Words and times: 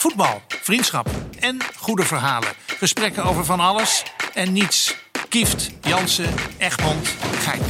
Voetbal, 0.00 0.40
vriendschap 0.48 1.08
en 1.38 1.58
goede 1.76 2.02
verhalen. 2.02 2.48
Gesprekken 2.66 3.24
over 3.24 3.44
van 3.44 3.60
alles 3.60 4.04
en 4.34 4.52
niets. 4.52 4.96
Kieft, 5.28 5.70
Jansen, 5.80 6.34
Egmond, 6.58 7.08
Gein. 7.38 7.60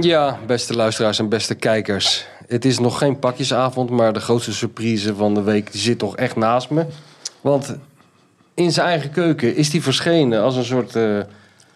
Ja, 0.00 0.38
beste 0.46 0.74
luisteraars 0.74 1.18
en 1.18 1.28
beste 1.28 1.54
kijkers. 1.54 2.26
Het 2.46 2.64
is 2.64 2.78
nog 2.78 2.98
geen 2.98 3.18
pakjesavond, 3.18 3.90
maar 3.90 4.12
de 4.12 4.20
grootste 4.20 4.52
surprise 4.52 5.14
van 5.14 5.34
de 5.34 5.42
week 5.42 5.68
zit 5.72 5.98
toch 5.98 6.16
echt 6.16 6.36
naast 6.36 6.70
me. 6.70 6.86
Want 7.40 7.76
in 8.54 8.72
zijn 8.72 8.86
eigen 8.86 9.10
keuken 9.10 9.56
is 9.56 9.72
hij 9.72 9.80
verschenen 9.80 10.42
als 10.42 10.56
een 10.56 10.64
soort 10.64 10.96
eh, 10.96 11.18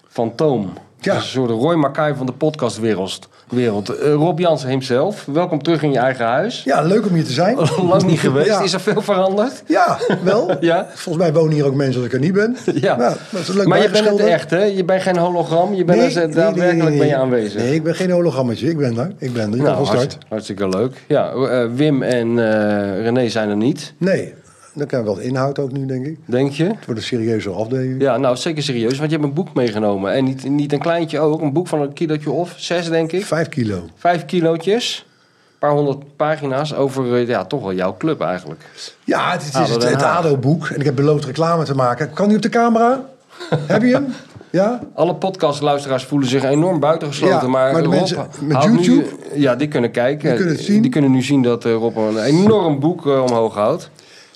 fantoom. 0.09 0.73
Ja. 1.01 1.15
Een 1.15 1.23
soort 1.23 1.51
Roy 1.51 1.75
Mackay 1.75 2.15
van 2.15 2.27
de 2.27 2.33
podcastwereld. 2.33 3.19
Wereld. 3.49 3.89
Eh, 3.89 4.13
Rob 4.13 4.39
Jansen 4.39 4.69
hemzelf, 4.69 5.25
welkom 5.33 5.63
terug 5.63 5.83
in 5.83 5.93
je 5.93 5.99
eigen 5.99 6.25
huis. 6.25 6.63
Ja, 6.65 6.83
leuk 6.83 7.07
om 7.07 7.15
hier 7.15 7.25
te 7.25 7.33
zijn. 7.33 7.57
Lang 7.89 8.03
niet 8.05 8.19
geweest. 8.21 8.47
Ja. 8.47 8.61
Is 8.63 8.73
er 8.73 8.81
veel 8.81 9.03
veranderd? 9.03 9.63
Ja, 9.67 9.99
wel. 10.23 10.51
Ja. 10.61 10.87
Volgens 10.95 11.25
mij 11.25 11.33
wonen 11.33 11.53
hier 11.53 11.65
ook 11.67 11.75
mensen 11.75 11.97
als 11.97 12.07
ik 12.07 12.13
er 12.13 12.21
niet 12.21 12.33
ben. 12.33 12.57
Ja. 12.75 12.97
Nou, 12.97 13.15
dat 13.31 13.41
is 13.41 13.49
een 13.49 13.57
leuk 13.57 13.67
maar 13.67 13.83
je 13.83 13.91
bent 13.91 14.09
het 14.09 14.19
echt, 14.21 14.51
hè? 14.51 14.63
Je 14.65 14.85
bent 14.85 15.03
geen 15.03 15.17
hologram. 15.17 15.75
Je 15.75 15.85
bent 15.85 15.99
Nee, 15.99 16.15
er- 16.15 16.27
nee, 16.27 16.35
daadwerkelijk 16.35 16.89
nee, 16.89 16.99
ben 16.99 17.07
je 17.07 17.17
aanwezig. 17.17 17.61
Nee, 17.63 17.75
ik 17.75 17.83
ben 17.83 17.95
geen 17.95 18.11
hologrammetje. 18.11 18.69
Ik 18.69 18.77
ben 18.77 18.99
er. 18.99 19.13
Ik 19.19 19.33
ben 19.33 19.51
er. 19.51 19.57
Ik 19.57 19.63
Nou, 19.63 19.85
hartstikke, 19.85 20.27
hartstikke 20.29 20.69
leuk. 20.69 21.05
Ja, 21.07 21.31
eh, 21.33 21.65
Wim 21.75 22.03
en 22.03 22.29
eh, 22.39 23.03
René 23.03 23.29
zijn 23.29 23.49
er 23.49 23.57
niet, 23.57 23.93
Nee, 23.99 24.35
dan 24.75 24.87
krijgen 24.87 25.09
we 25.11 25.15
wat 25.17 25.25
inhoud 25.25 25.59
ook 25.59 25.73
nu, 25.73 25.87
denk 25.87 26.07
ik. 26.07 26.19
denk 26.25 26.53
je? 26.53 26.65
Het 26.65 26.85
wordt 26.87 27.01
een 27.01 27.07
serieuze 27.07 27.51
afdeling. 27.51 28.03
Ja, 28.03 28.17
nou 28.17 28.37
zeker 28.37 28.63
serieus, 28.63 28.99
want 28.99 29.11
je 29.11 29.17
hebt 29.17 29.29
een 29.29 29.35
boek 29.35 29.55
meegenomen. 29.55 30.13
En 30.13 30.25
niet, 30.25 30.49
niet 30.49 30.73
een 30.73 30.79
kleintje 30.79 31.19
ook, 31.21 31.41
een 31.41 31.53
boek 31.53 31.69
van 31.69 31.81
een 31.81 31.93
kilootje 31.93 32.31
of 32.31 32.55
zes, 32.57 32.89
denk 32.89 33.13
ik. 33.13 33.25
Vijf 33.25 33.49
kilo. 33.49 33.89
Vijf 33.97 34.25
kilootjes, 34.25 35.07
een 35.53 35.59
paar 35.59 35.71
honderd 35.71 36.17
pagina's 36.17 36.75
over 36.75 37.15
eh, 37.15 37.27
ja, 37.29 37.45
toch 37.45 37.61
wel 37.61 37.75
jouw 37.75 37.97
club 37.99 38.21
eigenlijk. 38.21 38.61
Ja, 39.05 39.31
het, 39.33 39.43
is 39.43 39.55
ADO 39.55 39.73
het, 39.73 39.83
het. 39.83 40.03
ADO-boek. 40.03 40.67
En 40.69 40.79
ik 40.79 40.85
heb 40.85 40.95
beloofd 40.97 41.25
reclame 41.25 41.65
te 41.65 41.75
maken. 41.75 42.13
Kan 42.13 42.27
die 42.29 42.37
op 42.37 42.43
de 42.43 42.49
camera? 42.49 43.05
heb 43.67 43.83
je 43.83 43.93
hem? 43.93 44.07
Ja? 44.51 44.81
Alle 44.95 45.15
podcastluisteraars 45.15 46.05
voelen 46.05 46.29
zich 46.29 46.45
enorm 46.45 46.81
buitengesloten, 46.81 47.37
Ja, 47.37 47.47
maar, 47.49 47.73
maar 47.73 47.83
de 47.83 47.89
Rob 47.89 47.97
mensen 47.97 48.27
met 48.41 48.69
nu- 48.69 48.79
YouTube? 48.81 49.09
ja, 49.35 49.55
die 49.57 49.69
kunnen 49.69 49.91
kijken. 49.91 50.29
Die 50.29 50.37
kunnen 50.37 50.55
het 50.55 50.65
zien. 50.65 50.83
Die 50.83 50.91
kunnen 50.91 51.11
nu 51.11 51.23
zien 51.23 51.43
dat 51.43 51.65
eh, 51.65 51.73
Rob 51.73 51.97
een 51.97 52.19
enorm 52.23 52.81
boek 52.81 53.07
eh, 53.07 53.23
omhoog 53.23 53.55
houdt. 53.55 53.91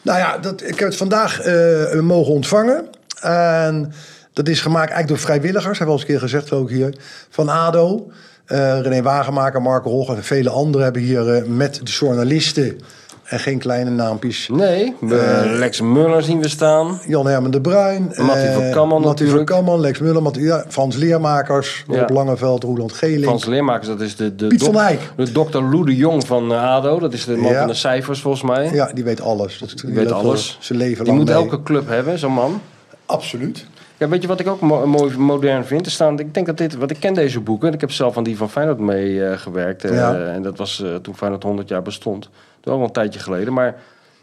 Nou 0.04 0.18
ja, 0.18 0.38
dat, 0.38 0.62
ik 0.62 0.78
heb 0.78 0.88
het 0.88 0.96
vandaag 0.96 1.40
eh, 1.40 2.00
mogen 2.00 2.32
ontvangen. 2.32 2.86
En 3.20 3.92
dat 4.32 4.48
is 4.48 4.60
gemaakt 4.60 4.90
eigenlijk 4.90 5.08
door 5.08 5.18
vrijwilligers. 5.18 5.78
Hebben 5.78 5.96
we 5.96 6.02
al 6.02 6.08
eens 6.08 6.22
een 6.22 6.28
keer 6.28 6.28
gezegd 6.28 6.52
ook 6.52 6.70
hier. 6.70 6.94
Van 7.30 7.48
ADO. 7.48 8.10
Eh, 8.44 8.80
René 8.80 9.02
Wagenmaker, 9.02 9.62
Marco 9.62 9.90
Rog 9.90 10.16
en 10.16 10.24
vele 10.24 10.50
anderen 10.50 10.84
hebben 10.84 11.02
hier 11.02 11.34
eh, 11.34 11.44
met 11.44 11.74
de 11.74 11.90
journalisten... 11.90 12.80
en 13.24 13.38
geen 13.40 13.58
kleine 13.58 13.90
naampjes... 13.90 14.48
Nee, 14.52 14.94
we- 15.00 15.42
Lex 15.58 15.80
Muller 15.80 16.22
zien 16.22 16.40
we 16.42 16.48
staan. 16.48 17.00
Jan 17.06 17.26
Herman 17.26 17.50
de 17.50 17.60
Bruin. 17.60 18.02
Mattie 18.02 18.50
van 18.50 18.62
eh, 18.62 18.72
Kamman 18.72 19.02
natuurlijk. 19.02 19.48
van 19.48 19.56
Kamman, 19.56 19.80
Lex 19.80 19.98
Muller, 19.98 20.22
Mattie, 20.22 20.42
ja, 20.42 20.64
Frans 20.68 20.96
Leermakers, 20.96 21.84
Ja. 21.88 21.98
Rob 21.98 22.10
Langeveld, 22.10 22.62
Roland 22.64 22.92
Geling. 22.92 23.24
Frans 23.24 23.44
Leermakers, 23.44 23.86
dat 23.86 24.00
is 24.00 24.16
de, 24.16 24.34
de, 24.34 24.46
Piet 24.46 24.62
van 24.62 24.72
Dijk. 24.72 25.00
de 25.16 25.32
dokter 25.32 25.62
Lou 25.62 25.84
de 25.84 25.96
Jong 25.96 26.26
van 26.26 26.52
eh, 26.52 26.62
ADO. 26.62 26.98
Dat 26.98 27.12
is 27.12 27.24
de 27.24 27.36
man 27.36 27.52
Ja. 27.52 27.58
van 27.58 27.68
de 27.68 27.74
cijfers 27.74 28.20
volgens 28.20 28.42
mij. 28.42 28.70
Ja, 28.72 28.90
die 28.92 29.04
weet 29.04 29.20
alles. 29.20 29.58
Dat, 29.58 29.74
Die 29.84 29.94
weet 29.94 30.12
alles. 30.12 30.56
Zijn 30.60 30.78
leven 30.78 31.04
Die 31.04 31.12
lang 31.14 31.18
moet 31.24 31.34
mee. 31.34 31.42
elke 31.44 31.62
club 31.62 31.88
hebben, 31.88 32.18
zo'n 32.18 32.32
man. 32.32 32.60
Absoluut. 33.06 33.66
Ja, 33.98 34.08
weet 34.08 34.22
je 34.22 34.28
wat 34.28 34.40
ik 34.40 34.48
ook 34.48 34.60
mo- 34.60 34.86
mooi 34.86 35.16
modern 35.18 35.64
vind? 35.64 35.86
Er 35.86 35.92
staan, 35.92 36.18
ik 36.18 36.34
denk 36.34 36.46
dat 36.46 36.58
dit, 36.58 36.76
want 36.76 36.90
ik 36.90 37.00
ken 37.00 37.14
deze 37.14 37.40
boeken. 37.40 37.72
Ik 37.72 37.80
heb 37.80 37.90
zelf 37.90 38.16
aan 38.16 38.22
die 38.22 38.36
van 38.36 38.50
Feyenoord 38.50 38.78
mee 38.78 39.24
eh, 39.24 39.38
gewerkt. 39.38 39.84
eh. 39.84 40.34
En 40.34 40.42
dat 40.42 40.58
was 40.58 40.82
eh, 40.82 40.94
toen 40.94 41.16
Feyenoord 41.16 41.42
100 41.42 41.68
jaar 41.68 41.82
bestond. 41.82 42.28
Dat 42.64 42.66
is 42.66 42.72
al 42.72 42.78
wel 42.78 42.86
een 42.86 42.92
tijdje 42.92 43.20
geleden. 43.20 43.52
Maar 43.52 43.76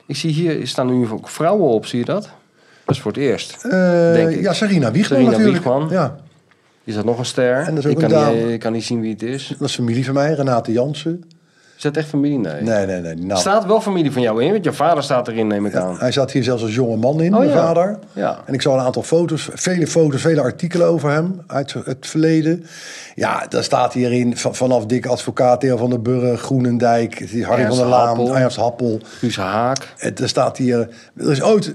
ik 0.05 0.15
zie 0.15 0.31
hier 0.31 0.67
staan 0.67 0.99
nu 0.99 1.09
ook 1.09 1.29
vrouwen 1.29 1.69
op, 1.69 1.85
zie 1.85 1.99
je 1.99 2.05
dat? 2.05 2.29
Dat 2.85 2.95
is 2.95 3.01
voor 3.01 3.11
het 3.11 3.21
eerst. 3.21 3.61
Denk 4.13 4.29
ik. 4.29 4.41
ja, 4.41 4.53
Sarina 4.53 4.91
Wiegman 4.91 5.17
Sarina 5.19 5.37
natuurlijk. 5.37 5.63
Wiegman. 5.63 5.89
Ja, 5.89 6.17
Is 6.83 6.95
dat 6.95 7.05
nog 7.05 7.17
een 7.17 7.25
ster? 7.25 7.55
En 7.55 7.75
dat 7.75 7.85
is 7.85 7.91
ook 7.91 7.97
ik, 7.97 8.03
een 8.03 8.09
kan 8.09 8.35
niet, 8.35 8.49
ik 8.49 8.59
kan 8.59 8.73
niet 8.73 8.83
zien 8.83 9.01
wie 9.01 9.11
het 9.11 9.23
is. 9.23 9.55
dat 9.59 9.67
is 9.69 9.75
familie 9.75 10.05
van 10.05 10.13
mij, 10.13 10.33
Renate 10.33 10.71
Jansen. 10.71 11.23
Dat 11.81 11.97
echt 11.97 12.07
familie? 12.09 12.37
Nee. 12.39 12.61
Nee, 12.61 12.85
nee, 12.85 12.99
nee. 13.01 13.15
Nou, 13.15 13.39
Staat 13.39 13.65
wel 13.65 13.81
familie 13.81 14.11
van 14.11 14.21
jou 14.21 14.43
in? 14.43 14.51
Want 14.51 14.63
je 14.63 14.73
vader 14.73 15.03
staat 15.03 15.27
erin, 15.27 15.47
neem 15.47 15.65
ik 15.65 15.75
aan. 15.75 15.95
Hij 15.99 16.11
zat 16.11 16.31
hier 16.31 16.43
zelfs 16.43 16.61
als 16.63 16.75
jonge 16.75 16.95
man 16.97 17.21
in, 17.21 17.31
Oh, 17.33 17.37
mijn 17.39 17.51
ja. 17.51 17.55
vader. 17.55 17.99
Ja. 18.13 18.39
En 18.45 18.53
ik 18.53 18.61
zag 18.61 18.73
een 18.73 18.79
aantal 18.79 19.03
foto's, 19.03 19.49
vele 19.53 19.87
foto's, 19.87 20.21
vele 20.21 20.41
artikelen 20.41 20.87
over 20.87 21.09
hem 21.11 21.41
uit 21.47 21.73
het 21.83 22.07
verleden. 22.07 22.65
Ja, 23.15 23.45
daar 23.49 23.63
staat 23.63 23.93
hierin 23.93 24.37
van- 24.37 24.55
vanaf 24.55 24.85
Dick 24.85 25.05
Advocaat, 25.05 25.59
Theo 25.59 25.77
van 25.77 25.89
der 25.89 26.01
Burg, 26.01 26.41
Groenendijk, 26.41 27.19
Harry 27.19 27.61
Ernst 27.63 27.77
van 27.77 27.87
der 27.89 27.97
Laan. 27.97 28.35
Ernst 28.35 28.57
Happel. 28.57 28.99
Guus 29.19 29.35
Haak. 29.37 29.93
Het, 29.97 30.19
er 30.19 30.29
staat 30.29 30.57
hier, 30.57 30.89
er 31.17 31.31
is 31.31 31.41
ooit, 31.41 31.73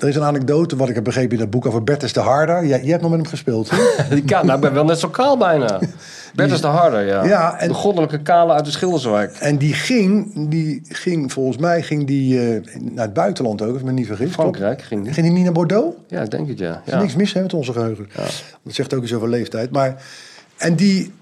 er 0.00 0.08
is 0.08 0.16
een 0.16 0.22
anekdote, 0.22 0.76
wat 0.76 0.88
ik 0.88 0.94
heb 0.94 1.04
begrepen 1.04 1.32
in 1.32 1.38
dat 1.38 1.50
boek 1.50 1.66
over 1.66 1.84
Bertus 1.84 2.12
de 2.12 2.20
Harder. 2.20 2.66
Jij, 2.66 2.80
jij 2.80 2.90
hebt 2.90 3.02
nog 3.02 3.10
met 3.10 3.20
hem 3.20 3.28
gespeeld, 3.28 3.70
hè? 3.70 3.76
Die 4.14 4.24
nou, 4.24 4.52
ik 4.52 4.60
ben 4.60 4.72
wel 4.72 4.84
net 4.84 4.98
zo 4.98 5.08
kaal 5.08 5.36
bijna. 5.36 5.80
Bertus 6.34 6.60
de 6.60 6.66
Harder, 6.66 7.06
ja. 7.06 7.24
Ja, 7.24 7.58
en- 7.58 7.68
De 7.68 7.74
goddelijke 7.74 8.22
kale 8.22 8.52
uit 8.52 8.64
de 8.64 8.70
Schilderswijk. 8.70 9.36
En 9.36 9.58
die 9.58 9.74
ging, 9.74 10.32
die 10.48 10.82
ging 10.88 11.32
volgens 11.32 11.56
mij 11.56 11.82
ging 11.82 12.06
die, 12.06 12.38
eh, 12.38 12.66
naar 12.80 13.04
het 13.04 13.14
buitenland 13.14 13.62
ook, 13.62 13.68
als 13.68 13.78
ik 13.78 13.84
me 13.84 13.92
niet 13.92 14.06
vergis. 14.06 14.32
Frankrijk 14.32 14.82
ging 14.82 15.04
die. 15.04 15.12
Ging 15.12 15.26
die 15.26 15.34
niet 15.34 15.44
naar 15.44 15.52
Bordeaux? 15.52 15.96
Ja, 16.08 16.20
ik 16.20 16.30
denk 16.30 16.48
het, 16.48 16.58
ja. 16.58 16.70
Er 16.70 16.80
is 16.84 16.92
ja. 16.92 17.00
niks 17.00 17.14
mis 17.14 17.32
hè, 17.32 17.42
met 17.42 17.54
onze 17.54 17.72
geheugen. 17.72 18.08
Dat 18.62 18.74
zegt 18.74 18.94
ook 18.94 19.02
iets 19.02 19.14
over 19.14 19.28
leeftijd. 19.28 19.70
Maar, 19.70 20.02
en 20.56 20.74
die 20.76 21.12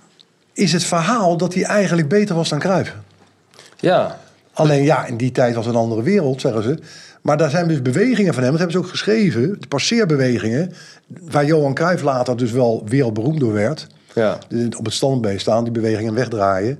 is 0.52 0.72
het 0.72 0.84
verhaal 0.84 1.36
dat 1.36 1.54
hij 1.54 1.62
eigenlijk 1.62 2.08
beter 2.08 2.34
was 2.34 2.48
dan 2.48 2.58
Cruijff. 2.58 2.94
Ja. 3.76 4.18
Alleen 4.52 4.82
ja, 4.82 5.06
in 5.06 5.16
die 5.16 5.32
tijd 5.32 5.54
was 5.54 5.66
een 5.66 5.74
andere 5.74 6.02
wereld, 6.02 6.40
zeggen 6.40 6.62
ze. 6.62 6.78
Maar 7.28 7.36
daar 7.36 7.50
zijn 7.50 7.68
dus 7.68 7.82
bewegingen 7.82 8.34
van 8.34 8.42
hem, 8.42 8.50
dat 8.52 8.60
hebben 8.60 8.78
ze 8.80 8.84
ook 8.84 8.90
geschreven. 8.90 9.56
De 9.60 9.66
passeerbewegingen, 9.68 10.72
waar 11.06 11.44
Johan 11.44 11.74
Cruijff 11.74 12.02
later 12.02 12.36
dus 12.36 12.52
wel 12.52 12.82
wereldberoemd 12.86 13.40
door 13.40 13.52
werd. 13.52 13.86
ja, 14.14 14.38
Op 14.78 14.84
het 14.84 14.94
standbeest 14.94 15.40
staan, 15.40 15.64
die 15.64 15.72
bewegingen 15.72 16.14
wegdraaien. 16.14 16.78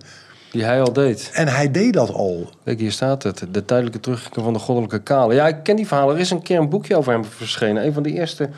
die 0.50 0.64
hij 0.64 0.80
al 0.80 0.92
deed. 0.92 1.30
En 1.34 1.48
hij 1.48 1.70
deed 1.70 1.92
dat 1.92 2.12
al. 2.12 2.50
Kijk, 2.64 2.78
hier 2.78 2.92
staat 2.92 3.22
het. 3.22 3.46
De 3.50 3.64
tijdelijke 3.64 4.00
terugkeer 4.00 4.42
van 4.42 4.52
de 4.52 4.58
goddelijke 4.58 4.98
kale. 5.02 5.34
Ja, 5.34 5.48
ik 5.48 5.62
ken 5.62 5.76
die 5.76 5.86
verhalen. 5.86 6.14
Er 6.14 6.20
is 6.20 6.30
een 6.30 6.42
keer 6.42 6.58
een 6.58 6.68
boekje 6.68 6.96
over 6.96 7.12
hem 7.12 7.24
verschenen. 7.24 7.84
Een 7.86 7.92
van 7.92 8.02
de 8.02 8.12
eerste... 8.12 8.48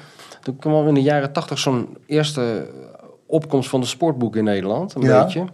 Toen 0.43 0.57
kwam 0.57 0.89
in 0.89 0.95
de 0.95 1.03
jaren 1.03 1.33
tachtig 1.33 1.59
zo'n 1.59 1.97
eerste 2.07 2.67
opkomst 3.27 3.69
van 3.69 3.81
de 3.81 3.87
sportboek 3.87 4.37
in 4.37 4.45
Nederland. 4.45 4.95
Een 4.95 5.03
Ja. 5.03 5.23
beetje. 5.25 5.45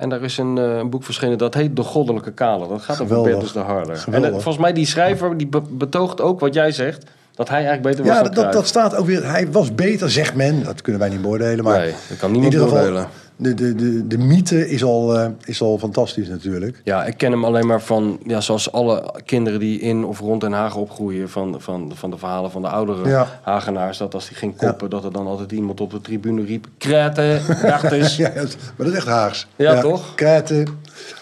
En 0.00 0.08
daar 0.08 0.22
is 0.22 0.38
een, 0.38 0.58
eh, 0.58 0.76
een 0.76 0.90
boek 0.90 1.04
verschenen 1.04 1.38
dat 1.38 1.54
heet 1.54 1.76
De 1.76 1.82
Goddelijke 1.82 2.32
Kale. 2.32 2.68
Dat 2.68 2.82
gaat 2.82 3.00
over 3.00 3.06
Geweldig. 3.06 3.32
Bertus 3.32 3.52
de 3.52 3.58
Harder. 3.58 4.04
En 4.10 4.30
volgens 4.30 4.58
mij 4.58 4.72
die 4.72 4.86
schrijver 4.86 5.36
die 5.36 5.46
be- 5.46 5.62
betoogt 5.70 6.20
ook 6.20 6.40
wat 6.40 6.54
jij 6.54 6.72
zegt. 6.72 7.04
Dat 7.34 7.48
hij 7.48 7.58
eigenlijk 7.64 7.88
beter 7.88 8.04
was 8.04 8.16
Ja, 8.16 8.22
dan 8.22 8.44
dat, 8.44 8.52
dat, 8.52 8.66
staat 8.66 8.96
ook 8.96 9.06
weer. 9.06 9.30
Hij 9.30 9.50
was 9.50 9.74
beter, 9.74 10.10
zegt 10.10 10.34
men. 10.34 10.62
Dat 10.64 10.82
kunnen 10.82 11.00
wij 11.00 11.10
niet 11.10 11.22
beoordelen. 11.22 11.64
Maar 11.64 11.78
Nee, 11.78 11.94
dat 12.08 12.18
kan 12.18 12.30
niemand 12.32 12.52
in 12.54 12.60
ieder 12.60 12.68
geval, 12.76 12.90
beoordelen. 12.92 13.08
De, 13.42 13.54
de, 13.54 13.74
de, 13.74 14.06
de 14.06 14.18
mythe 14.18 14.68
is 14.70 14.84
al, 14.84 15.18
eh, 15.18 15.26
is 15.44 15.62
al 15.62 15.78
fantastisch 15.78 16.28
natuurlijk. 16.28 16.80
Ja, 16.84 17.04
ik 17.04 17.16
ken 17.16 17.30
hem 17.30 17.44
alleen 17.44 17.66
maar 17.66 17.80
van, 17.80 18.18
ja, 18.26 18.40
zoals 18.40 18.72
alle 18.72 19.14
kinderen 19.24 19.60
die 19.60 19.80
in 19.80 20.04
of 20.04 20.18
rond 20.20 20.40
Den 20.40 20.52
Haag 20.52 20.76
opgroeien, 20.76 21.28
van, 21.30 21.54
van, 21.58 21.92
van 21.94 22.10
de 22.10 22.18
verhalen 22.18 22.50
van 22.50 22.62
de 22.62 22.68
oudere 22.68 23.08
Ja. 23.08 23.40
Hagenaars, 23.42 23.98
dat 23.98 24.14
als 24.14 24.28
die 24.28 24.36
ging 24.36 24.56
koppen, 24.56 24.90
dat 24.90 25.04
er 25.04 25.12
dan 25.12 25.26
altijd 25.26 25.52
iemand 25.52 25.80
op 25.80 25.90
de 25.90 26.00
tribune 26.00 26.44
riep, 26.44 26.66
kreten, 26.78 27.40
dachters. 27.62 28.16
Ja, 28.20 28.28
dat- 28.28 28.56
maar 28.76 28.86
dat 28.86 28.86
is 28.86 28.94
echt 28.94 29.06
Haags. 29.06 29.46
Ja, 29.56 29.80
toch? 29.80 30.14
Kreten. 30.14 30.66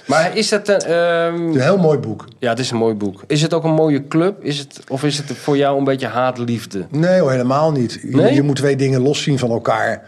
Maar 0.06 0.36
is 0.36 0.50
het, 0.50 0.68
een, 0.68 0.78
ehm, 0.80 1.34
Een 1.34 1.60
heel 1.60 1.78
mooi 1.78 1.98
boek. 1.98 2.24
ja, 2.38 2.48
het 2.50 2.58
is 2.58 2.70
een 2.70 2.76
mooi 2.76 2.94
boek. 2.94 3.22
Is 3.26 3.42
het 3.42 3.54
ook 3.54 3.64
een 3.64 3.74
mooie 3.74 4.08
club? 4.08 4.44
Is 4.44 4.58
het, 4.58 4.80
of 4.88 5.04
is 5.04 5.18
het 5.18 5.32
voor 5.32 5.56
jou 5.56 5.78
een 5.78 5.84
beetje 5.84 6.06
haat-liefde? 6.06 6.86
Nee 6.90 7.20
hoor, 7.20 7.30
helemaal 7.30 7.72
niet. 7.72 7.92
Je, 8.02 8.16
Nee? 8.16 8.34
je 8.34 8.42
moet 8.42 8.56
twee 8.56 8.76
dingen 8.76 9.00
loszien 9.02 9.38
van 9.38 9.50
elkaar. 9.50 10.02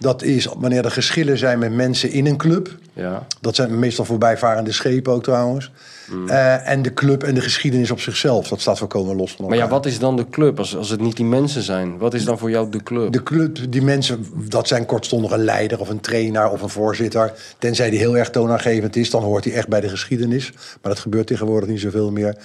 Dat 0.00 0.22
is 0.22 0.48
wanneer 0.58 0.84
er 0.84 0.90
geschillen 0.90 1.38
zijn 1.38 1.58
met 1.58 1.72
mensen 1.72 2.10
in 2.10 2.26
een 2.26 2.36
club. 2.36 2.78
Ja. 2.92 3.26
Dat 3.40 3.54
zijn 3.54 3.78
meestal 3.78 4.04
voorbijvarende 4.04 4.72
schepen 4.72 5.12
ook 5.12 5.22
trouwens. 5.22 5.70
Mm. 6.10 6.28
Eh, 6.28 6.68
en 6.68 6.82
de 6.82 6.94
club 6.94 7.22
en 7.22 7.34
de 7.34 7.40
geschiedenis 7.40 7.90
op 7.90 8.00
zichzelf. 8.00 8.48
Dat 8.48 8.60
staat 8.60 8.78
volkomen 8.78 9.16
los 9.16 9.32
van 9.32 9.44
Maar 9.44 9.54
elkaar. 9.54 9.68
ja, 9.68 9.74
wat 9.74 9.86
is 9.86 9.98
dan 9.98 10.16
de 10.16 10.28
club 10.28 10.58
als, 10.58 10.76
als 10.76 10.90
het 10.90 11.00
niet 11.00 11.16
die 11.16 11.24
mensen 11.24 11.62
zijn? 11.62 11.98
Wat 11.98 12.14
is 12.14 12.24
dan 12.24 12.38
voor 12.38 12.50
jou 12.50 12.70
de 12.70 12.82
club? 12.82 13.12
De 13.12 13.22
club, 13.22 13.58
die 13.68 13.82
mensen, 13.82 14.26
dat 14.48 14.68
zijn 14.68 14.86
kortstondig 14.86 15.30
een 15.30 15.44
leider 15.44 15.80
of 15.80 15.88
een 15.88 16.00
trainer 16.00 16.50
of 16.50 16.62
een 16.62 16.68
voorzitter. 16.68 17.32
Tenzij 17.58 17.90
die 17.90 17.98
heel 17.98 18.16
erg 18.16 18.30
toonaangevend 18.30 18.96
is, 18.96 19.10
dan 19.10 19.22
hoort 19.22 19.44
hij 19.44 19.54
echt 19.54 19.68
bij 19.68 19.80
de 19.80 19.88
geschiedenis. 19.88 20.52
Maar 20.52 20.92
dat 20.92 20.98
gebeurt 20.98 21.26
tegenwoordig 21.26 21.68
niet 21.68 21.80
zoveel 21.80 22.10
meer. 22.10 22.36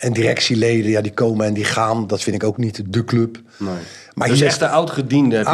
En 0.00 0.12
directieleden, 0.12 0.90
ja, 0.90 1.00
die 1.00 1.12
komen 1.12 1.46
en 1.46 1.54
die 1.54 1.64
gaan. 1.64 2.06
Dat 2.06 2.22
vind 2.22 2.36
ik 2.36 2.44
ook 2.44 2.56
niet 2.56 2.82
de 2.86 3.04
club. 3.04 3.40
Nee. 3.56 3.74
Maar 4.14 4.28
dus 4.28 4.38
hier 4.38 4.46
echt 4.46 4.58
de 4.58 4.68
oud-gediende 4.68 5.36
heb 5.36 5.46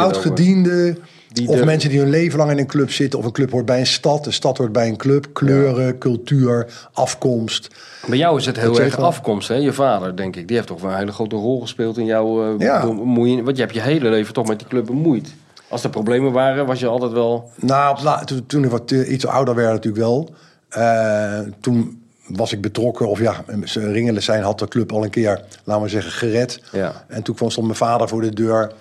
Die 1.33 1.47
Of 1.47 1.55
de- 1.59 1.65
mensen 1.65 1.89
die 1.89 1.99
hun 1.99 2.09
leven 2.09 2.37
lang 2.39 2.51
in 2.51 2.57
een 2.57 2.67
club 2.67 2.91
zitten. 2.91 3.19
Of 3.19 3.25
een 3.25 3.31
club 3.31 3.51
hoort 3.51 3.65
bij 3.65 3.79
een 3.79 3.85
stad. 3.87 4.25
Een 4.25 4.33
stad 4.33 4.57
hoort 4.57 4.71
bij 4.71 4.87
een 4.87 4.97
club. 4.97 5.27
Kleuren, 5.33 5.97
cultuur, 5.97 6.67
afkomst. 6.93 7.67
Bij 8.07 8.17
jou 8.17 8.37
is 8.39 8.45
het 8.45 8.57
heel 8.59 8.71
Dat 8.71 8.79
erg 8.79 8.99
afkomst, 8.99 9.47
hè? 9.47 9.55
Je 9.55 9.73
vader, 9.73 10.15
denk 10.15 10.35
ik. 10.35 10.47
Die 10.47 10.55
heeft 10.55 10.67
toch 10.67 10.81
wel 10.81 10.91
een 10.91 10.97
hele 10.97 11.11
grote 11.11 11.35
rol 11.35 11.61
gespeeld 11.61 11.97
in 11.97 12.05
jouw 12.05 12.53
eh, 12.53 12.59
Ja. 12.59 12.85
bemoeien. 12.85 13.43
Want 13.43 13.55
je 13.57 13.61
hebt 13.63 13.75
je 13.75 13.81
hele 13.81 14.09
leven 14.09 14.33
toch 14.33 14.47
met 14.47 14.59
die 14.59 14.67
club 14.67 14.85
bemoeid. 14.85 15.27
Als 15.69 15.83
er 15.83 15.89
problemen 15.89 16.31
waren, 16.31 16.65
was 16.65 16.79
je 16.79 16.87
altijd 16.87 17.11
wel... 17.11 17.51
Nou, 17.55 17.97
op 17.97 18.03
la- 18.03 18.23
toen, 18.23 18.45
toen 18.45 18.63
ik 18.63 18.69
wat 18.69 18.91
eh, 18.91 19.11
iets 19.11 19.25
ouder 19.25 19.55
werd 19.55 19.71
natuurlijk 19.71 20.03
wel. 20.03 20.29
Eh, 20.69 21.39
toen 21.61 22.01
was 22.27 22.51
ik 22.53 22.61
betrokken. 22.61 23.07
Of 23.09 23.19
ja, 23.19 23.43
Ringelen 23.73 24.23
zijn 24.23 24.43
had 24.43 24.59
de 24.59 24.67
club 24.67 24.91
al 24.91 25.03
een 25.03 25.09
keer, 25.09 25.41
laten 25.63 25.83
we 25.83 25.89
zeggen, 25.89 26.11
gered. 26.11 26.61
Ja. 26.71 27.05
En 27.07 27.23
toen 27.23 27.35
kwam 27.35 27.49
stond 27.49 27.65
mijn 27.67 27.77
vader 27.79 28.07
voor 28.07 28.21
de 28.21 28.33
deur. 28.33 28.71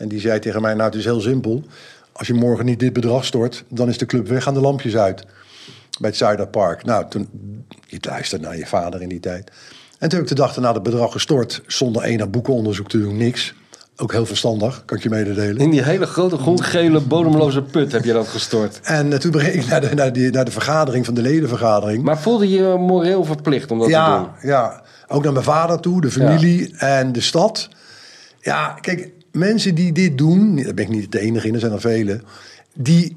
En 0.00 0.08
die 0.08 0.20
zei 0.20 0.38
tegen 0.38 0.62
mij, 0.62 0.74
nou 0.74 0.84
het 0.84 0.98
is 0.98 1.04
heel 1.04 1.20
simpel. 1.20 1.62
Als 2.12 2.26
je 2.26 2.34
morgen 2.34 2.64
niet 2.64 2.78
dit 2.78 2.92
bedrag 2.92 3.24
stort, 3.24 3.64
dan 3.68 3.88
is 3.88 3.98
de 3.98 4.06
club 4.06 4.28
weg, 4.28 4.42
gaan 4.42 4.54
de 4.54 4.60
lampjes 4.60 4.96
uit. 4.96 5.24
Bij 6.00 6.08
het 6.08 6.18
Zuiderpark. 6.18 6.84
Nou, 6.84 7.08
toen, 7.08 7.28
je 7.86 7.98
luisterde 8.00 8.44
naar 8.46 8.56
je 8.56 8.66
vader 8.66 9.02
in 9.02 9.08
die 9.08 9.20
tijd. 9.20 9.50
En 9.98 10.08
toen 10.08 10.18
heb 10.18 10.20
ik 10.20 10.36
de 10.36 10.42
dag 10.42 10.54
daarna 10.54 10.72
het 10.72 10.82
bedrag 10.82 11.12
gestort, 11.12 11.62
zonder 11.66 12.02
enig 12.02 12.30
boekenonderzoek 12.30 12.88
te 12.88 13.00
doen, 13.00 13.16
niks. 13.16 13.54
Ook 13.96 14.12
heel 14.12 14.26
verstandig, 14.26 14.82
kan 14.84 14.96
ik 14.96 15.02
je 15.02 15.08
mededelen. 15.08 15.56
In 15.56 15.70
die 15.70 15.82
hele 15.82 16.06
grote 16.06 16.36
groengele 16.36 17.00
bodemloze 17.00 17.62
put 17.62 17.92
heb 17.92 18.04
je 18.04 18.12
dat 18.12 18.28
gestort. 18.28 18.80
En 18.82 19.12
eh, 19.12 19.18
toen 19.18 19.30
begreep 19.30 19.54
ik 19.54 19.66
naar 19.66 19.80
de, 19.80 19.94
naar, 19.94 20.12
die, 20.12 20.30
naar 20.30 20.44
de 20.44 20.50
vergadering 20.50 21.04
van 21.04 21.14
de 21.14 21.22
ledenvergadering. 21.22 22.02
Maar 22.02 22.18
voelde 22.18 22.48
je 22.48 22.62
je 22.62 22.76
moreel 22.78 23.24
verplicht 23.24 23.70
om 23.70 23.78
dat 23.78 23.88
te 23.88 23.94
doen? 23.94 24.02
ja, 24.02 24.34
ja, 24.42 24.82
ook 25.08 25.22
naar 25.22 25.32
mijn 25.32 25.44
vader 25.44 25.80
toe, 25.80 26.00
de 26.00 26.10
familie 26.10 26.76
en 26.76 27.12
de 27.12 27.20
stad. 27.20 27.68
Ja, 28.40 28.78
kijk, 28.80 29.10
mensen 29.32 29.74
die 29.74 29.92
dit 29.92 30.18
doen, 30.18 30.56
daar 30.56 30.74
ben 30.74 30.84
ik 30.84 30.90
niet 30.90 31.12
de 31.12 31.20
enige 31.20 31.46
in, 31.46 31.54
er 31.54 31.60
zijn 31.60 31.72
er 31.72 31.80
vele, 31.80 32.20
die, 32.74 33.16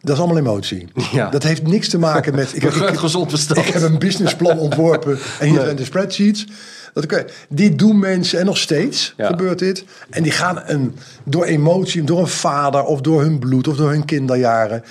dat 0.00 0.14
is 0.14 0.22
allemaal 0.22 0.38
emotie. 0.38 0.88
Ja. 1.12 1.30
Dat 1.30 1.42
heeft 1.42 1.62
niks 1.62 1.88
te 1.88 1.98
maken 1.98 2.34
met... 2.34 2.52
Ik, 2.56 2.62
ik, 2.62 2.96
gezond 2.96 3.30
verstand. 3.30 3.66
ik 3.66 3.72
heb 3.72 3.82
een 3.82 3.98
businessplan 3.98 4.58
ontworpen 4.58 5.18
en 5.40 5.48
hier 5.48 5.60
zijn 5.60 5.76
de 5.76 5.84
spreadsheets. 5.84 6.46
Dat, 6.92 7.24
dit 7.48 7.78
doen 7.78 7.98
mensen 7.98 8.38
en 8.38 8.46
nog 8.46 8.58
steeds 8.58 9.14
Ja. 9.16 9.26
gebeurt 9.26 9.58
dit. 9.58 9.84
En 10.10 10.22
die 10.22 10.32
gaan 10.32 10.62
een, 10.64 10.96
door 11.24 11.44
emotie, 11.44 12.04
door 12.04 12.20
een 12.20 12.28
vader 12.28 12.84
of 12.84 13.00
door 13.00 13.20
hun 13.20 13.38
bloed 13.38 13.68
of 13.68 13.76
door 13.76 13.90
hun 13.90 14.04
kinderjaren. 14.04 14.84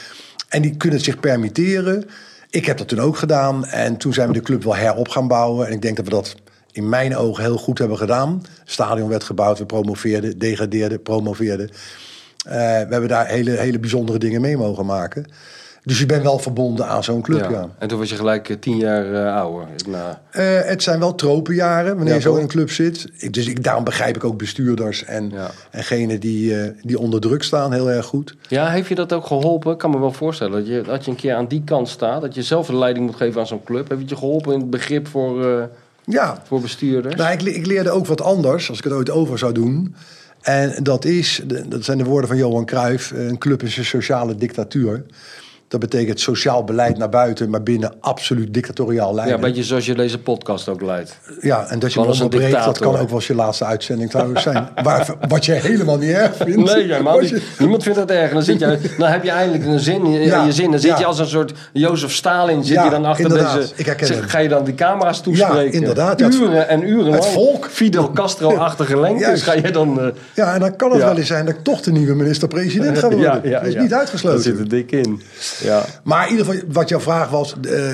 En 0.49 0.61
die 0.61 0.77
kunnen 0.77 0.97
het 0.97 1.05
zich 1.05 1.19
permitteren. 1.19 2.05
Ik 2.49 2.65
heb 2.65 2.77
dat 2.77 2.87
toen 2.87 2.99
ook 2.99 3.17
gedaan. 3.17 3.65
En 3.65 3.97
toen 3.97 4.13
zijn 4.13 4.27
we 4.27 4.33
de 4.33 4.41
club 4.41 4.63
wel 4.63 4.75
herop 4.75 5.07
gaan 5.09 5.27
bouwen. 5.27 5.67
En 5.67 5.73
ik 5.73 5.81
denk 5.81 5.95
dat 5.95 6.05
we 6.05 6.11
dat 6.11 6.35
in 6.75 6.89
mijn 6.89 7.15
ogen 7.15 7.43
heel 7.43 7.57
goed 7.57 7.77
hebben 7.77 7.97
gedaan. 7.97 8.41
Stadion 8.65 9.09
werd 9.09 9.23
gebouwd, 9.23 9.57
we 9.57 9.65
promoveerden, 9.65 10.37
degradeerden, 10.37 11.01
promoveerden. 11.01 11.69
Eh, 12.45 12.53
we 12.55 12.87
hebben 12.89 13.07
daar 13.07 13.27
hele, 13.27 13.51
hele 13.51 13.79
bijzondere 13.79 14.17
dingen 14.17 14.41
mee 14.41 14.57
mogen 14.57 14.85
maken. 14.85 15.25
Dus 15.83 15.99
je 15.99 16.05
bent 16.05 16.23
wel 16.23 16.39
verbonden 16.39 16.87
aan 16.87 17.03
zo'n 17.03 17.21
club, 17.21 17.39
ja. 17.39 17.49
Ja. 17.49 17.69
En 17.79 17.87
toen 17.87 17.99
was 17.99 18.09
je 18.09 18.15
gelijk 18.15 18.49
eh, 18.49 18.55
tien 18.59 18.77
jaar 18.77 19.13
eh, 19.13 19.35
ouder. 19.35 19.67
Nou, 19.87 20.15
het 20.65 20.83
zijn 20.83 20.99
wel 20.99 21.15
tropenjaren 21.15 21.95
wanneer 21.95 22.07
Ja, 22.07 22.15
je 22.15 22.21
zo 22.21 22.35
in 22.35 22.41
een 22.41 22.47
club 22.47 22.69
zit. 22.69 23.09
Ik, 23.17 23.33
dus 23.33 23.47
ik, 23.47 23.63
daarom 23.63 23.83
begrijp 23.83 24.15
ik 24.15 24.23
ook 24.23 24.37
bestuurders 24.37 25.03
en, 25.03 25.29
Ja. 25.29 25.51
engenen 25.71 26.19
die, 26.19 26.73
die 26.81 26.99
onder 26.99 27.21
druk 27.21 27.43
staan 27.43 27.73
heel 27.73 27.91
erg 27.91 28.05
goed. 28.05 28.35
Ja, 28.47 28.69
heeft 28.69 28.87
je 28.87 28.95
dat 28.95 29.13
ook 29.13 29.25
geholpen? 29.25 29.71
Ik 29.71 29.77
kan 29.77 29.89
me 29.89 29.99
wel 29.99 30.11
voorstellen 30.11 30.53
dat 30.53 30.67
je, 30.67 30.81
dat 30.81 31.05
je 31.05 31.11
een 31.11 31.17
keer 31.17 31.35
aan 31.35 31.47
die 31.47 31.61
kant 31.65 31.89
staat. 31.89 32.21
Dat 32.21 32.35
je 32.35 32.43
zelf 32.43 32.67
de 32.67 32.75
leiding 32.75 33.05
moet 33.05 33.15
geven 33.15 33.39
aan 33.39 33.47
zo'n 33.47 33.63
club. 33.63 33.89
Heeft 33.89 34.01
het 34.01 34.09
je 34.09 34.15
geholpen 34.15 34.53
in 34.53 34.59
het 34.59 34.69
begrip 34.69 35.07
voor, 35.07 35.69
Ja, 36.05 36.41
voor 36.43 36.61
bestuurders? 36.61 37.15
nou, 37.15 37.33
ik, 37.33 37.41
ik 37.41 37.65
leerde 37.65 37.91
ook 37.91 38.05
wat 38.05 38.21
anders 38.21 38.69
als 38.69 38.77
ik 38.77 38.83
het 38.83 38.93
ooit 38.93 39.09
over 39.09 39.37
zou 39.37 39.53
doen. 39.53 39.95
En 40.41 40.83
dat 40.83 41.05
is, 41.05 41.41
dat 41.67 41.83
zijn 41.83 41.97
de 41.97 42.03
woorden 42.03 42.29
van 42.29 42.37
Johan 42.37 42.65
Cruijff, 42.65 43.11
een 43.11 43.37
club 43.37 43.63
is 43.63 43.77
een 43.77 43.85
sociale 43.85 44.35
dictatuur. 44.35 45.03
Dat 45.67 45.79
betekent 45.79 46.19
sociaal 46.19 46.63
beleid 46.63 46.97
naar 46.97 47.09
buiten, 47.09 47.49
maar 47.49 47.63
binnen 47.63 47.93
absoluut 47.99 48.53
dictatoriaal 48.53 49.09
ja, 49.09 49.15
leiden. 49.15 49.35
een 49.35 49.41
beetje 49.41 49.63
zoals 49.63 49.85
je 49.85 49.95
deze 49.95 50.19
podcast 50.19 50.69
ook 50.69 50.81
leidt. 50.81 51.19
Ja, 51.41 51.65
en 51.67 51.79
dat 51.79 51.93
je 51.93 51.99
me 51.99 52.05
een 52.05 52.11
onderbreekt, 52.11 52.63
dat 52.65 52.79
kan 52.79 52.97
ook 52.97 53.07
wel 53.07 53.15
eens 53.17 53.27
je 53.27 53.35
laatste 53.35 53.65
uitzending 53.65 54.09
trouwens 54.09 54.41
zijn. 54.43 54.67
Waar, 54.83 55.07
wat 55.27 55.45
je 55.45 55.51
helemaal 55.51 55.97
niet 55.97 56.09
erg 56.09 56.35
vindt. 56.35 56.73
Nee, 56.73 56.83
helemaal 56.83 57.21
je-. 57.21 57.41
Niemand 57.59 57.83
vindt 57.83 57.97
dat 57.97 58.09
erg. 58.09 58.31
Dan, 58.31 58.43
zit 58.43 58.59
je, 58.59 58.79
dan 58.97 59.09
heb 59.09 59.23
je 59.23 59.29
eindelijk 59.29 59.65
een 59.65 59.79
zin 59.79 60.05
in 60.05 60.11
Ja, 60.21 60.43
je 60.45 60.51
zin. 60.51 60.71
Dan 60.71 60.79
zit 60.79 60.89
ja. 60.91 60.97
je 60.99 61.05
als 61.05 61.19
een 61.19 61.27
soort 61.27 61.53
Jozef 61.73 62.11
Stalin. 62.13 62.63
Zit 62.63 62.75
Ja, 62.75 62.83
je 62.83 62.89
dan 62.89 63.05
achter 63.05 63.25
inderdaad. 63.25 63.55
deze... 63.55 63.73
Ik 63.91 64.05
zeg. 64.05 64.31
Ga 64.31 64.37
je 64.39 64.49
dan 64.49 64.63
die 64.63 64.75
camera's 64.75 65.21
toespreken? 65.21 65.71
inderdaad. 65.71 66.19
Ja, 66.19 66.25
het- 66.25 66.35
Uren 66.35 66.67
en 66.67 66.87
uren 66.89 67.11
het 67.11 67.21
lang. 67.21 67.33
volk. 67.33 67.67
Fidel 67.71 68.11
Castro-achtige 68.11 68.99
lengtes. 68.99 69.41
Ga 69.41 69.53
je 69.53 69.71
dan... 69.71 69.99
eh, 70.01 70.07
Ja, 70.33 70.53
en 70.53 70.59
dan 70.59 70.75
kan 70.75 70.89
het 70.91 70.99
Ja. 70.99 71.05
wel 71.05 71.17
eens 71.17 71.27
zijn 71.27 71.45
dat 71.45 71.55
ik 71.55 71.63
toch 71.63 71.81
de 71.81 71.91
nieuwe 71.91 72.15
minister-president 72.15 72.97
ga 72.97 73.09
worden. 73.15 73.51
dat 73.51 73.65
is 73.65 73.75
niet 73.75 73.93
uitgesloten. 73.93 74.37
Dat 74.37 74.47
zit 74.47 74.59
er 74.59 74.69
dik 74.69 74.91
in. 74.91 75.21
Ja. 75.61 75.85
Maar 76.03 76.25
in 76.25 76.31
ieder 76.31 76.45
geval, 76.45 76.61
wat 76.71 76.89
jouw 76.89 76.99
vraag 76.99 77.29
was... 77.29 77.55
eh, 77.61 77.91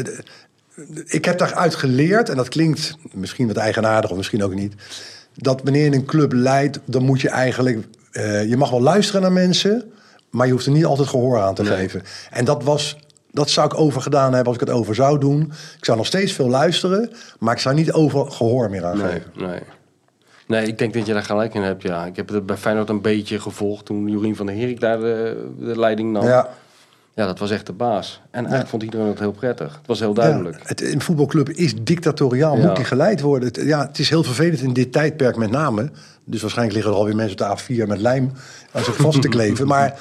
ik 1.05 1.25
heb 1.25 1.37
daaruit 1.37 1.75
geleerd, 1.75 2.29
en 2.29 2.35
dat 2.35 2.49
klinkt 2.49 2.95
misschien 3.13 3.47
wat 3.47 3.57
eigenaardig 3.57 4.11
of 4.11 4.17
misschien 4.17 4.43
ook 4.43 4.53
niet... 4.53 4.73
dat 5.35 5.61
wanneer 5.63 5.83
je 5.83 5.93
een 5.95 6.05
club 6.05 6.31
leidt, 6.33 6.79
dan 6.85 7.03
moet 7.03 7.21
je 7.21 7.29
eigenlijk... 7.29 7.85
eh, 8.11 8.49
je 8.49 8.57
mag 8.57 8.69
wel 8.69 8.81
luisteren 8.81 9.21
naar 9.21 9.31
mensen, 9.31 9.91
maar 10.29 10.45
je 10.45 10.51
hoeft 10.51 10.65
er 10.65 10.71
niet 10.71 10.85
altijd 10.85 11.07
gehoor 11.07 11.39
aan 11.41 11.55
te 11.55 11.63
Nee. 11.63 11.71
geven. 11.77 12.03
En 12.31 12.45
dat 12.45 12.63
was... 12.63 12.97
Dat 13.33 13.49
zou 13.49 13.67
ik 13.67 13.79
overgedaan 13.79 14.33
hebben 14.33 14.45
als 14.53 14.61
ik 14.61 14.67
het 14.67 14.77
over 14.77 14.95
zou 14.95 15.17
doen. 15.19 15.41
Ik 15.77 15.85
zou 15.85 15.97
nog 15.97 16.05
steeds 16.05 16.31
veel 16.33 16.49
luisteren, 16.49 17.11
maar 17.39 17.53
ik 17.53 17.59
zou 17.59 17.75
niet 17.75 17.91
over 17.91 18.31
gehoor 18.31 18.69
meer 18.69 18.85
aan 18.85 18.97
Nee, 18.97 19.07
geven. 19.11 19.31
nee. 19.35 19.59
Nee, 20.47 20.67
ik 20.67 20.77
denk 20.77 20.93
dat 20.93 21.05
je 21.05 21.13
daar 21.13 21.23
gelijk 21.23 21.53
in 21.53 21.61
hebt, 21.61 21.81
ja. 21.81 22.05
Ik 22.05 22.15
heb 22.15 22.29
het 22.29 22.45
bij 22.45 22.57
Feyenoord 22.57 22.89
een 22.89 23.01
beetje 23.01 23.39
gevolgd 23.39 23.85
toen 23.85 24.07
Jorien 24.07 24.35
van 24.35 24.45
der 24.45 24.55
Herik 24.55 24.79
daar 24.79 24.99
de, 24.99 25.47
de 25.59 25.79
leiding 25.79 26.11
nam. 26.11 26.23
Ja. 26.25 26.49
Ja, 27.15 27.25
dat 27.25 27.39
was 27.39 27.51
echt 27.51 27.65
de 27.65 27.73
baas. 27.73 28.21
En 28.31 28.39
eigenlijk 28.39 28.69
vond 28.69 28.83
iedereen 28.83 29.07
het 29.07 29.19
heel 29.19 29.31
prettig. 29.31 29.73
Het 29.77 29.87
was 29.87 29.99
heel 29.99 30.13
duidelijk. 30.13 30.55
Ja, 30.55 30.63
het, 30.65 30.81
een 30.93 31.01
voetbalclub 31.01 31.49
is 31.49 31.73
dictatoriaal, 31.81 32.57
Ja. 32.57 32.65
moet 32.65 32.75
die 32.75 32.85
geleid 32.85 33.21
worden. 33.21 33.47
Het, 33.47 33.61
ja, 33.65 33.87
het 33.87 33.99
is 33.99 34.09
heel 34.09 34.23
vervelend 34.23 34.61
in 34.61 34.73
dit 34.73 34.91
tijdperk 34.91 35.35
met 35.35 35.51
name. 35.51 35.89
Dus 36.25 36.41
waarschijnlijk 36.41 36.75
liggen 36.77 36.93
er 36.93 36.99
alweer 36.99 37.15
mensen 37.15 37.49
op 37.51 37.57
de 37.67 37.83
A4 37.83 37.87
met 37.87 37.99
lijm 37.99 38.31
aan 38.71 38.83
zich 38.83 38.95
vast 38.95 39.21
te 39.21 39.27
kleven. 39.37 39.67
Maar 39.67 39.99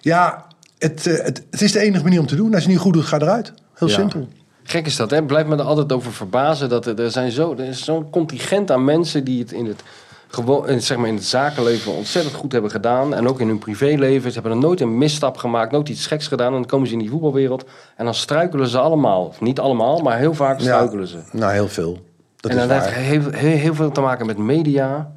ja, 0.00 0.46
het, 0.78 1.06
eh, 1.06 1.24
het, 1.24 1.44
het 1.50 1.60
is 1.60 1.72
de 1.72 1.78
enige 1.80 2.02
manier 2.02 2.20
om 2.20 2.26
te 2.26 2.36
doen. 2.36 2.54
Als 2.54 2.62
je 2.62 2.68
niet 2.68 2.78
goed 2.78 2.92
doet, 2.92 3.04
ga 3.04 3.18
eruit. 3.20 3.52
Heel 3.74 3.88
simpel. 3.88 4.28
Gek 4.62 4.86
is 4.86 4.96
dat, 4.96 5.10
hè? 5.10 5.22
Blijft 5.24 5.48
me 5.48 5.56
er 5.56 5.62
altijd 5.62 5.92
over 5.92 6.12
verbazen. 6.12 6.68
Dat 6.68 6.86
er, 6.86 7.00
er, 7.00 7.10
zijn 7.10 7.30
zo, 7.30 7.52
er 7.58 7.64
is 7.64 7.84
zo'n 7.84 8.10
contingent 8.10 8.70
aan 8.70 8.84
mensen 8.84 9.24
die 9.24 9.40
het 9.40 9.52
in 9.52 9.66
het, 9.66 9.82
gewoon, 10.28 10.68
in, 10.68 10.82
zeg 10.82 10.96
maar 10.96 11.08
in 11.08 11.14
het 11.14 11.24
zakenleven 11.24 11.92
ontzettend 11.92 12.34
goed 12.34 12.52
hebben 12.52 12.70
gedaan. 12.70 13.14
En 13.14 13.28
ook 13.28 13.40
in 13.40 13.48
hun 13.48 13.58
privéleven. 13.58 14.32
Ze 14.32 14.40
hebben 14.40 14.52
er 14.58 14.64
nooit 14.64 14.80
een 14.80 14.98
misstap 14.98 15.36
gemaakt, 15.36 15.72
nooit 15.72 15.88
iets 15.88 16.06
geks 16.06 16.26
gedaan. 16.26 16.46
En 16.46 16.52
dan 16.52 16.66
komen 16.66 16.86
ze 16.86 16.92
in 16.92 16.98
die 16.98 17.10
voetbalwereld. 17.10 17.64
En 17.96 18.04
dan 18.04 18.14
struikelen 18.14 18.68
ze 18.68 18.78
allemaal. 18.78 19.24
Of 19.24 19.40
niet 19.40 19.60
allemaal, 19.60 19.98
maar 19.98 20.18
heel 20.18 20.34
vaak 20.34 20.60
struikelen 20.60 21.06
ze. 21.06 21.18
Nou, 21.32 21.52
heel 21.52 21.68
veel. 21.68 21.98
Dat 22.36 22.50
en 22.50 22.56
dat 22.68 22.70
heeft 22.70 22.94
heel, 22.94 23.20
heel, 23.30 23.56
heel 23.56 23.74
veel 23.74 23.90
te 23.90 24.00
maken 24.00 24.26
met 24.26 24.38
media. 24.38 25.10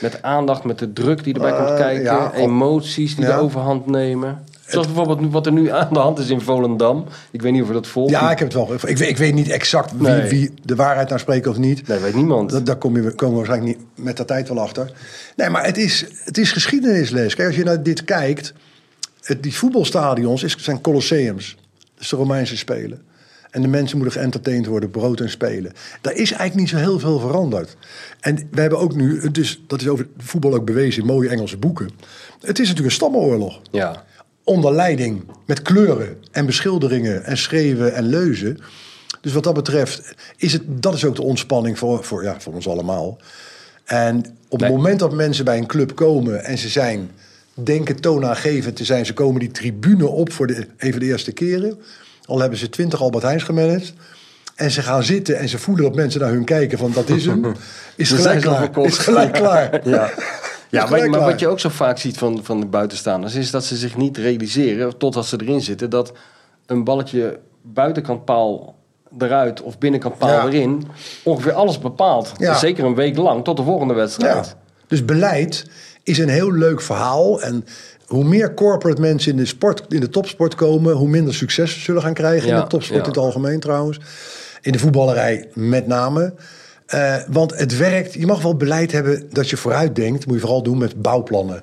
Met 0.00 0.22
aandacht, 0.22 0.64
met 0.64 0.78
de 0.78 0.92
druk 0.92 1.24
die 1.24 1.34
erbij 1.34 1.52
komt 1.56 1.68
Eh, 1.68 1.76
kijken. 1.76 2.02
ja, 2.04 2.32
emoties 2.32 3.16
die 3.16 3.24
ja. 3.24 3.36
de 3.36 3.42
overhand 3.42 3.86
nemen. 3.86 4.44
Zoals 4.66 4.86
bijvoorbeeld 4.86 5.32
wat 5.32 5.46
er 5.46 5.52
nu 5.52 5.70
aan 5.70 5.92
de 5.92 5.98
hand 5.98 6.18
is 6.18 6.30
in 6.30 6.40
Volendam. 6.40 7.04
Ik 7.30 7.42
weet 7.42 7.52
niet 7.52 7.62
of 7.62 7.68
je 7.68 7.74
dat 7.74 7.86
volgt. 7.86 8.10
Ja, 8.10 8.30
ik 8.30 8.38
heb 8.38 8.52
het 8.52 8.56
wel. 8.56 8.72
Ik 8.74 8.80
weet, 8.80 9.00
ik 9.00 9.16
weet 9.16 9.34
niet 9.34 9.48
exact 9.48 9.92
wie, 9.92 10.08
Nee. 10.08 10.28
wie 10.28 10.50
de 10.64 10.74
waarheid 10.74 11.08
nou 11.08 11.20
spreekt 11.20 11.46
of 11.46 11.56
niet. 11.56 11.88
Nee, 11.88 11.98
weet 11.98 12.14
niemand. 12.14 12.50
Dat, 12.50 12.66
daar 12.66 12.76
kom 12.76 12.96
je, 12.96 13.10
komen 13.10 13.40
we 13.40 13.46
waarschijnlijk 13.46 13.78
niet 13.78 14.04
met 14.04 14.16
de 14.16 14.24
tijd 14.24 14.48
wel 14.48 14.60
achter. 14.60 14.92
Nee, 15.36 15.48
maar 15.50 15.64
het 15.64 15.76
is, 15.76 16.06
het 16.24 16.38
is 16.38 16.52
geschiedenisles. 16.52 17.34
Kijk, 17.34 17.48
als 17.48 17.56
je 17.56 17.64
naar 17.64 17.82
dit 17.82 18.04
kijkt, 18.04 18.52
het, 19.20 19.42
die 19.42 19.54
voetbalstadions 19.54 20.42
is, 20.42 20.56
zijn 20.56 20.80
colosseums. 20.80 21.56
Dat 21.94 22.04
is 22.04 22.08
de 22.08 22.16
Romeinse 22.16 22.56
Spelen. 22.56 23.02
En 23.50 23.62
de 23.62 23.68
mensen 23.68 23.96
moeten 23.98 24.20
geëntertained 24.20 24.66
worden, 24.66 24.90
brood 24.90 25.20
en 25.20 25.30
spelen. 25.30 25.72
Daar 26.00 26.12
is 26.12 26.18
eigenlijk 26.32 26.54
niet 26.54 26.68
zo 26.68 26.76
heel 26.76 26.98
veel 26.98 27.18
veranderd. 27.18 27.76
En 28.20 28.48
we 28.50 28.60
hebben 28.60 28.78
ook 28.78 28.94
nu, 28.94 29.30
dus 29.30 29.60
dat 29.66 29.80
is 29.80 29.88
over 29.88 30.06
voetbal 30.18 30.54
ook 30.54 30.64
bewezen 30.64 31.00
in 31.00 31.06
mooie 31.08 31.28
Engelse 31.28 31.56
boeken. 31.56 31.90
Het 32.40 32.58
is 32.58 32.68
natuurlijk 32.68 32.86
een 32.86 32.90
stammenoorlog 33.00 33.60
Ja. 33.70 34.04
Onder 34.46 34.72
leiding 34.74 35.24
met 35.46 35.62
kleuren 35.62 36.16
en 36.30 36.46
beschilderingen 36.46 37.24
en 37.24 37.36
schreeuwen 37.38 37.94
en 37.94 38.04
leuzen. 38.04 38.58
Dus 39.20 39.32
wat 39.32 39.44
dat 39.44 39.54
betreft 39.54 40.14
is 40.36 40.52
het, 40.52 40.62
dat 40.66 40.94
is 40.94 41.04
ook 41.04 41.16
de 41.16 41.22
ontspanning 41.22 41.78
voor, 41.78 42.04
voor, 42.04 42.22
ja, 42.22 42.40
voor 42.40 42.54
ons 42.54 42.68
allemaal. 42.68 43.18
En 43.84 44.16
op 44.48 44.60
het 44.60 44.60
Nee. 44.60 44.70
moment 44.78 44.98
dat 44.98 45.12
mensen 45.12 45.44
bij 45.44 45.58
een 45.58 45.66
club 45.66 45.94
komen 45.94 46.44
en 46.44 46.58
ze 46.58 46.68
zijn 46.68 47.10
denken 47.54 48.00
toonaangevend 48.00 48.76
te 48.76 48.84
zijn, 48.84 49.06
ze 49.06 49.12
komen 49.14 49.40
die 49.40 49.50
tribune 49.50 50.06
op 50.06 50.32
voor 50.32 50.46
de, 50.46 50.66
even 50.76 51.00
de 51.00 51.06
eerste 51.06 51.32
keren. 51.32 51.78
Al 52.24 52.40
hebben 52.40 52.58
ze 52.58 52.68
twintig 52.68 53.00
Albert 53.02 53.22
Heijns 53.24 53.42
gemanaged. 53.42 53.92
En 54.54 54.70
ze 54.70 54.82
gaan 54.82 55.02
zitten 55.02 55.38
en 55.38 55.48
ze 55.48 55.58
voelen 55.58 55.84
dat 55.84 55.94
mensen 55.94 56.20
naar 56.20 56.30
hun 56.30 56.44
kijken 56.44 56.78
van 56.78 56.92
dat 56.92 57.08
is 57.08 57.26
hem. 57.26 57.44
Is 57.96 58.10
gelijk 58.10 58.40
klaar. 58.40 58.78
Is 58.78 58.98
gelijk 58.98 59.32
klaar. 59.32 59.88
Ja, 59.88 60.10
ja 60.70 60.86
maar, 60.86 61.20
wat 61.20 61.40
je 61.40 61.48
ook 61.48 61.60
zo 61.60 61.68
vaak 61.68 61.98
ziet 61.98 62.18
van, 62.18 62.40
van 62.42 62.60
de 62.60 62.66
buitenstaanders... 62.66 63.34
is 63.34 63.50
dat 63.50 63.64
ze 63.64 63.76
zich 63.76 63.96
niet 63.96 64.16
realiseren, 64.16 64.98
totdat 64.98 65.26
ze 65.26 65.40
erin 65.40 65.60
zitten... 65.60 65.90
dat 65.90 66.12
een 66.66 66.84
balletje 66.84 67.38
buitenkant 67.62 68.24
paal 68.24 68.74
eruit 69.18 69.62
of 69.62 69.78
binnenkant 69.78 70.18
paal 70.18 70.30
Ja. 70.30 70.46
erin... 70.46 70.86
ongeveer 71.22 71.52
alles 71.52 71.78
bepaalt. 71.78 72.32
Ja. 72.36 72.54
Zeker 72.54 72.84
een 72.84 72.94
week 72.94 73.16
lang, 73.16 73.44
tot 73.44 73.56
de 73.56 73.62
volgende 73.62 73.94
wedstrijd. 73.94 74.56
Dus 74.86 75.04
beleid 75.04 75.66
is 76.02 76.18
een 76.18 76.28
heel 76.28 76.52
leuk 76.52 76.80
verhaal. 76.80 77.42
En 77.42 77.64
hoe 78.06 78.24
meer 78.24 78.54
corporate 78.54 79.00
mensen 79.00 79.30
in 79.30 79.36
de, 79.36 79.46
sport, 79.46 79.82
in 79.88 80.00
de 80.00 80.08
topsport 80.08 80.54
komen, 80.54 80.94
hoe 80.94 81.08
minder 81.08 81.34
succes 81.34 81.72
ze 81.72 81.80
zullen 81.80 82.02
gaan 82.02 82.14
krijgen. 82.14 82.48
In 82.48 82.54
de 82.54 82.66
topsport 82.66 83.00
in 83.00 83.08
het 83.08 83.16
algemeen 83.16 83.60
trouwens. 83.60 84.00
In 84.60 84.72
de 84.72 84.78
voetballerij 84.78 85.48
met 85.54 85.86
name. 85.86 86.34
Eh, 86.86 87.16
want 87.28 87.58
het 87.58 87.76
werkt. 87.76 88.12
Je 88.14 88.26
mag 88.26 88.42
wel 88.42 88.56
beleid 88.56 88.92
hebben 88.92 89.28
dat 89.32 89.50
je 89.50 89.56
vooruit 89.56 89.94
denkt. 89.96 90.26
Moet 90.26 90.34
je 90.34 90.40
vooral 90.40 90.62
doen 90.62 90.78
met 90.78 91.02
bouwplannen. 91.02 91.62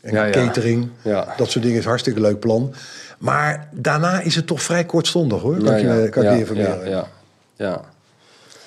En 0.00 0.14
Ja, 0.14 0.30
catering. 0.30 0.88
Ja. 1.02 1.34
Dat 1.36 1.50
soort 1.50 1.64
dingen 1.64 1.78
is 1.78 1.84
een 1.84 1.88
hartstikke 1.88 2.20
leuk 2.20 2.38
plan. 2.38 2.74
Maar 3.18 3.68
daarna 3.70 4.20
is 4.20 4.34
het 4.34 4.46
toch 4.46 4.62
vrij 4.62 4.84
kortstondig 4.84 5.40
hoor. 5.40 5.56
Kan 5.62 5.80
je, 5.80 6.08
kan 6.08 6.24
je 6.24 6.38
informeren. 6.38 6.90
Ja, 6.90 6.90
ja, 6.90 7.06
ja. 7.56 7.80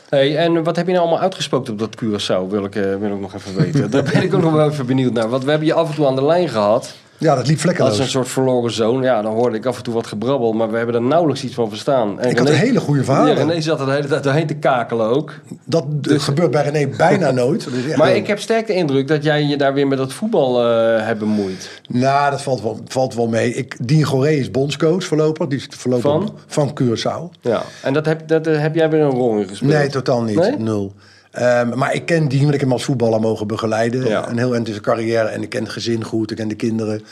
Hey, 0.09 0.37
en 0.37 0.63
wat 0.63 0.75
heb 0.75 0.85
je 0.85 0.91
nou 0.91 1.03
allemaal 1.05 1.23
uitgespookt 1.23 1.69
op 1.69 1.79
dat 1.79 1.95
Curaçao? 2.03 2.49
Wil 2.49 2.65
ik, 2.65 2.75
eh, 2.75 2.95
wil 2.95 3.13
ik 3.13 3.19
nog 3.19 3.33
even 3.33 3.55
weten. 3.55 3.89
Daar 3.91 4.03
ben 4.03 4.23
ik 4.23 4.33
ook 4.33 4.41
nog 4.41 4.53
wel 4.53 4.69
even 4.69 4.85
benieuwd 4.85 5.13
naar. 5.13 5.29
Want 5.29 5.43
we 5.43 5.49
hebben 5.49 5.67
je 5.67 5.73
af 5.73 5.89
en 5.89 5.95
toe 5.95 6.07
aan 6.07 6.15
de 6.15 6.25
lijn 6.25 6.49
gehad. 6.49 6.95
Ja, 7.17 7.35
dat 7.35 7.43
liep 7.47 7.53
Als 7.53 7.61
vlekkeloos. 7.63 7.99
een 7.99 8.07
soort 8.07 8.27
verloren 8.27 8.71
zoon. 8.71 9.01
Ja, 9.01 9.21
dan 9.21 9.33
hoorde 9.33 9.57
ik 9.57 9.65
af 9.65 9.77
en 9.77 9.83
toe 9.83 9.93
wat 9.93 10.07
gebrabbel. 10.07 10.53
Maar 10.53 10.71
we 10.71 10.77
hebben 10.77 10.95
er 10.95 11.01
nauwelijks 11.01 11.43
iets 11.43 11.53
van 11.53 11.69
verstaan. 11.69 12.19
En 12.19 12.29
Ik 12.29 12.37
had 12.37 12.47
een 12.49 12.53
hele 12.55 12.79
goede 12.79 13.03
verhalen. 13.03 13.35
Ja, 13.37 13.43
René 13.43 13.61
zat 13.61 13.79
er 13.79 13.85
de 13.85 13.91
hele 13.91 14.07
tijd 14.07 14.23
doorheen 14.23 14.47
te 14.47 14.53
kakelen 14.55 15.05
ook. 15.09 15.33
Dat 15.65 15.85
gebeurt 16.05 16.51
bij 16.51 16.63
René 16.69 16.95
bijna 16.97 17.31
nooit. 17.41 17.67
Dus- 17.71 17.95
Maar 17.95 18.15
ik 18.15 18.27
heb 18.27 18.39
sterk 18.39 18.67
de 18.67 18.73
indruk 18.73 19.07
dat 19.07 19.23
jij 19.23 19.43
je 19.43 19.57
daar 19.57 19.73
weer 19.73 19.87
met 19.87 19.97
dat 19.97 20.13
voetbal 20.13 20.63
eh 20.65 21.05
hebt 21.05 21.19
bemoeid. 21.19 21.81
Nou, 21.89 22.31
dat 22.31 22.41
valt 22.41 22.61
wel, 22.61 22.79
valt 22.87 23.15
wel 23.15 23.27
mee. 23.27 23.53
Ik, 23.53 23.75
Dien 23.87 24.03
Goré 24.03 24.29
is 24.31 24.51
bondscoach 24.51 25.03
voorlopig. 25.03 25.47
Die 25.47 25.57
is 25.57 25.67
voorlopig 25.69 26.03
Van? 26.11 26.33
van 26.47 26.77
Curaçao. 26.81 27.39
Ja. 27.41 27.61
En 27.83 27.93
dat 27.93 28.05
heb, 28.05 28.27
dat, 28.27 28.47
eh, 28.47 28.59
heb 28.59 28.75
jij 28.75 28.89
weer 28.89 29.01
een 29.01 29.09
rol 29.09 29.37
in 29.37 29.47
gespeeld? 29.47 29.71
Nee, 29.71 29.87
totaal 29.89 30.21
niet. 30.23 30.37
Nee? 30.39 30.57
Nul. 30.57 30.93
Ehm, 31.35 31.77
maar 31.77 31.93
ik 31.93 32.05
ken 32.05 32.27
Dien, 32.27 32.41
want 32.41 32.53
ik 32.53 32.59
hem 32.59 32.71
als 32.71 32.83
voetballer 32.83 33.19
mogen 33.19 33.47
begeleiden. 33.47 34.07
Ja. 34.07 34.29
Een 34.29 34.37
heel 34.37 34.53
zijn 34.53 34.81
carrière. 34.81 35.27
En 35.27 35.41
ik 35.41 35.49
ken 35.49 35.63
het 35.63 35.71
gezin 35.71 36.03
goed, 36.03 36.31
ik 36.31 36.37
ken 36.37 36.47
de 36.47 36.55
kinderen. 36.55 37.03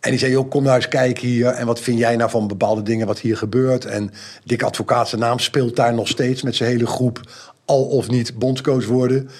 En 0.00 0.10
die 0.10 0.18
zei, 0.18 0.32
joh, 0.32 0.50
kom 0.50 0.62
nou 0.62 0.76
eens 0.76 0.88
kijken 0.88 1.28
hier. 1.28 1.46
En 1.46 1.66
wat 1.66 1.80
vind 1.80 1.98
jij 1.98 2.16
nou 2.16 2.30
van 2.30 2.48
bepaalde 2.48 2.82
dingen 2.82 3.06
wat 3.06 3.18
hier 3.18 3.36
gebeurt? 3.36 3.84
En 3.84 4.10
Dick 4.44 4.62
Advocaat, 4.62 5.08
zijn 5.08 5.20
naam 5.20 5.38
speelt 5.38 5.76
daar 5.76 5.94
nog 5.94 6.08
steeds 6.08 6.42
met 6.42 6.56
zijn 6.56 6.70
hele 6.70 6.86
groep. 6.86 7.20
Al 7.64 7.84
of 7.84 8.08
niet 8.08 8.38
bondscoach 8.38 8.86
worden. 8.86 9.30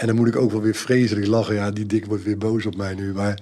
En 0.00 0.06
dan 0.06 0.16
moet 0.16 0.26
ik 0.28 0.36
ook 0.36 0.50
wel 0.52 0.60
weer 0.60 0.74
vreselijk 0.74 1.26
lachen. 1.26 1.54
Ja, 1.54 1.70
die 1.70 1.86
Dick 1.86 2.06
wordt 2.06 2.24
weer 2.24 2.38
boos 2.38 2.66
op 2.66 2.76
mij 2.76 2.94
nu. 2.94 3.12
Maar 3.12 3.38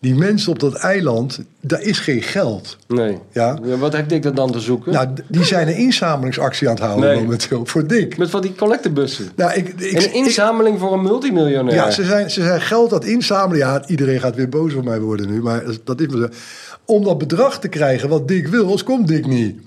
die 0.00 0.14
mensen 0.14 0.52
op 0.52 0.58
dat 0.58 0.74
eiland, 0.74 1.40
daar 1.60 1.82
is 1.82 1.98
geen 1.98 2.22
geld. 2.22 2.76
Nee. 2.88 3.18
Ja. 3.32 3.58
Wat 3.78 3.92
heeft 3.92 4.08
Dick 4.08 4.36
dan 4.36 4.52
te 4.52 4.60
zoeken? 4.60 4.92
Nou, 4.92 5.08
die 5.28 5.44
zijn 5.44 5.68
een 5.68 5.76
inzamelingsactie 5.76 6.68
aan 6.68 6.74
het 6.74 6.82
houden 6.84 7.08
Nee. 7.10 7.20
momenteel 7.22 7.66
voor 7.66 7.86
Dick. 7.86 8.16
Met 8.16 8.30
van 8.30 8.40
die 8.42 8.54
collectebussen. 8.54 9.28
Nou, 9.36 9.52
ik, 9.52 9.68
ik, 9.68 10.02
Een 10.02 10.12
inzameling 10.14 10.78
voor 10.78 10.92
een 10.92 11.02
multimiljonair. 11.02 11.74
Ja, 11.76 11.90
ze 11.90 12.04
zijn, 12.04 12.30
ze 12.30 12.42
zijn 12.42 12.60
geld 12.60 12.92
aan 12.92 12.98
het 12.98 13.08
inzamelen. 13.08 13.58
Ja, 13.58 13.86
iedereen 13.86 14.20
gaat 14.20 14.36
weer 14.36 14.48
boos 14.48 14.74
op 14.74 14.84
mij 14.84 15.00
worden 15.00 15.30
nu. 15.30 15.42
Maar 15.42 15.62
dat- 15.84 16.00
is 16.00 16.06
maar 16.06 16.18
zo. 16.20 16.28
Om 16.84 17.04
dat 17.04 17.18
bedrag 17.18 17.60
te 17.60 17.68
krijgen 17.68 18.08
wat 18.08 18.28
Dick 18.28 18.46
wil, 18.48 18.62
anders 18.62 18.84
komt 18.84 19.08
Dick 19.08 19.26
niet. 19.26 19.60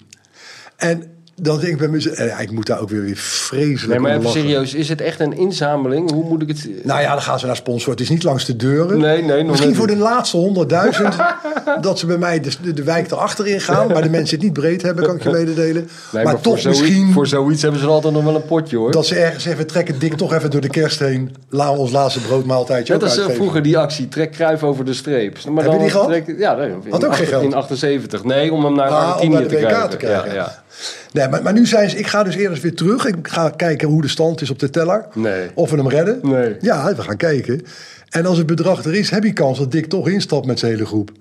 En 0.77 1.03
dan 1.35 1.59
denk 1.59 1.71
ik 1.71 1.77
bij 1.77 1.87
mezelf... 1.87 2.15
eh, 2.15 2.39
ik 2.41 2.51
moet 2.51 2.65
daar 2.65 2.79
ook 2.79 2.89
weer, 2.89 3.01
weer 3.01 3.15
vreselijk 3.15 3.87
Nee, 3.91 3.99
maar 3.99 4.11
even 4.11 4.23
lachen. 4.23 4.41
serieus. 4.41 4.73
Is 4.73 4.89
het 4.89 5.01
echt 5.01 5.19
een 5.19 5.37
inzameling? 5.37 6.11
Hoe 6.11 6.23
moet 6.23 6.41
ik 6.41 6.47
het... 6.47 6.67
Nou 6.83 7.01
ja, 7.01 7.11
dan 7.13 7.21
gaan 7.21 7.39
ze 7.39 7.45
naar 7.45 7.55
sponsoren. 7.55 7.91
Het 7.93 8.01
is 8.01 8.09
niet 8.09 8.23
langs 8.23 8.45
de 8.45 8.55
deuren. 8.55 8.97
Nee, 8.99 9.21
nee, 9.21 9.37
nog 9.41 9.47
Misschien 9.49 9.69
net 9.69 9.77
voor 9.77 9.87
niet. 9.87 9.95
de 9.97 10.01
laatste 10.01 10.37
honderdduizend... 10.37 11.15
dat 11.81 11.99
ze 11.99 12.05
bij 12.05 12.17
mij 12.17 12.39
de, 12.39 12.73
de, 12.73 12.83
wijk 12.83 13.11
erachterin 13.11 13.61
gaan. 13.61 13.87
Maar 13.87 14.01
de 14.01 14.09
mensen 14.09 14.35
het 14.35 14.43
niet 14.45 14.53
breed 14.53 14.81
hebben, 14.81 15.03
kan 15.05 15.15
ik 15.15 15.23
je 15.23 15.29
mededelen. 15.29 15.89
Nee, 16.11 16.23
maar, 16.23 16.41
toch 16.41 16.59
zoiets- 16.59 16.81
misschien... 16.81 17.11
Voor 17.11 17.27
zoiets 17.27 17.61
hebben 17.61 17.79
ze 17.79 17.85
er 17.85 17.91
altijd 17.91 18.13
nog 18.13 18.23
wel 18.23 18.35
een 18.35 18.45
potje, 18.45 18.77
hoor. 18.77 18.91
dat 18.91 19.05
ze 19.05 19.15
ergens 19.15 19.45
even 19.45 19.67
trekken, 19.67 19.99
dik 19.99 20.13
toch 20.13 20.33
even 20.33 20.51
door 20.51 20.61
de 20.61 20.69
kerst 20.69 20.99
heen. 20.99 21.35
Laten 21.49 21.73
we 21.75 21.79
ons 21.79 21.91
laatste 21.91 22.19
broodmaaltijdje 22.19 22.93
ook 22.93 23.01
als 23.01 23.09
eh, 23.11 23.17
uitgeven. 23.17 23.41
vroeger 23.41 23.61
die 23.63 23.77
actie, 23.77 24.07
trek 24.07 24.31
Kruif 24.31 24.63
over 24.63 24.85
de 24.85 24.93
streep. 24.93 25.37
Maar 25.49 25.63
Heb 25.63 25.73
je 25.73 25.79
die 25.79 25.89
gehad? 25.89 26.07
trek- 26.07 26.35
ja, 26.37 26.55
nee, 26.55 26.69
in, 26.69 26.91
Had 26.91 27.05
ook 27.05 27.15
geen 27.15 27.27
geld. 27.27 27.43
in 27.43 27.53
78. 27.53 28.23
Nee, 28.23 28.53
om 28.53 28.63
hem 28.65 28.75
naar 28.75 28.87
Ah, 28.89 29.07
Argentinië 29.13 29.45
te 29.45 29.87
te 29.89 29.97
krijgen. 29.97 30.27
Ja, 30.29 30.33
ja. 30.33 30.63
Nee, 31.11 31.27
maar, 31.27 31.43
maar 31.43 31.53
nu 31.53 31.65
zijn 31.65 31.89
ze... 31.89 31.97
Ik 31.97 32.07
ga 32.07 32.23
dus 32.23 32.35
eerst 32.35 32.61
weer 32.61 32.75
terug. 32.75 33.05
Ik 33.05 33.15
ga 33.27 33.49
kijken 33.49 33.87
hoe 33.87 34.01
de 34.01 34.07
stand 34.07 34.41
is 34.41 34.49
op 34.49 34.59
de 34.59 34.69
teller. 34.69 35.05
Nee. 35.13 35.49
Of 35.53 35.69
we 35.69 35.75
hem 35.77 35.89
redden. 35.89 36.19
Nee. 36.21 36.55
Ja, 36.61 36.95
we 36.95 37.01
gaan 37.01 37.17
kijken. 37.17 37.61
En 38.09 38.25
als 38.25 38.37
het 38.37 38.47
bedrag 38.47 38.83
er 38.83 38.95
is, 38.95 39.09
heb 39.09 39.23
je 39.23 39.33
kans 39.33 39.57
dat 39.57 39.71
Dick 39.71 39.85
toch 39.85 40.07
instapt 40.09 40.45
met 40.45 40.59
zijn 40.59 40.71
hele 40.71 40.85
groep. 40.85 41.11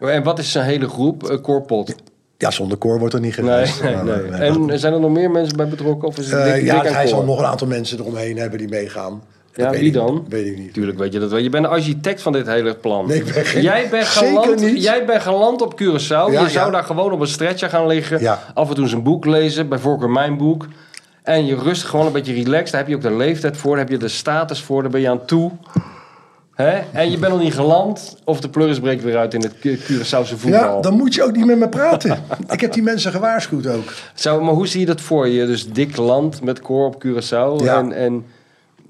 En 0.00 0.22
wat 0.22 0.38
is 0.38 0.52
zijn 0.52 0.64
hele 0.64 0.88
groep? 0.88 1.30
Uh, 1.30 1.40
Corpot. 1.40 1.94
Ja, 2.38 2.50
zonder 2.50 2.78
koor 2.78 2.98
wordt 2.98 3.14
er 3.14 3.20
niet 3.20 3.36
Nee, 3.36 3.44
gereisd. 3.46 3.82
nee, 3.82 3.94
Maar, 3.94 4.04
nee. 4.04 4.30
maar, 4.30 4.68
En 4.70 4.78
zijn 4.78 4.92
er 4.92 5.00
nog 5.00 5.10
meer 5.10 5.30
mensen 5.30 5.56
bij 5.56 5.68
betrokken? 5.68 6.08
Of 6.08 6.18
is 6.18 6.30
het 6.30 6.40
eh, 6.46 6.52
dik, 6.54 6.62
ja, 6.64 6.76
dik 6.78 6.84
en 6.88 6.94
hij 6.94 7.06
zal 7.06 7.24
nog 7.24 7.38
een 7.38 7.44
aantal 7.44 7.66
mensen 7.66 7.98
eromheen 7.98 8.36
hebben 8.38 8.58
die 8.58 8.68
meegaan. 8.68 9.22
Ja, 9.54 9.70
wie 9.70 9.80
ik- 9.80 9.92
dan? 9.92 10.24
Weet 10.28 10.46
ik 10.46 10.58
niet. 10.58 10.72
Tuurlijk 10.74 10.98
weet 10.98 11.12
je 11.12 11.18
dat 11.18 11.30
wel. 11.30 11.38
Je 11.38 11.50
bent 11.50 11.64
de 11.64 11.70
architect 11.70 12.22
van 12.22 12.32
dit 12.32 12.46
hele 12.46 12.74
plan. 12.74 13.06
Nee, 13.06 13.18
ik 13.18 13.24
ben 13.34 13.44
geen- 13.44 13.62
jij, 13.62 13.88
bent 13.90 14.06
zeker 14.18 14.28
geland, 14.42 14.60
niet. 14.60 14.82
jij 14.82 15.04
bent 15.04 15.22
geland 15.22 15.62
op 15.62 15.80
Curaçao. 15.82 16.08
Ja, 16.08 16.26
je 16.42 16.48
zou 16.48 16.66
ja. 16.66 16.70
daar 16.70 16.84
gewoon 16.84 17.12
op 17.12 17.20
een 17.20 17.26
stretcher 17.26 17.68
gaan 17.68 17.86
liggen. 17.86 18.20
Ja. 18.20 18.42
Af 18.54 18.68
en 18.68 18.74
toe 18.74 18.84
eens 18.84 18.92
een 18.92 19.02
boek 19.02 19.24
lezen. 19.24 19.68
Bij 19.68 19.78
voorkeur 19.78 20.10
mijn 20.10 20.36
boek. 20.36 20.66
En 21.22 21.46
je 21.46 21.56
rust 21.56 21.84
gewoon 21.84 22.06
een 22.06 22.12
beetje 22.12 22.32
relaxed. 22.34 22.70
Daar 22.70 22.80
heb 22.80 22.88
je 22.88 22.94
ook 22.96 23.02
de 23.02 23.16
leeftijd 23.16 23.56
voor. 23.56 23.70
Daar 23.70 23.80
heb 23.84 23.88
je 23.90 23.96
de 23.98 24.08
status 24.08 24.62
voor. 24.62 24.82
Daar 24.82 24.90
ben 24.90 25.00
je 25.00 25.08
aan 25.08 25.24
toe. 25.24 25.50
Hè? 26.54 26.80
En 26.92 27.10
je 27.10 27.18
bent 27.18 27.32
nog 27.32 27.42
niet 27.42 27.54
geland. 27.54 28.16
Of 28.24 28.40
de 28.40 28.48
pleuris 28.48 28.80
breekt 28.80 29.02
weer 29.02 29.16
uit 29.16 29.34
in 29.34 29.40
het 29.42 29.58
Cu- 29.60 29.76
Curaçaose 29.78 30.36
voetbal. 30.36 30.74
Ja, 30.76 30.80
dan 30.80 30.94
moet 30.94 31.14
je 31.14 31.22
ook 31.22 31.36
niet 31.36 31.46
met 31.46 31.58
me 31.58 31.68
praten. 31.68 32.24
ik 32.50 32.60
heb 32.60 32.72
die 32.72 32.82
mensen 32.82 33.12
gewaarschuwd 33.12 33.66
ook. 33.66 33.92
Zou, 34.14 34.42
maar 34.42 34.54
hoe 34.54 34.66
zie 34.66 34.80
je 34.80 34.86
dat 34.86 35.00
voor 35.00 35.28
je? 35.28 35.46
Dus 35.46 35.68
dik 35.72 35.96
land 35.96 36.42
met 36.44 36.60
koor 36.60 36.86
op 36.86 37.04
Curaçao. 37.06 37.64
Ja. 37.64 37.78
En, 37.78 37.92
en 37.92 38.24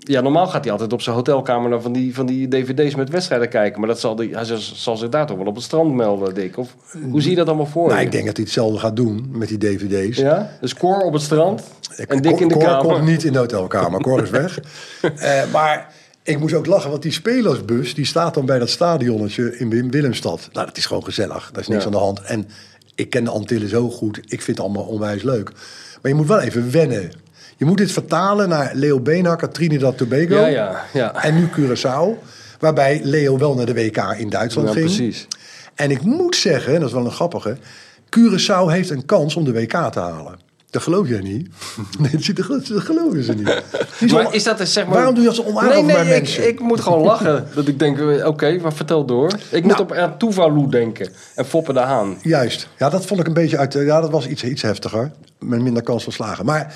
ja, 0.02 0.20
normaal 0.20 0.46
gaat 0.46 0.62
hij 0.64 0.72
altijd 0.72 0.92
op 0.92 1.02
zijn 1.02 1.16
hotelkamer 1.16 1.70
naar 1.70 1.80
van 1.80 1.92
die, 1.92 2.14
van 2.14 2.26
die 2.26 2.48
dvd's 2.48 2.94
met 2.94 3.10
wedstrijden 3.10 3.48
kijken. 3.48 3.80
Maar 3.80 3.88
dat 3.88 4.00
zal 4.00 4.16
die, 4.16 4.34
hij 4.34 4.44
zal, 4.74 4.96
zich 4.96 5.08
daar 5.08 5.26
toch 5.26 5.36
wel 5.36 5.46
op 5.46 5.54
het 5.54 5.64
strand 5.64 5.94
melden, 5.94 6.34
Dick. 6.34 6.56
Of 6.58 6.74
hoe 7.10 7.20
zie 7.20 7.30
je 7.30 7.36
dat 7.36 7.46
allemaal 7.46 7.66
voor 7.66 7.86
Nou, 7.88 7.98
je? 8.00 8.04
ik 8.06 8.12
denk 8.12 8.26
dat 8.26 8.36
hij 8.36 8.44
hetzelfde 8.44 8.78
gaat 8.78 8.96
doen 8.96 9.28
met 9.32 9.48
die 9.48 9.58
dvd's. 9.58 10.18
Ja? 10.18 10.50
Dus 10.60 10.74
koor 10.74 11.00
op 11.02 11.12
het 11.12 11.22
strand 11.22 11.62
en 11.96 12.06
Cor- 12.06 12.20
Dick 12.20 12.40
in 12.40 12.48
de 12.48 12.54
Cor 12.54 12.62
kamer. 12.62 12.92
komt 12.92 13.06
niet 13.06 13.24
in 13.24 13.32
de 13.32 13.38
hotelkamer. 13.38 14.00
Cor 14.00 14.22
is 14.22 14.30
weg. 14.30 14.58
Eh, 15.16 15.42
maar 15.52 15.92
ik 16.22 16.38
moest 16.38 16.54
ook 16.54 16.66
lachen, 16.66 16.90
want 16.90 17.02
die 17.02 17.12
spelersbus... 17.12 17.94
die 17.94 18.06
staat 18.06 18.34
dan 18.34 18.46
bij 18.46 18.58
dat 18.58 18.70
stadionnetje 18.70 19.58
in 19.58 19.90
Willemstad. 19.90 20.48
Nou, 20.52 20.66
dat 20.66 20.76
is 20.76 20.86
gewoon 20.86 21.04
gezellig. 21.04 21.50
Daar 21.52 21.60
is 21.62 21.68
niks 21.68 21.80
Ja. 21.80 21.86
aan 21.86 21.92
de 21.92 21.98
hand. 21.98 22.20
En 22.22 22.48
ik 22.94 23.10
ken 23.10 23.24
de 23.24 23.30
Antillen 23.30 23.68
zo 23.68 23.90
goed. 23.90 24.16
Ik 24.18 24.42
vind 24.42 24.56
het 24.56 24.60
allemaal 24.60 24.82
onwijs 24.84 25.22
leuk. 25.22 25.50
Maar 26.02 26.10
je 26.10 26.14
moet 26.14 26.26
wel 26.26 26.40
even 26.40 26.70
wennen. 26.70 27.10
Je 27.60 27.66
moet 27.66 27.78
dit 27.78 27.92
vertalen 27.92 28.48
naar 28.48 28.70
Leo 28.74 29.00
Beenhakker, 29.00 29.50
Trinidad 29.50 29.96
Tobago... 29.98 30.34
Ja, 30.34 30.46
ja, 30.46 30.84
ja. 30.92 31.22
en 31.22 31.34
nu 31.34 31.48
Curaçao. 31.48 32.22
Waarbij 32.58 33.00
Leo 33.04 33.38
wel 33.38 33.54
naar 33.54 33.66
de 33.66 33.74
WK 33.74 33.96
in 34.18 34.30
Duitsland 34.30 34.68
Ja, 34.68 34.74
ging. 34.74 34.86
precies. 34.86 35.26
En 35.74 35.90
ik 35.90 36.02
moet 36.02 36.36
zeggen, 36.36 36.74
en 36.74 36.80
dat 36.80 36.88
is 36.88 36.94
wel 36.94 37.04
een 37.04 37.10
grappige... 37.10 37.56
Curaçao 38.16 38.70
heeft 38.70 38.90
een 38.90 39.04
kans 39.04 39.36
om 39.36 39.44
de 39.44 39.52
WK 39.52 39.70
te 39.92 39.98
halen. 40.00 40.38
Dat 40.70 40.82
geloof 40.82 41.08
jij 41.08 41.20
niet? 41.20 41.48
Nee, 41.98 42.34
dat, 42.34 42.82
geloven 42.82 43.22
ze 43.24 43.32
niet. 43.34 43.48
Is 44.00 44.12
Maar 44.12 44.34
is 44.34 44.44
dat 44.44 44.58
dus 44.58 44.72
zeg 44.72 44.84
maar... 44.86 44.94
Waarom 44.94 45.14
doe 45.14 45.22
je 45.22 45.28
dat 45.28 45.38
zo 45.38 45.42
onaardig 45.44 45.74
nee, 45.74 45.82
nee, 45.84 45.94
bij 45.94 46.04
ik, 46.04 46.10
mensen? 46.10 46.48
ik 46.48 46.60
moet 46.60 46.80
gewoon 46.80 47.02
lachen. 47.02 47.46
dat 47.54 47.68
ik 47.68 47.78
denk, 47.78 47.98
eh, 47.98 48.26
oké, 48.26 48.58
maar 48.62 48.72
vertel 48.72 49.04
door. 49.04 49.32
Ik 49.50 49.62
moet 49.62 49.72
Nou. 49.72 49.82
op 49.82 49.92
aan 49.92 50.18
Tuvalu 50.18 50.68
denken. 50.68 51.08
En 51.34 51.44
Foppe 51.44 51.72
de 51.72 51.78
Haan. 51.78 52.18
Juist. 52.22 52.68
Ja, 52.78 52.88
dat 52.90 53.06
vond 53.06 53.20
ik 53.20 53.26
een 53.26 53.32
beetje 53.34 53.58
uit... 53.58 53.72
Ja, 53.72 54.00
dat 54.00 54.10
was 54.10 54.26
iets, 54.26 54.44
iets 54.44 54.62
heftiger. 54.62 55.10
Met 55.38 55.60
minder 55.60 55.82
kans 55.82 56.04
van 56.04 56.12
slagen. 56.12 56.44
Maar 56.44 56.74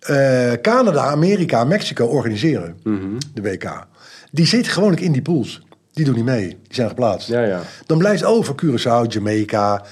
eh, 0.00 0.52
Canada, 0.62 1.00
Amerika, 1.04 1.64
Mexico 1.64 2.06
organiseren 2.06 2.76
Mhm. 2.84 3.06
de 3.34 3.42
WK. 3.42 3.86
Die 4.30 4.46
zitten 4.46 4.72
gewoon 4.72 4.96
in 4.96 5.12
die 5.12 5.22
pools. 5.22 5.62
Die 5.92 6.04
doen 6.06 6.14
niet 6.14 6.24
mee. 6.24 6.48
Die 6.48 6.58
zijn 6.74 6.88
geplaatst. 6.88 7.28
Ja, 7.28 7.42
ja. 7.42 7.60
Dan 7.86 7.98
blijft 7.98 8.24
over 8.24 8.54
Curaçao, 8.64 9.06
Jamaica, 9.08 9.82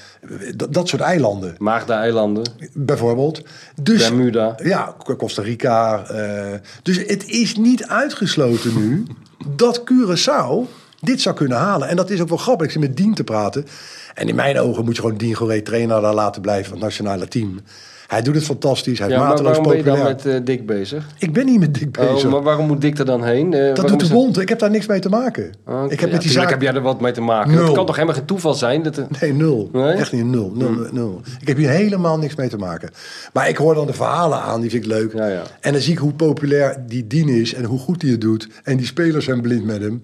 dat, 0.55 0.73
dat 0.73 0.87
soort 0.87 1.01
eilanden. 1.01 1.55
Maagda-eilanden. 1.57 2.43
Bijvoorbeeld. 2.73 3.41
Dus, 3.81 4.07
Bermuda. 4.07 4.55
Ja, 4.63 4.95
Costa 5.17 5.41
Rica. 5.41 6.03
eh, 6.07 6.59
dus 6.83 6.97
het 6.97 7.25
is 7.25 7.55
niet 7.55 7.87
uitgesloten 7.87 8.73
nu 8.75 9.05
dat 9.55 9.83
Curaçao 9.91 10.69
dit 11.01 11.21
zou 11.21 11.35
kunnen 11.35 11.57
halen. 11.57 11.87
En 11.87 11.95
dat 11.95 12.09
is 12.09 12.21
ook 12.21 12.29
wel 12.29 12.37
grappig. 12.37 12.65
Ik 12.65 12.71
zit 12.71 12.81
met 12.81 12.97
Dien 12.97 13.13
te 13.13 13.23
praten. 13.23 13.65
En 14.13 14.27
in 14.27 14.35
mijn 14.35 14.59
ogen 14.59 14.85
moet 14.85 14.95
je 14.95 15.01
gewoon 15.01 15.17
Dien 15.17 15.33
Goré 15.33 15.61
trainer 15.61 16.01
daar 16.01 16.13
laten 16.13 16.41
blijven 16.41 16.65
van 16.65 16.73
het 16.73 16.83
nationale 16.83 17.27
team. 17.27 17.59
Hij 18.07 18.21
doet 18.21 18.35
het 18.35 18.43
fantastisch. 18.43 18.99
Hij 18.99 19.07
is 19.07 19.13
Ja, 19.13 19.19
maar 19.19 19.43
waarom 19.43 19.63
ben 19.63 19.77
je 19.77 19.83
populair. 19.83 20.03
dan 20.03 20.13
met 20.15 20.25
eh, 20.25 20.45
Dick 20.45 20.65
bezig? 20.65 21.05
Ik 21.17 21.33
ben 21.33 21.45
niet 21.45 21.59
met 21.59 21.73
Dick 21.73 21.91
bezig. 21.91 22.25
Oh, 22.25 22.31
maar 22.31 22.41
waarom 22.43 22.67
moet 22.67 22.81
Dick 22.81 22.99
er 22.99 23.05
dan 23.05 23.23
heen? 23.23 23.53
Eh, 23.53 23.75
dat 23.75 23.87
doet 23.87 23.99
de 23.99 24.07
bond. 24.07 24.39
Ik 24.39 24.49
heb 24.49 24.59
daar 24.59 24.69
niks 24.69 24.85
mee 24.87 24.99
te 24.99 25.09
maken. 25.09 25.43
Ik 25.89 25.99
heb 25.99 25.99
Ja, 25.99 26.07
met 26.07 26.21
die 26.21 26.31
zaak... 26.31 26.49
heb 26.49 26.61
jij 26.61 26.73
er 26.73 26.81
wat 26.81 27.01
mee 27.01 27.11
te 27.11 27.21
maken. 27.21 27.51
Nul. 27.51 27.65
Het 27.65 27.73
kan 27.75 27.85
toch 27.85 27.95
helemaal 27.95 28.17
geen 28.17 28.25
toeval 28.25 28.53
zijn? 28.53 28.83
Dat, 28.83 28.97
er- 28.97 29.07
Nee, 29.21 29.33
nul. 29.33 29.69
Nee? 29.73 29.93
Echt 29.93 30.11
niet, 30.11 30.25
nul. 30.25 30.51
Nul, 30.55 30.87
nul. 30.91 31.21
Ik 31.41 31.47
heb 31.47 31.57
hier 31.57 31.69
helemaal 31.69 32.17
niks 32.17 32.35
mee 32.35 32.49
te 32.49 32.57
maken. 32.57 32.89
Maar 33.33 33.49
ik 33.49 33.57
hoor 33.57 33.75
dan 33.75 33.87
de 33.87 33.93
verhalen 33.93 34.41
aan, 34.41 34.61
die 34.61 34.69
vind 34.69 34.83
ik 34.83 34.89
leuk. 34.91 35.13
Ja, 35.13 35.27
ja. 35.27 35.41
En 35.59 35.71
dan 35.71 35.81
zie 35.81 35.93
ik 35.93 35.99
hoe 35.99 36.13
populair 36.13 36.83
die 36.87 37.07
Dien 37.07 37.29
is 37.29 37.53
en 37.53 37.63
hoe 37.63 37.79
goed 37.79 38.01
hij 38.01 38.11
het 38.11 38.21
doet. 38.21 38.47
En 38.63 38.77
die 38.77 38.85
spelers 38.85 39.25
zijn 39.25 39.41
blind 39.41 39.65
met 39.65 39.81
hem. 39.81 40.01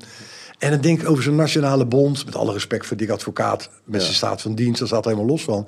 En 0.60 0.69
dan 0.72 0.81
denk 0.81 1.01
ik 1.01 1.10
over 1.10 1.24
zo'n 1.24 1.36
nationale 1.36 1.86
bond, 1.86 2.25
met 2.25 2.36
alle 2.36 2.53
respect 2.53 2.86
voor 2.86 2.98
Dick 2.98 3.10
Advocaat, 3.10 3.69
met 3.86 4.01
zijn 4.01 4.13
staat 4.13 4.41
van 4.41 4.55
dienst, 4.55 4.79
daar 4.79 4.88
staat 4.88 5.05
helemaal 5.05 5.25
los 5.25 5.43
van. 5.43 5.67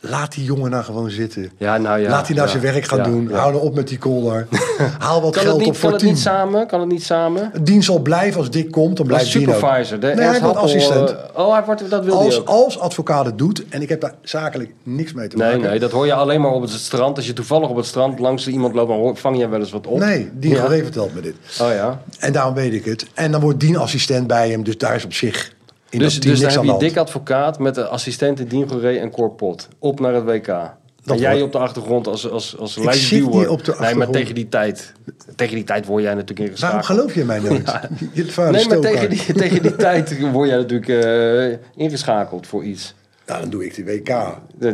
Laat 0.00 0.32
die 0.34 0.44
jongen 0.44 0.70
nou 0.70 0.84
gewoon 0.84 1.10
zitten. 1.10 1.50
Ja, 1.56 1.76
nou 1.78 1.98
ja, 2.00 2.10
Laat 2.10 2.26
hij 2.26 2.36
nou 2.36 2.46
ja, 2.48 2.52
zijn 2.58 2.72
werk 2.72 2.84
gaan 2.84 3.02
doen. 3.02 3.30
Hou 3.32 3.52
nou 3.52 3.64
op 3.64 3.74
met 3.74 3.88
die 3.88 3.98
collar. 3.98 4.46
Haal 4.98 5.22
wat 5.22 5.32
kan 5.32 5.42
geld 5.42 5.54
het 5.56 5.64
niet, 5.64 5.68
op 5.68 5.74
voor 5.76 5.82
kan 5.82 5.90
het 5.92 5.98
team. 6.00 6.12
niet 6.12 6.20
samen? 6.22 6.66
Kan 6.66 6.80
het 6.80 6.88
niet 6.88 7.02
samen? 7.04 7.52
Dien 7.62 7.82
zal 7.82 7.98
blijven 7.98 8.38
als 8.40 8.50
Dick 8.50 8.70
komt, 8.70 8.96
dan 8.96 9.06
blijft 9.06 9.32
Dien 9.32 9.42
supervisor. 9.42 10.00
De 10.00 10.06
Nee, 10.06 10.26
hij 10.26 10.40
wordt 10.40 10.56
assistent. 10.58 11.10
eh, 11.10 11.16
oh, 11.46 11.52
hij 11.52 11.64
wordt, 11.64 11.90
dat 11.90 12.04
wil 12.04 12.16
hij 12.16 12.24
Als, 12.26 12.40
ook. 12.40 12.48
als 12.48 12.78
advocaat 12.78 13.24
het 13.26 13.38
doet, 13.38 13.64
en 13.68 13.82
ik 13.82 13.88
heb 13.88 14.00
daar 14.00 14.14
zakelijk 14.22 14.70
niks 14.82 15.12
mee 15.12 15.28
te 15.28 15.36
Nee, 15.36 15.52
maken. 15.54 15.70
nee, 15.70 15.78
dat 15.78 15.90
hoor 15.90 16.06
je 16.06 16.14
alleen 16.14 16.40
maar 16.40 16.52
op 16.52 16.62
het 16.62 16.70
strand. 16.70 17.16
Als 17.16 17.26
je 17.26 17.32
toevallig 17.32 17.68
op 17.68 17.76
het 17.76 17.86
strand 17.86 18.18
langs 18.18 18.48
iemand 18.48 18.74
loopt, 18.74 18.88
dan 18.88 19.16
vang 19.16 19.38
je 19.38 19.48
wel 19.48 19.60
eens 19.60 19.70
wat 19.72 19.86
op. 19.86 19.98
Nee, 19.98 20.30
Dien 20.34 20.50
Ja. 20.50 20.68
Vertelt 20.68 21.14
me 21.14 21.20
dit. 21.20 21.34
Oh 21.60 21.70
ja. 21.72 22.00
En 22.18 22.32
daarom 22.32 22.54
weet 22.54 22.72
ik 22.72 22.84
het. 22.84 23.06
En 23.14 23.30
dan 23.32 23.40
wordt 23.40 23.60
Dien 23.60 23.76
assistent 23.76 24.26
bij 24.26 24.50
hem, 24.50 24.64
dus 24.64 24.78
daar 24.78 24.94
is 24.94 25.04
op 25.04 25.12
zich 25.12 25.56
in 25.90 25.98
Dus, 25.98 26.14
dat 26.14 26.22
dus 26.22 26.32
dan 26.32 26.48
niks 26.48 26.54
heb 26.54 26.64
je 26.80 26.86
dik 26.86 26.96
advocaat 26.96 27.58
met 27.58 27.74
de 27.74 27.86
assistenten 27.86 28.48
Dien 28.48 28.68
Goré 28.68 28.96
en 28.96 29.10
Cor 29.10 29.30
Pot. 29.30 29.68
Op 29.78 30.00
naar 30.00 30.14
het 30.14 30.24
WK. 30.24 30.48
en 30.48 31.18
jij 31.18 31.28
wordt- 31.30 31.42
op 31.44 31.52
de 31.52 31.58
achtergrond 31.58 32.06
als, 32.06 32.30
als, 32.30 32.58
als 32.58 32.76
lijstduwer. 32.76 33.38
niet 33.38 33.48
op 33.48 33.64
de 33.64 33.76
Nee, 33.80 33.94
maar 33.94 34.10
tegen 34.10 34.34
die 34.34 34.48
tijd. 34.48 34.92
Tegen 35.36 35.54
die 35.54 35.64
tijd 35.64 35.86
word 35.86 36.02
jij 36.02 36.14
natuurlijk 36.14 36.48
ingeschakeld. 36.48 36.86
Waarom 36.86 36.98
geloof 36.98 37.14
je 37.14 37.24
mij 37.24 37.38
nooit? 37.38 37.72
Nee, 38.50 38.66
maar 38.68 38.80
tegen 38.80 39.10
die, 39.10 39.32
tegen 39.32 39.62
die 39.62 39.76
tijd 39.76 40.30
word 40.30 40.48
jij 40.48 40.56
natuurlijk 40.56 40.88
eh, 40.88 41.82
ingeschakeld 41.84 42.46
voor 42.46 42.64
iets. 42.64 42.94
Nou, 43.28 43.40
dan 43.40 43.50
doe 43.50 43.64
ik 43.64 43.74
de 43.74 43.84
WK. 43.84 44.08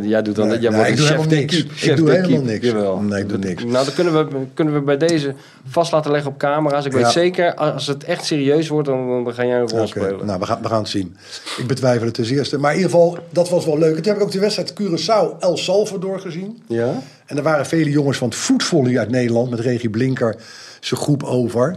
Jij 0.03 0.21
doet 0.21 0.35
dan, 0.35 0.47
Nee, 0.47 0.59
jij 0.59 0.69
nee, 0.69 0.79
wordt 0.79 0.91
ik 0.91 0.97
doe 0.97 1.05
chef 1.05 1.15
helemaal 1.15 1.37
niks. 1.39 1.55
keep. 1.55 1.91
Ik 1.91 1.97
doe 1.97 2.09
helemaal 2.09 2.29
keep. 2.29 2.43
niks. 2.43 2.65
Jawel. 2.65 2.97
Nee, 2.99 3.21
ik 3.21 3.29
doe 3.29 3.37
niks. 3.37 3.63
Nou, 3.63 3.85
dan 3.85 3.93
kunnen 3.93 4.13
we, 4.13 4.45
kunnen 4.53 4.73
we 4.73 4.81
bij 4.81 4.97
deze 4.97 5.33
vast 5.67 5.91
laten 5.91 6.11
leggen 6.11 6.31
op 6.31 6.37
camera's. 6.37 6.85
Ik 6.85 6.91
weet 6.91 7.07
zeker, 7.07 7.55
als 7.55 7.87
het 7.87 8.03
echt 8.03 8.25
serieus 8.25 8.67
wordt, 8.67 8.87
dan, 8.87 9.23
dan 9.23 9.33
ga 9.33 9.45
jij 9.45 9.59
een 9.59 9.69
rol 9.69 9.87
spelen. 9.87 10.25
Nou, 10.25 10.39
we 10.39 10.45
gaan, 10.45 10.61
we 10.61 10.67
gaan 10.67 10.79
het 10.79 10.89
zien. 10.89 11.15
Ik 11.57 11.67
betwijfel 11.67 12.05
het 12.05 12.13
ten 12.13 12.25
eerste. 12.25 12.57
Maar 12.57 12.71
in 12.71 12.77
ieder 12.77 12.91
geval, 12.91 13.17
dat 13.29 13.49
was 13.49 13.65
wel 13.65 13.77
leuk. 13.77 13.95
En 13.95 14.01
toen 14.01 14.11
heb 14.11 14.21
ik 14.21 14.27
ook 14.27 14.31
de 14.31 14.39
wedstrijd 14.39 14.73
Curaçao 14.81 15.39
El 15.39 15.57
Salvador 15.57 16.19
gezien. 16.19 16.63
Ja? 16.67 17.01
En 17.25 17.37
er 17.37 17.43
waren 17.43 17.65
vele 17.65 17.89
jongens 17.89 18.17
van 18.17 18.27
het 18.27 18.37
voetvolley 18.37 18.99
uit 18.99 19.09
Nederland... 19.09 19.49
met 19.49 19.59
Regie 19.59 19.89
Blinker 19.89 20.35
zijn 20.79 20.99
groep 20.99 21.23
over. 21.23 21.75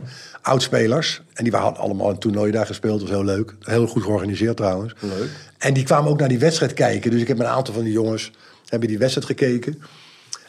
Oudspelers. 0.48 1.22
En 1.32 1.44
die 1.44 1.52
waren 1.52 1.76
allemaal 1.76 2.10
een 2.10 2.18
toernooi 2.18 2.52
daar 2.52 2.66
gespeeld. 2.66 3.00
Dat 3.00 3.08
was 3.08 3.18
heel 3.18 3.26
leuk. 3.26 3.54
Heel 3.60 3.86
goed 3.86 4.02
georganiseerd 4.02 4.56
trouwens. 4.56 4.94
Leuk. 5.00 5.28
En 5.58 5.74
die 5.74 5.84
kwamen 5.84 6.10
ook 6.10 6.18
naar 6.18 6.28
die 6.28 6.38
wedstrijd 6.38 6.74
kijken. 6.74 7.10
Dus 7.10 7.20
ik 7.20 7.28
heb 7.28 7.36
met 7.36 7.46
een 7.46 7.52
aantal 7.52 7.74
van 7.74 7.82
die 7.82 7.92
jongens... 7.92 8.30
hebben 8.66 8.88
die 8.88 8.98
wedstrijd 8.98 9.26
gekeken. 9.26 9.82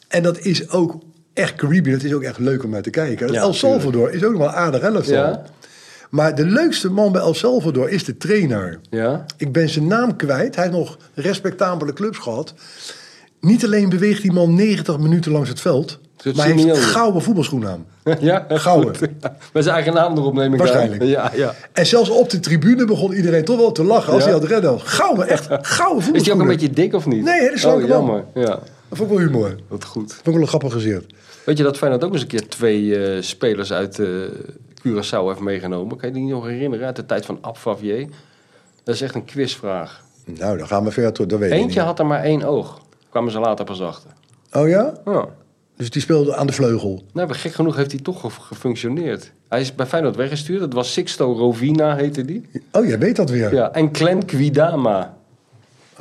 En 0.07 0.23
dat 0.23 0.39
is 0.39 0.69
ook 0.69 1.01
echt 1.33 1.55
creepy. 1.55 1.91
Dat 1.91 2.03
is 2.03 2.13
ook 2.13 2.23
echt 2.23 2.39
leuk 2.39 2.63
om 2.63 2.69
naar 2.69 2.81
te 2.81 2.89
kijken. 2.89 3.31
Ja, 3.31 3.41
El 3.41 3.53
Salvador 3.53 4.11
is 4.11 4.23
ook 4.23 4.31
nog 4.31 4.41
wel 4.41 4.51
aardig 4.51 4.81
elftal. 4.81 5.13
Ja? 5.13 5.43
Maar 6.09 6.35
de 6.35 6.45
leukste 6.45 6.89
man 6.89 7.11
bij 7.11 7.21
El 7.21 7.33
Salvador 7.33 7.89
is 7.89 8.03
de 8.03 8.17
trainer. 8.17 8.79
Ja? 8.89 9.25
Ik 9.37 9.51
ben 9.51 9.69
zijn 9.69 9.87
naam 9.87 10.15
kwijt. 10.15 10.55
Hij 10.55 10.63
heeft 10.63 10.77
nog 10.77 10.97
respectabele 11.13 11.93
clubs 11.93 12.17
gehad. 12.17 12.53
Niet 13.39 13.65
alleen 13.65 13.89
beweegt 13.89 14.21
die 14.21 14.31
man 14.31 14.55
90 14.55 14.99
minuten 14.99 15.31
langs 15.31 15.49
het 15.49 15.59
veld... 15.59 15.99
Maar 16.23 16.33
hij 16.35 16.45
heeft 16.45 16.59
Simeone. 16.59 16.81
gouden 16.81 17.21
voetbalschoenen 17.21 17.69
aan. 17.69 17.85
ja? 18.19 18.45
Gouden. 18.49 19.17
Met 19.53 19.63
zijn 19.63 19.75
eigen 19.75 19.93
naam 19.93 20.17
erop 20.17 20.33
neem 20.33 20.53
ik 20.53 20.59
Waarschijnlijk. 20.59 21.03
Ja, 21.03 21.31
ja. 21.35 21.53
En 21.73 21.85
zelfs 21.85 22.09
op 22.09 22.29
de 22.29 22.39
tribune 22.39 22.85
begon 22.85 23.13
iedereen 23.13 23.45
toch 23.45 23.57
wel 23.57 23.71
te 23.71 23.83
lachen 23.83 24.13
als 24.13 24.23
hij 24.23 24.33
had 24.33 24.43
redden. 24.43 24.79
Gouden, 24.79 25.27
echt 25.27 25.47
gouden 25.61 26.13
Is 26.13 26.25
hij 26.25 26.33
ook 26.33 26.41
een 26.41 26.47
beetje 26.47 26.69
dik 26.69 26.93
of 26.93 27.05
niet? 27.05 27.23
Nee, 27.23 27.39
hele 27.39 27.57
slanke 27.57 27.83
oh, 27.83 27.89
man. 27.89 27.97
jammer. 27.97 28.23
Ja, 28.33 28.45
Dat 28.49 28.97
vond 28.97 29.11
ik 29.11 29.17
wel 29.17 29.25
humor. 29.27 29.49
Dat 29.49 29.59
wat 29.67 29.83
goed. 29.83 30.13
vond 30.13 30.27
ik 30.27 30.33
wel 30.33 30.41
een 30.41 30.47
grappig 30.47 30.71
gezicht. 30.71 31.05
Weet 31.45 31.57
je 31.57 31.63
dat 31.63 31.77
Feyenoord 31.77 32.03
ook 32.03 32.13
eens 32.13 32.21
een 32.21 32.27
keer 32.27 32.47
twee 32.47 32.97
eh, 33.05 33.21
spelers 33.21 33.73
uit 33.73 33.99
eh 33.99 34.07
Curaçao 34.79 35.27
heeft 35.27 35.39
meegenomen? 35.39 35.97
Kan 35.97 36.09
je 36.09 36.15
die 36.15 36.25
nog 36.25 36.45
herinneren 36.45 36.85
uit 36.85 36.95
de 36.95 37.05
tijd 37.05 37.25
van 37.25 37.37
Ab 37.41 37.57
Favier? 37.57 38.07
Dat 38.83 38.95
is 38.95 39.01
echt 39.01 39.15
een 39.15 39.25
quizvraag. 39.25 40.03
Nou, 40.25 40.57
dan 40.57 40.67
gaan 40.67 40.83
we 40.83 40.91
verder 40.91 41.13
toe. 41.13 41.25
Dat 41.25 41.39
weet 41.39 41.51
Eentje 41.51 41.81
had 41.81 41.99
er 41.99 42.05
maar 42.05 42.23
één 42.23 42.43
oog. 42.43 42.81
Kwamen 43.09 43.31
ze 43.31 43.39
later 43.39 43.65
pas 43.65 43.81
achter. 43.81 44.09
Oh 44.51 44.67
ja? 44.67 44.93
Ja. 45.05 45.27
Dus 45.79 45.89
die 45.89 46.01
speelde 46.01 46.35
aan 46.35 46.47
de 46.47 46.53
vleugel. 46.53 47.03
Nou, 47.13 47.27
maar 47.27 47.35
gek 47.35 47.53
genoeg 47.53 47.75
heeft 47.75 47.91
hij 47.91 47.99
toch 48.01 48.21
ge- 48.21 48.29
gefunctioneerd. 48.41 49.31
Hij 49.49 49.61
is 49.61 49.75
bij 49.75 49.85
Feyenoord 49.85 50.15
weggestuurd. 50.15 50.59
Dat 50.59 50.73
was 50.73 50.93
Sixto 50.93 51.33
Rovina, 51.33 51.95
heette 51.95 52.25
die. 52.25 52.45
Oh, 52.71 52.85
jij 52.85 52.99
weet 52.99 53.15
dat 53.15 53.29
weer. 53.29 53.53
Ja, 53.53 53.71
en 53.71 53.89
Glenn 53.91 54.25
Quidama. 54.25 55.17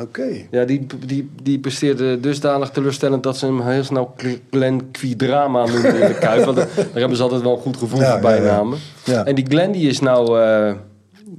Oké. 0.00 0.26
Ja, 0.50 0.64
die, 0.64 0.86
die, 1.06 1.30
die 1.42 1.58
presteerde 1.58 2.20
dusdanig 2.20 2.70
teleurstellend 2.70 3.22
dat 3.22 3.36
ze 3.36 3.46
hem 3.46 3.60
heel 3.60 3.84
snel 3.84 4.14
Glenn 4.50 4.90
Quidrama 4.90 5.66
noemden 5.66 6.00
in 6.00 6.06
de 6.08 6.18
Kuip. 6.26 6.44
Want 6.44 6.56
daar 6.56 6.68
hebben 6.92 7.16
ze 7.16 7.22
altijd 7.22 7.42
wel 7.42 7.52
een 7.52 7.60
goed 7.62 7.76
gevoel 7.76 8.00
Ja, 8.00 8.20
voor 8.20 8.28
ja, 8.30 8.34
ja. 8.36 8.40
bijnamen. 8.42 8.78
Ja. 9.04 9.24
En 9.24 9.34
die 9.34 9.46
Glenn 9.48 9.72
die 9.72 9.88
is 9.88 10.00
nou, 10.00 10.40
eh, 10.40 10.72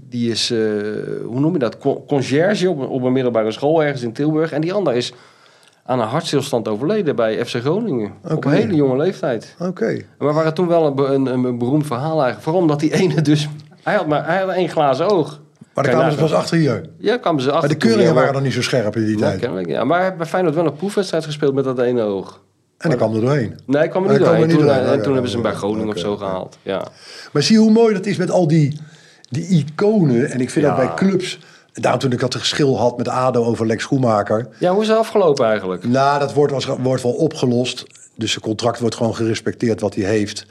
die 0.10 0.32
is, 0.32 0.52
eh, 0.52 0.58
hoe 1.26 1.40
noem 1.40 1.54
je 1.54 1.60
dat, 1.60 1.78
Con- 1.78 2.06
conciërge 2.08 2.70
op, 2.70 2.90
op 2.90 3.04
een 3.04 3.14
middelbare 3.14 3.52
school 3.52 3.84
ergens 3.84 4.02
in 4.02 4.14
Tilburg. 4.14 4.52
En 4.52 4.62
die 4.62 4.74
ander 4.74 4.96
is 4.96 5.14
aan 5.90 6.00
een 6.00 6.08
hartstilstand 6.08 6.68
overleden 6.68 7.16
bij 7.16 7.46
FC 7.46 7.56
Groningen. 7.56 8.12
Op 8.24 8.32
Oké. 8.32 8.48
een 8.48 8.54
hele 8.54 8.76
jonge 8.76 8.98
leeftijd. 8.98 9.56
Oké. 9.60 10.02
Maar 10.18 10.28
we 10.28 10.34
waren 10.34 10.54
toen 10.54 10.68
wel 10.68 10.86
een, 10.86 11.26
een, 11.28 11.44
een, 11.44 11.58
beroemd 11.58 11.86
verhaal 11.86 12.12
eigenlijk. 12.12 12.42
Vooral 12.42 12.62
omdat 12.62 12.80
die 12.80 12.94
ene 12.94 13.22
dus, 13.22 13.50
hij 13.84 13.96
had 13.96 14.08
maar 14.08 14.26
hij 14.26 14.40
had 14.40 14.50
één 14.50 14.70
glazen 14.70 15.10
oog. 15.10 15.40
Maar 15.74 15.84
je 15.86 15.90
kwamen 15.92 16.12
ze 16.12 16.18
nagaan. 16.18 16.32
pas 16.32 16.40
achter 16.44 16.58
hier. 16.58 16.90
Ja, 16.98 17.18
kwamen 17.18 17.42
ze 17.42 17.52
achter. 17.52 17.70
Maar 17.70 17.78
de 17.80 17.86
keuringen 17.86 18.14
ja, 18.14 18.14
waren 18.14 18.34
nog 18.34 18.42
niet 18.42 18.54
zo 18.54 18.62
scherp 18.62 18.96
in 18.96 19.06
die 19.06 19.18
ja, 19.18 19.28
tijd. 19.28 19.40
kennelijk, 19.40 19.68
ja. 19.68 19.84
Maar 19.84 19.96
hij 19.96 20.06
heeft 20.06 20.18
bij 20.18 20.28
Feyenoord 20.28 20.56
wel 20.56 20.66
een 20.66 20.76
proefwedstrijd 20.76 21.26
gespeeld 21.26 21.54
met 21.54 21.64
dat 21.64 21.80
ene 21.80 22.02
oog. 22.02 22.42
En 22.78 22.90
dan 22.90 22.98
kwam 22.98 23.16
er 23.16 23.22
doorheen. 23.22 23.60
Nee, 23.66 23.84
ik 23.84 23.90
kwam 23.90 24.04
er 24.06 24.10
niet 24.12 24.20
doorheen. 24.20 24.48
niet 24.48 24.50
Toen, 24.50 24.66
doorheen. 24.66 24.84
en 24.84 24.90
Oh, 24.90 24.96
ja, 24.96 25.02
toen 25.02 25.12
hebben 25.14 25.30
ze 25.30 25.36
hem 25.36 25.44
bij 25.44 25.52
ja. 25.54 25.58
Groningen 25.58 25.90
of 25.94 25.98
zo 26.00 26.18
gehaald. 26.18 26.58
Ja. 26.62 26.88
Maar 27.32 27.44
zie 27.44 27.56
je 27.56 27.62
hoe 27.62 27.72
mooi 27.72 27.94
dat 27.94 28.06
is 28.06 28.18
met 28.18 28.32
al 28.32 28.48
die, 28.48 28.80
die 29.30 29.48
iconen. 29.48 30.30
En 30.30 30.40
ik 30.42 30.50
vind 30.50 30.66
Ja. 30.66 30.76
dat 30.76 30.86
bij 30.86 30.96
clubs... 30.96 31.40
Daarom 31.74 32.00
toen 32.00 32.12
ik 32.12 32.20
dat 32.20 32.36
geschil 32.36 32.78
had 32.80 32.98
met 32.98 33.08
ADO 33.08 33.44
over 33.44 33.66
Lex 33.68 33.84
Schoenmaker. 33.84 34.48
ja, 34.60 34.72
hoe 34.74 34.82
is 34.82 34.88
het 34.88 34.98
afgelopen 34.98 35.46
eigenlijk? 35.46 35.88
Nou, 35.88 36.20
dat 36.20 36.34
wordt, 36.34 36.54
was, 36.54 36.66
wordt 36.66 37.04
wel 37.04 37.12
opgelost. 37.12 37.86
Dus 38.16 38.32
zijn 38.32 38.44
contract 38.44 38.80
wordt 38.80 38.96
gewoon 38.96 39.16
gerespecteerd 39.16 39.82
wat 39.82 39.96
hij 39.96 40.04
heeft. 40.04 40.46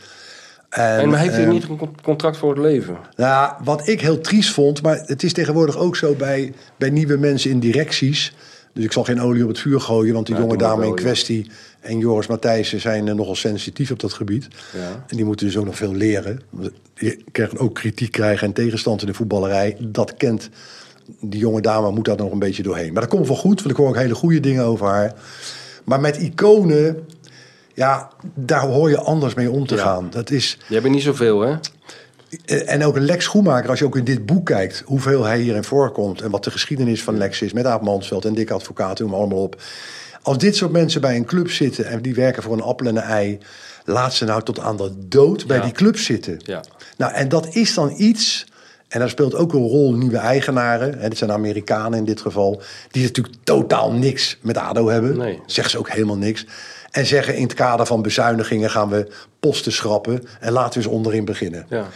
En, 0.69 0.99
En 0.99 1.09
maar 1.09 1.19
heeft 1.19 1.35
hij 1.35 1.43
ehm, 1.43 1.53
niet 1.53 1.69
een 1.69 1.77
con- 1.77 2.01
contract 2.03 2.37
voor 2.37 2.51
het 2.51 2.59
leven? 2.59 2.97
Nou, 3.17 3.53
wat 3.65 3.89
ik 3.89 4.01
heel 4.01 4.21
triest 4.21 4.51
vond, 4.51 4.83
maar 4.83 5.03
het 5.07 5.23
is 5.23 5.33
tegenwoordig 5.33 5.77
ook 5.77 5.97
zo 5.97 6.15
bij, 6.15 6.53
bij 6.77 6.91
nieuwe 6.91 7.17
mensen 7.17 7.51
in 7.51 7.61
directies. 7.61 8.35
Dus 8.73 8.85
ik 8.85 8.93
zal 8.93 9.05
geen 9.05 9.21
olie 9.21 9.43
op 9.43 9.49
het 9.49 9.59
vuur 9.59 9.81
gooien, 9.81 10.15
want 10.15 10.27
die 10.27 10.35
Ja, 10.35 10.41
jonge 10.41 10.57
dame 10.57 10.83
in 10.83 10.89
ja. 10.89 10.95
kwestie 10.95 11.51
en 11.81 11.99
Joris 11.99 12.27
Matthijssen 12.27 12.81
zijn 12.81 13.09
eh, 13.09 13.15
nogal 13.15 13.35
sensitief 13.35 13.91
op 13.91 14.01
dat 14.01 14.13
gebied. 14.13 14.49
Ja. 14.75 15.05
En 15.07 15.17
die 15.17 15.25
moeten 15.25 15.47
dus 15.47 15.57
ook 15.57 15.65
nog 15.65 15.77
veel 15.77 15.95
leren. 15.95 16.41
Die 16.95 17.25
krijgen 17.33 17.59
ook 17.59 17.75
kritiek 17.75 18.13
krijgen 18.13 18.47
en 18.47 18.53
tegenstand 18.53 19.01
in 19.01 19.07
de 19.07 19.15
voetballerij. 19.15 19.77
Dat 19.81 20.17
kent 20.17 20.49
die 21.21 21.41
jonge 21.41 21.61
dame, 21.61 21.91
moet 21.91 22.05
daar 22.05 22.17
nog 22.17 22.33
een 22.33 22.39
beetje 22.39 22.63
doorheen. 22.63 22.93
Maar 22.93 23.03
dat 23.03 23.11
komt 23.11 23.27
wel 23.27 23.37
goed, 23.37 23.59
want 23.59 23.71
ik 23.71 23.77
hoor 23.77 23.89
ook 23.89 23.97
hele 23.97 24.15
goede 24.15 24.41
dingen 24.41 24.65
over 24.65 24.87
haar. 24.87 25.15
Maar 25.85 26.01
met 26.01 26.17
iconen, 26.17 27.07
ja, 27.75 28.11
daar 28.35 28.67
hoor 28.67 28.91
je 28.91 28.99
anders 29.01 29.35
mee 29.35 29.51
om 29.51 29.67
te 29.67 29.75
Ja. 29.75 29.83
gaan. 29.83 30.09
Dat 30.11 30.31
is, 30.31 30.59
Je 30.69 30.75
hebt 30.75 30.89
niet 30.89 31.03
zoveel, 31.03 31.41
hè? 31.41 31.57
En 32.67 32.85
ook 32.85 32.97
een 32.97 33.05
Lex 33.05 33.25
Schoenmaker, 33.25 33.71
als 33.71 33.79
je 33.79 33.85
ook 33.85 33.97
in 33.97 34.05
dit 34.05 34.27
boek 34.27 34.47
kijkt, 34.47 34.83
hoeveel 34.87 35.25
hij 35.25 35.39
hierin 35.41 35.65
voorkomt 35.65 36.21
en 36.21 36.31
wat 36.31 36.45
de 36.45 36.51
geschiedenis 36.51 37.03
van 37.03 37.17
Lex 37.17 37.43
is 37.43 37.53
met 37.53 37.65
Aap 37.65 37.83
Mansveld 37.83 38.25
en 38.25 38.35
Dick 38.35 38.51
Advocaat, 38.51 38.99
noem 38.99 39.11
maar 39.11 39.19
allemaal 39.19 39.43
op. 39.43 39.63
Als 40.23 40.39
dit 40.39 40.57
soort 40.57 40.73
mensen 40.73 41.01
bij 41.01 41.17
een 41.17 41.25
club 41.25 41.51
zitten 41.51 41.87
en 41.87 42.03
die 42.03 42.15
werken 42.15 42.43
voor 42.43 42.53
een 42.53 42.61
appel 42.63 42.87
en 42.87 42.97
een 42.97 43.03
ei, 43.03 43.39
laat 43.85 44.15
ze 44.15 44.25
nou 44.25 44.43
tot 44.43 44.59
aan 44.61 44.77
de 44.77 44.93
dood 44.99 45.47
bij 45.47 45.57
Ja. 45.57 45.63
die 45.63 45.73
club 45.73 45.97
zitten. 45.99 46.41
Ja. 46.45 46.63
Nou, 46.97 47.13
en 47.13 47.29
dat 47.29 47.55
is 47.55 47.75
dan 47.75 47.95
iets, 47.97 48.47
en 48.89 48.99
daar 48.99 49.09
speelt 49.09 49.35
ook 49.35 49.53
een 49.53 49.67
rol 49.67 49.95
nieuwe 49.95 50.17
eigenaren, 50.17 50.99
hè, 50.99 51.09
dit 51.09 51.19
zijn 51.19 51.33
Amerikanen 51.33 51.99
in 51.99 52.05
dit 52.05 52.21
geval, 52.21 52.63
die 52.91 53.03
natuurlijk 53.03 53.37
totaal 53.45 53.93
niks 53.93 54.39
met 54.43 54.57
ADO 54.57 54.89
hebben. 54.89 55.17
Nee. 55.17 55.41
Zeggen 55.47 55.71
ze 55.71 55.79
ook 55.79 55.91
helemaal 55.91 56.17
niks. 56.17 56.47
En 56.91 57.07
zeggen 57.07 57.37
in 57.37 57.43
het 57.43 57.55
kader 57.55 57.87
van 57.87 58.03
bezuinigingen 58.03 58.71
gaan 58.71 58.89
we 58.89 59.09
posten 59.41 59.73
schrappen 59.73 60.25
en 60.41 60.53
laten 60.53 60.81
we 60.81 60.87
eens 60.87 60.95
onderin 60.95 61.25
beginnen. 61.25 61.67
Ja. 61.69 61.87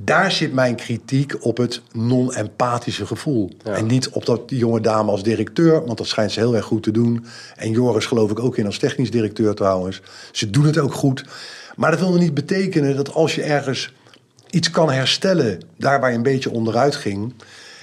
Daar 0.00 0.32
zit 0.32 0.52
mijn 0.52 0.74
kritiek 0.74 1.44
op 1.44 1.56
het 1.56 1.80
non-empathische 1.92 3.06
gevoel. 3.06 3.50
Ja. 3.64 3.72
En 3.72 3.86
niet 3.86 4.08
op 4.08 4.26
dat 4.26 4.48
die 4.48 4.58
jonge 4.58 4.80
dame 4.80 5.10
als 5.10 5.22
directeur, 5.22 5.84
want 5.84 5.98
dat 5.98 6.06
schijnt 6.06 6.32
ze 6.32 6.40
heel 6.40 6.56
erg 6.56 6.64
goed 6.64 6.82
te 6.82 6.90
doen. 6.90 7.26
En 7.56 7.70
Joris 7.70 8.06
geloof 8.06 8.30
ik 8.30 8.38
ook 8.38 8.56
in 8.56 8.66
als 8.66 8.78
technisch 8.78 9.10
directeur 9.10 9.54
trouwens. 9.54 10.00
Ze 10.32 10.50
doen 10.50 10.64
het 10.64 10.78
ook 10.78 10.94
goed. 10.94 11.24
Maar 11.76 11.90
dat 11.90 12.00
wil 12.00 12.10
nog 12.10 12.18
niet 12.18 12.34
betekenen 12.34 12.96
dat 12.96 13.14
als 13.14 13.34
je 13.34 13.42
ergens 13.42 13.92
iets 14.54 14.70
kan 14.70 14.90
herstellen, 14.90 15.60
daar 15.78 16.00
waar 16.00 16.10
je 16.10 16.16
een 16.16 16.22
beetje 16.22 16.50
onderuit 16.50 16.96
ging, 16.96 17.34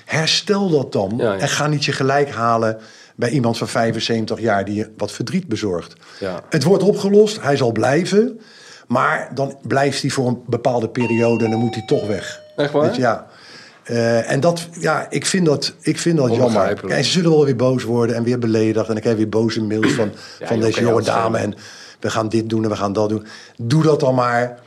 herstel 0.06 0.70
dat 0.70 0.92
dan. 0.92 1.14
Ja, 1.18 1.34
ja. 1.34 1.40
En 1.40 1.48
ga 1.48 1.68
niet 1.68 1.86
je 1.86 1.92
gelijk 1.92 2.30
halen 2.30 2.78
bij 3.16 3.30
iemand 3.30 3.58
van 3.58 3.68
75 3.68 4.40
jaar 4.40 4.66
die 4.66 4.76
je 4.76 4.90
wat 4.98 5.12
verdriet 5.12 5.48
bezorgt. 5.48 5.94
Ja. 6.20 6.44
Het 6.50 6.64
wordt 6.64 6.84
opgelost, 6.84 7.42
hij 7.42 7.58
zal 7.58 7.72
blijven. 7.72 8.40
Maar 8.88 9.32
dan 9.34 9.58
blijft 9.62 10.02
hij 10.02 10.10
voor 10.10 10.28
een 10.28 10.42
bepaalde 10.48 10.90
periode 10.90 11.46
en 11.46 11.52
dan 11.52 11.60
moet 11.60 11.76
hij 11.76 11.86
toch 11.86 12.08
weg. 12.08 12.42
Echt 12.56 12.72
waar? 12.72 13.00
Ja. 13.00 13.28
Eh, 13.84 14.32
en 14.32 14.40
dat, 14.40 14.68
ja, 14.80 15.08
ik 15.10 15.26
vind 15.26 15.46
dat, 15.46 15.74
ik 15.82 16.00
vind 16.00 16.18
dat 16.18 16.36
jammer. 16.36 16.90
En 16.90 17.04
ze 17.04 17.12
zullen 17.12 17.30
wel 17.30 17.46
weer 17.46 17.56
boos 17.56 17.84
worden 17.84 18.16
en 18.16 18.24
weer 18.24 18.40
beledigd. 18.40 18.90
En 18.90 19.00
krijg 19.00 19.16
je 19.16 19.22
weer 19.22 19.30
boze 19.30 19.64
mails 19.64 19.92
van, 19.92 20.12
van 20.42 20.60
deze 20.60 20.82
jonge 20.82 21.02
dame. 21.02 21.38
En 21.38 21.56
we 22.00 22.10
gaan 22.10 22.30
dit 22.30 22.50
doen 22.50 22.64
en 22.64 22.70
we 22.70 22.76
gaan 22.76 22.94
dat 22.94 23.10
doen. 23.10 23.26
Doe 23.58 23.84
dat 23.84 24.00
dan 24.00 24.16
maar. 24.16 24.60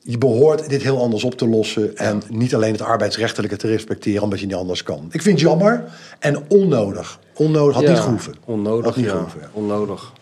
Je 0.00 0.18
behoort 0.18 0.68
dit 0.68 0.82
heel 0.82 1.00
anders 1.00 1.24
op 1.24 1.34
te 1.34 1.48
lossen. 1.48 1.96
En 1.96 2.22
niet 2.28 2.54
alleen 2.54 2.72
het 2.72 2.82
arbeidsrechtelijke 2.82 3.56
te 3.56 3.66
respecteren, 3.66 4.22
omdat 4.22 4.40
je 4.40 4.46
niet 4.46 4.54
anders 4.54 4.82
kan. 4.82 5.08
Ik 5.10 5.22
vind 5.22 5.40
het 5.40 5.48
jammer 5.48 5.84
en 6.18 6.44
onnodig. 6.48 7.18
Onnodig 7.34 7.74
had 7.74 7.84
Ja, 7.84 7.90
niet 7.90 7.98
gehoeven. 7.98 8.34
Onnodig, 8.44 8.84
Had 8.84 8.96
niet 8.96 9.04
ja. 9.04 9.10
gehoeven, 9.10 9.40
ja. 9.40 9.48
Onnodig. 9.52 10.12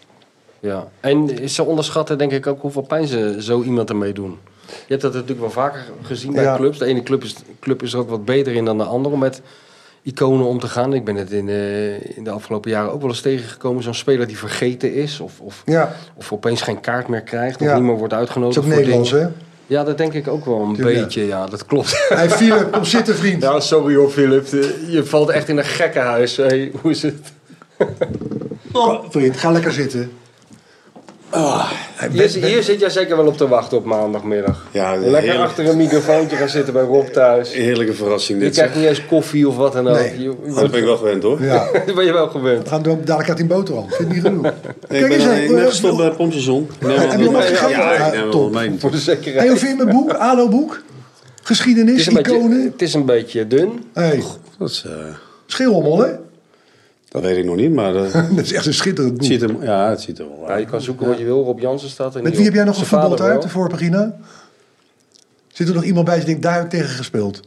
Ja. 0.60 0.88
En 1.00 1.48
ze 1.48 1.64
onderschatten 1.64 2.18
denk 2.18 2.32
ik 2.32 2.46
ook 2.46 2.60
hoeveel 2.60 2.82
pijn 2.82 3.06
ze 3.06 3.36
zo 3.38 3.62
iemand 3.62 3.88
ermee 3.88 4.12
doen. 4.12 4.38
Je 4.66 4.74
hebt 4.86 5.02
dat 5.02 5.12
natuurlijk 5.12 5.40
wel 5.40 5.50
vaker 5.50 5.84
gezien 6.02 6.32
bij 6.32 6.56
clubs. 6.56 6.78
De 6.78 6.84
ene 6.84 7.02
club 7.02 7.22
is, 7.22 7.34
club 7.60 7.82
is 7.82 7.92
er 7.92 7.98
ook 7.98 8.08
wat 8.08 8.24
beter 8.24 8.54
in 8.54 8.64
dan 8.64 8.78
de 8.78 8.84
andere 8.84 9.14
om 9.14 9.20
met 9.20 9.40
iconen 10.02 10.46
om 10.46 10.60
te 10.60 10.68
gaan. 10.68 10.94
Ik 10.94 11.04
ben 11.04 11.16
het 11.16 11.30
in, 11.30 11.48
eh, 11.48 12.16
in 12.16 12.24
de 12.24 12.30
afgelopen 12.30 12.70
jaren 12.70 12.92
ook 12.92 13.00
wel 13.00 13.10
eens 13.10 13.20
tegengekomen. 13.20 13.82
Zo'n 13.82 13.94
speler 13.94 14.26
die 14.26 14.38
vergeten 14.38 14.94
is 14.94 15.20
of, 15.20 15.40
of, 15.40 15.64
of 16.16 16.32
opeens 16.32 16.62
geen 16.62 16.80
kaart 16.80 17.08
meer 17.08 17.22
krijgt. 17.22 17.60
Of 17.62 17.74
niet 17.74 17.82
meer 17.82 17.98
wordt 17.98 18.14
uitgenodigd 18.14 18.58
is 18.58 18.64
ook 18.64 18.68
voor 18.68 18.78
Nederlands, 18.80 19.10
hè? 19.10 19.26
Ja, 19.66 19.84
dat 19.84 19.98
denk 19.98 20.12
ik 20.12 20.28
ook 20.28 20.44
wel 20.44 20.60
een 20.60 20.74
Tuurlijk. 20.74 20.98
beetje. 21.00 21.26
Ja, 21.26 21.46
dat 21.46 21.66
klopt. 21.66 22.06
Hij 22.08 22.30
Philip, 22.30 22.72
kom 22.72 22.84
zitten, 22.84 23.14
vriend. 23.14 23.42
Ja, 23.42 23.60
sorry 23.60 23.94
hoor, 23.94 24.10
Philip. 24.10 24.46
Je 24.88 25.04
valt 25.04 25.28
echt 25.28 25.48
in 25.48 25.58
een 25.58 25.64
gekkenhuis. 25.64 26.36
Hey, 26.36 26.72
hoe 26.80 26.90
is 26.90 27.02
het? 27.02 27.32
Vriend, 29.08 29.36
ga 29.36 29.50
lekker 29.50 29.72
zitten. 29.72 30.10
Hier, 31.30 32.10
ben- 32.10 32.40
ben- 32.40 32.50
hier 32.50 32.62
zit 32.62 32.80
jij 32.80 32.90
zeker 32.90 33.16
wel 33.16 33.26
op 33.26 33.36
te 33.36 33.48
wachten 33.48 33.78
op 33.78 33.84
maandagmiddag. 33.84 34.66
Ja, 34.70 34.90
Lekker 34.96 35.20
heerlijk. 35.20 35.38
achter 35.40 35.68
een 35.68 35.76
microfoontje 35.76 36.36
gaan 36.36 36.48
zitten 36.48 36.72
bij 36.72 36.82
Rob 36.82 37.06
thuis. 37.06 37.52
Heerlijke 37.52 37.92
verrassing 37.92 38.38
Je 38.38 38.44
dit. 38.44 38.54
krijgt 38.54 38.72
zeg. 38.72 38.82
niet 38.82 38.90
eens 38.90 39.06
koffie 39.06 39.48
of 39.48 39.56
wat 39.56 39.72
dan 39.72 39.88
ook. 39.88 39.94
Nee. 39.96 40.12
Je, 40.22 40.34
je 40.46 40.52
dat 40.54 40.70
ben 40.70 40.80
ik 40.80 40.86
wel 40.86 40.96
gewend 40.96 41.22
hoor. 41.22 41.42
Ja, 41.42 41.68
dat 41.86 41.94
ben 41.94 42.04
je 42.04 42.12
wel 42.12 42.28
gewend. 42.28 42.62
we 42.62 42.68
gaan 42.68 42.82
door, 42.82 42.96
dadelijk 43.04 43.28
uit 43.28 43.38
die 43.38 43.46
boterham. 43.46 43.86
Vind 43.90 44.08
je 44.08 44.14
niet 44.14 44.24
genoeg? 44.24 44.46
Ik 44.46 44.52
Kijk 44.88 45.08
ben 45.08 45.10
eens, 45.12 45.24
al- 45.24 45.30
hè, 45.30 45.40
ik 45.40 45.48
ben 45.50 45.60
eh, 45.60 45.66
gestopt 45.66 45.96
bij 45.96 46.10
Pompstation. 46.10 46.68
Ik 46.80 46.86
Heb 46.86 47.10
je 47.18 47.24
nog 47.24 47.32
wat 47.32 47.44
gegeten? 47.44 47.70
Ja, 47.70 48.06
ik 48.06 48.12
neem 48.14 48.30
top. 48.30 48.52
mee. 48.52 48.74
Voor 48.78 48.90
de 48.90 48.98
zekerheid. 48.98 49.38
Hey, 49.38 49.48
hoe 49.48 49.56
vind 49.58 49.78
je 49.78 49.84
mijn 49.84 49.96
boek? 49.96 50.12
ALO-boek? 50.12 50.72
het, 50.72 50.82
Geschiedenis, 51.42 52.04
beetje, 52.06 52.34
iconen? 52.34 52.62
het 52.72 52.82
is 52.82 52.94
een 52.94 53.04
beetje 53.04 53.46
dun. 53.46 53.84
Hey, 53.94 54.22
Dat, 54.58 54.68
is, 54.70 54.84
eh, 54.86 54.92
schilhommel, 55.46 55.98
hè? 55.98 56.10
Dat 57.08 57.22
weet 57.22 57.36
ik 57.36 57.44
nog 57.44 57.56
niet, 57.56 57.72
maar 57.72 57.92
Dat 58.36 58.44
is 58.44 58.52
echt 58.52 58.66
een 58.66 58.74
schitterend 58.74 59.12
het, 59.12 59.20
boek. 59.20 59.30
ziet 59.30 59.42
er, 59.42 59.64
ja, 59.64 59.90
het 59.90 60.00
ziet 60.00 60.18
er 60.18 60.28
wel 60.28 60.48
Ja, 60.48 60.56
je 60.56 60.66
kan 60.66 60.80
zoeken 60.80 61.06
wat 61.06 61.18
je 61.18 61.24
wil. 61.24 61.44
Rob 61.44 61.58
Jansen 61.58 61.88
staat 61.88 62.14
er 62.14 62.22
Met 62.22 62.36
wie 62.36 62.44
heb 62.44 62.54
jij 62.54 62.64
nog 62.64 62.78
gevoetbald 62.78 63.20
uit, 63.20 63.42
de 63.42 63.48
voorpagina? 63.48 64.16
Zit 65.48 65.68
er 65.68 65.74
nog 65.74 65.84
iemand 65.84 66.06
bij 66.06 66.16
die 66.16 66.24
denkt, 66.24 66.42
daar 66.42 66.54
heb 66.54 66.64
ik 66.64 66.70
tegen 66.70 66.88
gespeeld? 66.88 67.40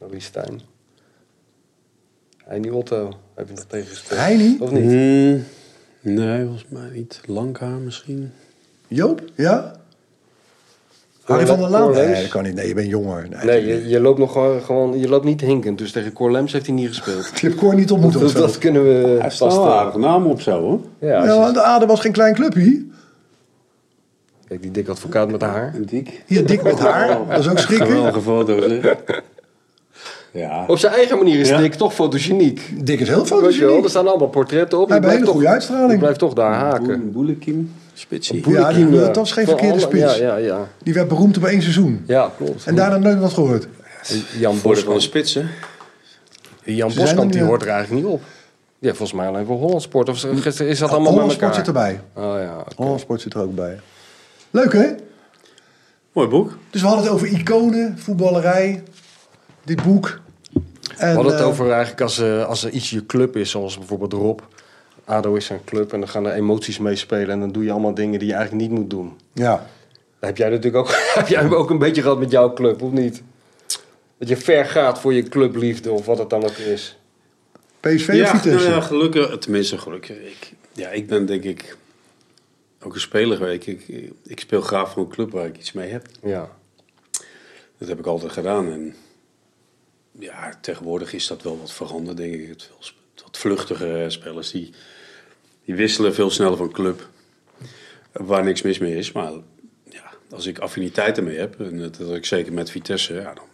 Maurice 0.00 0.26
Stijn. 0.26 0.60
Heini 2.44 2.70
Otto. 2.70 3.12
Heb 3.34 3.48
je 3.48 3.54
nog 3.54 3.64
tegen 3.64 3.88
gespeeld? 3.88 4.20
Heini? 4.20 4.56
Of 4.60 4.70
niet? 4.70 4.82
Hmm, 4.82 5.44
nee, 6.00 6.42
volgens 6.44 6.66
mij 6.68 6.90
niet. 6.92 7.20
Langhaar 7.26 7.78
misschien. 7.78 8.32
Joop? 8.88 9.22
Ja? 9.34 9.80
Harry 11.28 11.46
van 11.46 11.58
der 11.58 11.68
Laan? 11.70 11.90
Nee, 11.92 12.14
dat 12.22 12.28
kan 12.28 12.42
niet. 12.42 12.54
Nee, 12.54 12.68
je 12.68 12.74
bent 12.74 12.88
jonger. 12.88 13.26
Nee, 13.30 13.44
Nee, 13.44 13.66
je, 13.66 13.88
je 13.88 14.00
loopt 14.00 14.18
nog 14.18 14.32
gewoon, 14.32 14.60
gewoon, 14.62 14.98
je 14.98 15.08
loopt 15.08 15.24
niet 15.24 15.40
hinkend. 15.40 15.78
Dus 15.78 15.92
tegen 15.92 16.12
Cor 16.12 16.30
Lems 16.32 16.52
heeft 16.52 16.66
hij 16.66 16.74
niet 16.74 16.88
gespeeld. 16.88 17.26
Ik 17.34 17.38
heb 17.38 17.54
Cor 17.56 17.74
niet 17.74 17.90
ontmoet 17.90 18.16
of 18.16 18.22
Dat, 18.22 18.30
zo. 18.30 18.38
dat 18.40 18.58
kunnen 18.58 18.84
we 18.84 18.88
Hij 18.90 19.02
wel 19.02 19.14
een 19.14 19.20
vaststellen. 19.30 19.72
aardige 19.72 19.98
naam 19.98 20.26
op 20.26 20.40
zo 20.40 20.60
hoor. 20.60 20.80
Ja, 20.98 21.08
Ja, 21.08 21.22
je- 21.34 21.40
want 21.40 21.54
de 21.54 21.62
Ader 21.62 21.88
was 21.88 22.00
geen 22.00 22.12
klein 22.12 22.34
clubje. 22.34 22.86
Kijk, 24.48 24.62
die 24.62 24.70
dikke 24.70 24.90
advocaat 24.90 25.30
met 25.30 25.42
haar. 25.42 25.74
Dik. 25.86 26.22
Hier 26.26 26.46
dik 26.46 26.62
met 26.62 26.78
haar. 26.78 27.18
Dat 27.28 27.38
is 27.38 27.48
ook 27.48 27.58
schrikken. 27.58 27.86
Geweldige 27.86 28.20
foto's 28.20 28.64
hè. 28.66 28.80
Ja. 30.32 30.64
Op 30.66 30.78
zijn 30.78 30.92
eigen 30.92 31.16
manier 31.18 31.38
is 31.40 31.48
Ja. 31.48 31.58
Dick 31.58 31.74
toch 31.74 31.94
fotogeniek. 31.94 32.72
Dik 32.84 33.00
is 33.00 33.08
heel 33.08 33.18
Weet 33.18 33.28
je 33.28 33.34
wel, 33.34 33.40
fotogeniek. 33.50 33.84
er 33.84 33.90
staan 33.90 34.08
allemaal 34.08 34.28
portretten 34.28 34.78
op. 34.80 34.88
Hij 34.88 34.98
Je 35.00 35.06
heeft 35.06 35.16
een 35.16 35.20
blijft 35.20 35.20
hele 35.20 35.24
toch, 35.24 35.34
goede 35.34 35.48
uitstraling. 35.48 35.92
je 35.92 35.98
blijft 35.98 36.18
toch 36.18 36.32
daar 36.32 36.54
haken. 36.54 37.12
Spitsie. 37.98 38.36
Ja, 38.36 38.42
Boelekiem, 38.42 38.90
dat 38.90 39.16
was 39.16 39.32
geen 39.32 39.44
Van 39.44 39.58
verkeerde 39.58 39.80
spits. 39.80 40.16
Ja, 40.16 40.24
ja, 40.24 40.36
ja. 40.36 40.68
Die 40.82 40.94
werd 40.94 41.08
beroemd 41.08 41.36
op 41.36 41.44
één 41.44 41.62
seizoen. 41.62 42.04
Ja, 42.06 42.32
klopt. 42.36 42.66
En 42.66 42.74
daarna 42.74 42.96
nooit 42.96 43.18
wat 43.18 43.32
gehoord. 43.32 43.68
Jan 44.38 44.56
Voordeel 44.56 44.82
van 44.82 44.92
een 44.92 44.98
Boskamp, 44.98 45.00
spits 45.00 45.34
hè. 45.34 45.42
Jan 46.62 46.92
Boskamp 46.94 47.32
die 47.32 47.42
hoort 47.42 47.62
er 47.62 47.68
eigenlijk 47.68 48.04
niet 48.04 48.12
op. 48.14 48.22
Ja, 48.78 48.88
volgens 48.88 49.12
mij 49.12 49.26
alleen 49.26 49.46
voor 49.46 49.58
Holland 49.58 49.82
Sport. 49.82 50.08
Of 50.08 50.24
is 50.24 50.60
is 50.60 50.78
dat 50.78 50.90
allemaal 50.90 51.12
Holland 51.12 51.32
elkaar? 51.32 51.54
Sport 51.54 51.54
zit 51.54 51.66
erbij. 51.66 52.00
Oh 52.14 52.40
ja. 52.40 52.64
Holland 52.76 53.00
Sport 53.00 53.20
zit 53.20 53.34
er 53.34 53.40
ook 53.40 53.54
bij. 53.54 53.80
Leuk 54.50 54.72
hè? 54.72 54.86
Mooi 56.12 56.28
boek. 56.28 56.58
Dus 56.70 56.80
we 56.80 56.86
hadden 56.86 57.04
het 57.04 57.14
over 57.14 57.26
iconen, 57.26 57.98
voetballerij, 57.98 58.82
dit 59.64 59.82
boek. 59.82 60.20
En, 60.96 61.08
We 61.08 61.14
hadden 61.14 61.32
het 61.32 61.40
eh, 61.40 61.46
over 61.46 61.70
eigenlijk 61.70 62.00
als, 62.00 62.18
eh, 62.18 62.46
als 62.46 62.64
er 62.64 62.70
iets 62.70 62.90
je 62.90 63.06
club 63.06 63.36
is, 63.36 63.50
zoals 63.50 63.78
bijvoorbeeld 63.78 64.12
Rob. 64.12 64.40
ADO 65.08 65.34
is 65.34 65.48
een 65.48 65.64
club 65.64 65.92
en 65.92 66.00
dan 66.00 66.08
gaan 66.08 66.26
er 66.26 66.32
emoties 66.32 66.78
meespelen. 66.78 67.30
En 67.30 67.40
dan 67.40 67.52
doe 67.52 67.64
je 67.64 67.70
allemaal 67.70 67.94
dingen 67.94 68.18
die 68.18 68.28
je 68.28 68.34
eigenlijk 68.34 68.68
niet 68.68 68.78
moet 68.78 68.90
doen. 68.90 69.16
Ja. 69.32 69.66
Dat 70.18 70.28
heb 70.28 70.36
jij 70.36 70.48
natuurlijk 70.48 70.76
ook, 70.76 70.94
heb 71.20 71.28
jij 71.28 71.50
ook 71.50 71.70
een 71.70 71.78
beetje 71.78 72.02
gehad 72.02 72.18
met 72.18 72.30
jouw 72.30 72.52
club, 72.52 72.82
of 72.82 72.92
niet? 72.92 73.22
Dat 74.18 74.28
je 74.28 74.36
ver 74.36 74.64
gaat 74.64 75.00
voor 75.00 75.14
je 75.14 75.22
clubliefde 75.22 75.90
of 75.90 76.06
wat 76.06 76.18
het 76.18 76.30
dan 76.30 76.44
ook 76.44 76.56
is. 76.56 76.98
PSV 77.80 78.08
of 78.08 78.14
ja, 78.14 78.36
Vitesse? 78.36 78.66
nou 78.66 78.80
ja, 78.80 78.80
gelukkig, 78.80 79.38
tenminste 79.38 79.78
gelukkig. 79.78 80.16
Ik, 80.16 80.52
ja, 80.72 80.88
ik 80.88 81.06
ben 81.06 81.26
denk 81.26 81.44
ik 81.44 81.76
ook 82.82 82.94
een 82.94 83.00
speler 83.00 83.36
geweest. 83.36 83.66
Ik, 83.66 83.88
ik, 83.88 84.12
ik 84.24 84.40
speel 84.40 84.60
graag 84.60 84.90
voor 84.90 85.02
een 85.02 85.08
club 85.08 85.30
waar 85.30 85.46
ik 85.46 85.58
iets 85.58 85.72
mee 85.72 85.90
heb. 85.90 86.06
Ja. 86.22 86.50
Dat 87.78 87.88
heb 87.88 87.98
ik 87.98 88.06
altijd 88.06 88.32
gedaan. 88.32 88.72
En 88.72 88.94
ja, 90.18 90.58
tegenwoordig 90.60 91.12
is 91.12 91.26
dat 91.26 91.42
wel 91.42 91.58
wat 91.58 91.72
veranderd, 91.72 92.16
denk 92.16 92.34
ik. 92.34 92.48
Het 92.48 92.70
wat 93.24 93.38
vluchtigere 93.38 94.10
spelers 94.10 94.50
die, 94.50 94.70
die 95.68 95.76
wisselen 95.76 96.14
veel 96.14 96.30
sneller 96.30 96.56
van 96.56 96.70
club. 96.72 97.08
Waar 98.12 98.44
niks 98.44 98.62
mis 98.62 98.78
mee 98.78 98.96
is. 98.96 99.12
Maar 99.12 99.32
ja, 99.84 100.02
als 100.30 100.46
ik 100.46 100.58
affiniteiten 100.58 101.24
mee 101.24 101.38
heb, 101.38 101.60
en 101.60 101.78
dat 101.78 101.96
had 101.96 102.14
ik 102.14 102.24
zeker 102.24 102.52
met 102.52 102.70
Vitesse, 102.70 103.14
ja, 103.14 103.22
dan, 103.22 103.44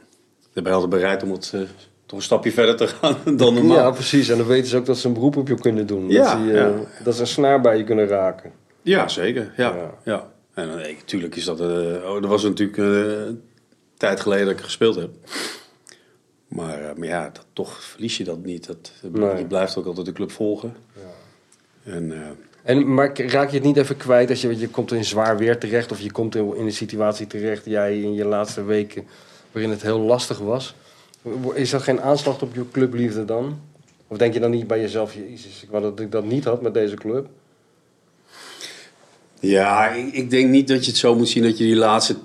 dan 0.52 0.62
ben 0.62 0.64
je 0.64 0.70
altijd 0.70 0.90
bereid 0.90 1.22
om 1.22 1.30
het, 1.30 1.50
eh, 1.54 1.60
toch 2.06 2.18
een 2.18 2.24
stapje 2.24 2.52
verder 2.52 2.76
te 2.76 2.86
gaan 2.86 3.16
dan 3.36 3.54
normaal. 3.54 3.76
ja, 3.76 3.90
precies. 3.90 4.28
En 4.28 4.38
dan 4.38 4.46
weten 4.46 4.66
ze 4.66 4.76
ook 4.76 4.86
dat 4.86 4.98
ze 4.98 5.06
een 5.06 5.14
beroep 5.14 5.36
op 5.36 5.48
je 5.48 5.54
kunnen 5.54 5.86
doen. 5.86 6.08
Ja, 6.08 6.36
dat, 6.36 6.46
ze, 6.46 6.52
ja. 6.52 6.74
dat 7.04 7.14
ze 7.14 7.20
een 7.20 7.26
snaar 7.26 7.60
bij 7.60 7.76
je 7.76 7.84
kunnen 7.84 8.06
raken. 8.06 8.52
Ja, 8.82 9.08
zeker. 9.08 9.52
Ja, 9.56 9.76
Ja. 9.76 9.94
ja. 10.04 10.32
En 10.54 10.68
natuurlijk 10.68 11.36
is 11.36 11.44
dat... 11.44 11.60
eh 11.60 11.66
oh, 12.10 12.20
dat 12.20 12.30
was 12.30 12.42
natuurlijk 12.42 12.78
eh, 12.78 13.26
een 13.26 13.42
tijd 13.96 14.20
geleden 14.20 14.46
dat 14.46 14.54
ik 14.54 14.60
gespeeld 14.60 14.94
heb. 14.94 15.10
Maar, 16.48 16.84
eh, 16.84 16.96
maar 16.96 17.08
ja, 17.08 17.30
dat, 17.32 17.46
toch 17.52 17.82
verlies 17.82 18.16
je 18.16 18.24
dat 18.24 18.44
niet. 18.44 18.66
Dat, 18.66 18.92
Nee. 19.12 19.36
Je 19.36 19.46
blijft 19.46 19.76
ook 19.76 19.86
altijd 19.86 20.06
de 20.06 20.12
club 20.12 20.30
volgen. 20.30 20.76
En 21.84 22.12
eh, 22.12 22.28
En, 22.62 22.94
maar 22.94 23.20
raak 23.20 23.48
je 23.48 23.56
het 23.56 23.66
niet 23.66 23.76
even 23.76 23.96
kwijt 23.96 24.30
als 24.30 24.40
je, 24.40 24.58
je 24.58 24.68
komt 24.68 24.92
in 24.92 25.04
zwaar 25.04 25.38
weer 25.38 25.58
terecht... 25.58 25.92
of 25.92 26.00
je 26.00 26.12
komt 26.12 26.34
in, 26.34 26.56
in 26.56 26.64
een 26.64 26.72
situatie 26.72 27.26
terecht, 27.26 27.64
jij 27.64 28.00
in 28.00 28.14
je 28.14 28.24
laatste 28.24 28.64
weken... 28.64 29.06
waarin 29.52 29.70
het 29.70 29.82
heel 29.82 29.98
lastig 29.98 30.38
was. 30.38 30.74
Is 31.54 31.70
dat 31.70 31.82
geen 31.82 32.00
aanslag 32.00 32.42
op 32.42 32.54
je 32.54 32.70
clubliefde 32.70 33.24
dan? 33.24 33.60
Of 34.06 34.18
denk 34.18 34.34
je 34.34 34.40
dan 34.40 34.50
niet 34.50 34.66
bij 34.66 34.80
jezelf... 34.80 35.14
Jezus, 35.14 35.62
ik 35.62 35.70
wou 35.70 35.82
dat 35.82 36.00
ik 36.00 36.12
dat 36.12 36.24
niet 36.24 36.44
had 36.44 36.62
met 36.62 36.74
deze 36.74 36.94
club? 36.94 37.28
ja, 39.40 39.90
ik, 39.90 40.12
ik 40.12 40.30
denk 40.30 40.50
niet 40.50 40.68
dat 40.68 40.84
je 40.84 40.90
het 40.90 41.00
zo 41.00 41.14
moet 41.14 41.28
zien 41.28 41.42
dat 41.42 41.58
je 41.58 41.64
die 41.64 41.76
laatste 41.76 42.16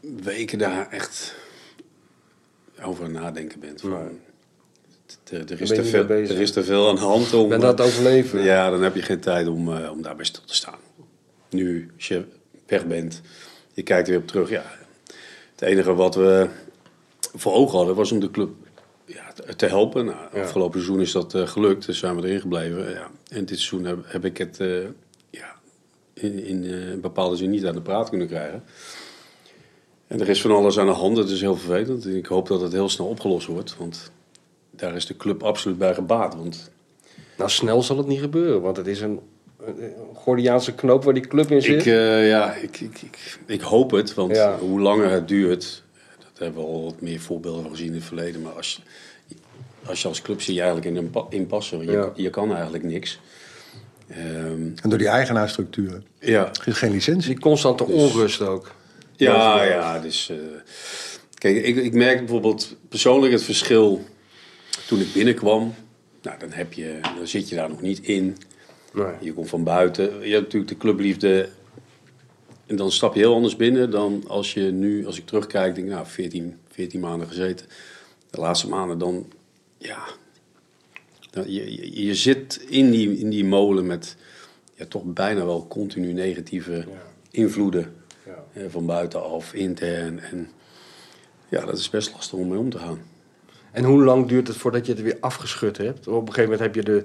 weken 0.00 0.58
daar 0.58 0.88
echt 0.90 1.34
over 2.82 3.10
nadenken 3.10 3.60
bent. 3.60 3.80
Van, 3.80 4.08
Er, 5.30 5.60
is 5.60 5.68
te 5.68 5.84
veel, 5.84 6.04
bezig. 6.04 6.36
er 6.36 6.42
is 6.42 6.52
te 6.52 6.64
veel 6.64 6.88
aan 6.88 6.94
de 6.94 7.00
hand 7.00 7.32
om... 7.34 7.48
Ben 7.48 7.60
dat 7.60 7.80
overleven? 7.80 8.42
Ja, 8.42 8.70
dan 8.70 8.82
heb 8.82 8.94
je 8.94 9.02
geen 9.02 9.20
tijd 9.20 9.46
om, 9.48 9.72
eh, 9.76 9.90
om 9.90 10.02
daarbij 10.02 10.24
stil 10.24 10.42
te 10.44 10.54
staan. 10.54 10.78
Nu, 11.50 11.90
als 11.96 12.08
je 12.08 12.24
weg 12.66 12.86
bent, 12.86 13.20
je 13.72 13.82
kijkt 13.82 14.06
er 14.08 14.12
weer 14.12 14.22
op 14.22 14.28
terug. 14.28 14.50
Ja, 14.50 14.64
het 15.52 15.60
enige 15.62 15.94
wat 15.94 16.14
we 16.14 16.48
voor 17.34 17.52
ogen 17.52 17.76
hadden 17.76 17.94
was 17.94 18.12
om 18.12 18.20
de 18.20 18.30
club 18.30 18.50
ja, 19.04 19.32
te- 19.56 19.66
helpen. 19.66 20.04
Nou, 20.04 20.16
Ja. 20.34 20.42
Afgelopen 20.42 20.80
seizoen 20.80 21.00
is 21.02 21.12
dat 21.12 21.34
eh, 21.34 21.46
gelukt, 21.46 21.86
dus 21.86 21.98
zijn 21.98 22.20
we 22.20 22.26
erin 22.26 22.40
gebleven. 22.40 22.90
Ja. 22.90 23.10
En 23.28 23.44
dit 23.44 23.58
seizoen 23.60 23.84
heb, 23.84 23.98
heb 24.04 24.24
ik 24.24 24.38
het 24.38 24.60
eh, 24.60 24.78
ja, 25.30 25.54
in, 26.14 26.44
in 26.44 26.64
eh, 26.64 27.00
bepaalde 27.00 27.36
zin 27.36 27.50
niet 27.50 27.66
aan 27.66 27.74
de 27.74 27.80
praat 27.82 28.08
kunnen 28.08 28.26
krijgen. 28.26 28.64
En 30.06 30.20
er 30.20 30.28
is 30.28 30.40
van 30.40 30.50
alles 30.50 30.78
aan 30.78 30.86
de 30.86 30.92
hand, 30.92 31.16
dat 31.16 31.30
is 31.30 31.40
heel 31.40 31.56
vervelend. 31.56 32.04
En 32.04 32.16
ik 32.16 32.26
hoop 32.26 32.48
dat 32.48 32.60
het 32.60 32.72
heel 32.72 32.88
snel 32.88 33.06
opgelost 33.06 33.46
wordt, 33.46 33.76
want 33.76 34.10
daar 34.78 34.94
is 34.94 35.06
de 35.06 35.16
club 35.16 35.42
absoluut 35.42 35.78
bij 35.78 35.94
gebaat. 35.94 36.34
Want 36.34 36.70
Nou, 37.36 37.50
snel 37.50 37.82
zal 37.82 37.96
het 37.96 38.06
niet 38.06 38.20
gebeuren, 38.20 38.60
want 38.60 38.76
het 38.76 38.86
is 38.86 39.00
een, 39.00 39.20
Gordiaanse 40.14 40.74
knoop 40.74 41.04
waar 41.04 41.14
die 41.14 41.26
club 41.26 41.50
in 41.50 41.62
zit. 41.62 41.80
Ik, 41.80 41.86
eh, 41.86 42.28
ja, 42.28 42.54
ik, 42.54 42.80
ik, 42.80 43.00
ik, 43.02 43.38
ik 43.46 43.60
hoop 43.60 43.90
het, 43.90 44.14
want 44.14 44.36
Ja. 44.36 44.58
hoe 44.58 44.80
langer 44.80 45.10
het 45.10 45.28
duurt, 45.28 45.82
dat 46.18 46.38
hebben 46.38 46.62
we 46.62 46.68
al 46.68 46.84
wat 46.84 47.00
meer 47.00 47.20
voorbeelden 47.20 47.62
van 47.62 47.70
gezien 47.70 47.86
in 47.86 47.94
het 47.94 48.04
verleden. 48.04 48.42
Maar 48.42 48.52
als, 48.52 48.80
je- 49.28 49.34
als 49.88 50.02
je 50.02 50.08
als 50.08 50.22
club 50.22 50.40
zie 50.42 50.54
je 50.54 50.60
eigenlijk 50.62 50.90
in 50.90 50.96
een 50.96 51.10
pa- 51.10 51.26
impasse, 51.30 51.76
want 51.76 51.88
je, 51.88 51.96
Ja. 51.96 52.10
je 52.14 52.30
kan 52.30 52.54
eigenlijk 52.54 52.84
niks. 52.84 53.20
Ehm, 54.08 54.62
En 54.82 54.88
door 54.88 54.98
die 54.98 55.08
eigenaarstructuren. 55.08 56.04
ja, 56.20 56.46
Er 56.46 56.68
is 56.68 56.76
geen 56.78 56.90
licentie. 56.90 57.28
Die 57.30 57.38
constante 57.40 57.84
onrust 57.84 58.40
ook. 58.40 58.70
ja, 59.16 59.62
ja, 59.64 59.98
dus... 59.98 60.30
eh, 60.30 60.36
kijk, 61.34 61.56
ik, 61.64 61.76
ik 61.76 61.92
merk 61.94 62.18
bijvoorbeeld 62.18 62.76
persoonlijk 62.88 63.32
het 63.32 63.42
verschil 63.42 64.04
toen 64.86 65.00
ik 65.00 65.12
binnenkwam. 65.12 65.74
Nou, 66.22 66.38
dan, 66.38 66.50
heb 66.52 66.72
je, 66.72 66.98
dan 67.16 67.26
zit 67.26 67.48
je 67.48 67.54
daar 67.54 67.68
nog 67.68 67.80
niet 67.80 67.98
in. 68.00 68.36
Nee. 68.92 69.12
Je 69.20 69.32
komt 69.32 69.48
van 69.48 69.64
buiten. 69.64 70.04
Je 70.04 70.32
hebt 70.32 70.42
natuurlijk 70.44 70.70
de 70.70 70.76
clubliefde. 70.76 71.48
En 72.66 72.76
dan 72.76 72.92
stap 72.92 73.14
je 73.14 73.20
heel 73.20 73.34
anders 73.34 73.56
binnen 73.56 73.90
dan 73.90 74.24
als 74.26 74.54
je 74.54 74.60
nu, 74.62 75.06
als 75.06 75.18
ik 75.18 75.26
terugkijk, 75.26 75.74
denk 75.74 75.86
ik, 75.86 75.92
nou, 75.92 76.06
14, 76.06 76.56
14 76.70 77.00
maanden 77.00 77.28
gezeten. 77.28 77.66
De 78.30 78.40
laatste 78.40 78.68
maanden 78.68 78.98
dan, 78.98 79.32
ja. 79.78 80.04
dan- 81.30 81.52
je, 81.52 81.74
je, 81.74 82.04
je 82.04 82.14
zit 82.14 82.64
in 82.68 82.90
die, 82.90 83.18
in 83.18 83.30
die 83.30 83.44
molen 83.44 83.86
met 83.86 84.16
ja, 84.74 84.84
toch 84.86 85.02
bijna 85.04 85.44
wel 85.44 85.66
continu 85.66 86.12
negatieve 86.12 86.84
invloeden. 87.30 87.92
Ja. 88.52 88.68
van 88.68 88.86
buitenaf, 88.86 89.52
intern. 89.54 90.20
En 90.20 90.50
ja, 91.48 91.64
dat 91.64 91.78
is 91.78 91.90
best 91.90 92.12
lastig 92.12 92.38
om 92.38 92.48
mee 92.48 92.58
om 92.58 92.70
te 92.70 92.78
gaan. 92.78 93.00
En 93.78 93.84
hoe 93.84 94.02
lang 94.04 94.26
duurt 94.26 94.48
het 94.48 94.56
voordat 94.56 94.86
je 94.86 94.92
het 94.92 95.02
weer 95.02 95.16
afgeschud 95.20 95.76
hebt? 95.76 96.06
Op 96.08 96.14
een 96.20 96.34
gegeven 96.34 96.42
moment 96.42 96.60
heb 96.60 96.74
je 96.74 96.82
de, 96.82 97.04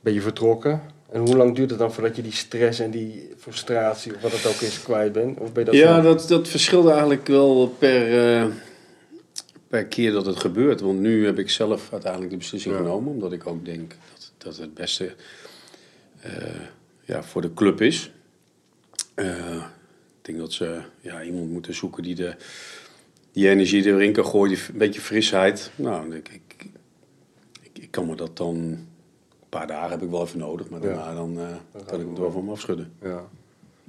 ben 0.00 0.12
je 0.12 0.20
vertrokken. 0.20 0.80
En 1.10 1.20
hoe 1.20 1.36
lang 1.36 1.54
duurt 1.54 1.70
het 1.70 1.78
dan 1.78 1.92
voordat 1.92 2.16
je 2.16 2.22
die 2.22 2.32
stress 2.32 2.78
en 2.78 2.90
die 2.90 3.28
frustratie, 3.38 4.14
of 4.14 4.20
wat 4.20 4.32
het 4.32 4.46
ook 4.46 4.60
is, 4.60 4.82
kwijt 4.82 5.12
bent? 5.12 5.38
Of 5.38 5.52
ben 5.52 5.64
dat 5.64 5.74
ja, 5.74 5.96
zo- 5.96 6.02
dat, 6.02 6.28
dat 6.28 6.48
verschilde 6.48 6.90
eigenlijk 6.90 7.26
wel 7.26 7.74
per, 7.78 8.26
eh, 8.40 8.46
per 9.68 9.86
keer 9.86 10.12
dat 10.12 10.26
het 10.26 10.40
gebeurt. 10.40 10.80
Want 10.80 11.00
nu 11.00 11.24
heb 11.24 11.38
ik 11.38 11.50
zelf 11.50 11.88
uiteindelijk 11.92 12.30
de 12.30 12.36
beslissing 12.38 12.74
Ja. 12.74 12.80
genomen. 12.80 13.12
Omdat 13.12 13.32
ik 13.32 13.46
ook 13.46 13.64
denk 13.64 13.90
dat 14.12 14.32
dat 14.38 14.56
het 14.56 14.74
beste 14.74 15.14
eh, 16.20 16.32
ja, 17.04 17.22
voor 17.22 17.42
de 17.42 17.54
club 17.54 17.80
is. 17.80 18.10
Eh, 19.14 19.56
ik 20.18 20.22
denk 20.22 20.38
dat 20.38 20.52
ze 20.52 20.80
ja, 21.00 21.22
iemand 21.22 21.50
moeten 21.50 21.74
zoeken 21.74 22.02
die 22.02 22.14
de, 22.14 22.34
die 23.32 23.48
energie 23.48 23.84
erin 23.84 24.12
kan 24.12 24.24
gooien, 24.24 24.56
die 24.56 24.64
een 24.72 24.78
beetje 24.78 25.00
frisheid. 25.00 25.70
Nou, 25.76 26.14
ik, 26.14 26.28
ik, 26.28 26.66
ik, 27.62 27.78
ik 27.78 27.90
kan 27.90 28.06
me 28.06 28.14
dat 28.16 28.36
dan... 28.36 28.56
Een 28.56 29.58
paar 29.58 29.66
dagen 29.66 29.90
heb 29.90 30.02
ik 30.02 30.10
wel 30.10 30.22
even 30.22 30.38
nodig, 30.38 30.70
maar 30.70 30.80
daarna 30.80 31.14
dan, 31.14 31.38
eh, 31.38 31.46
kan 31.86 32.00
ik 32.00 32.06
hem 32.06 32.14
door 32.14 32.32
van 32.32 32.44
me 32.44 32.50
afschudden. 32.50 32.92
Ja. 33.02 33.28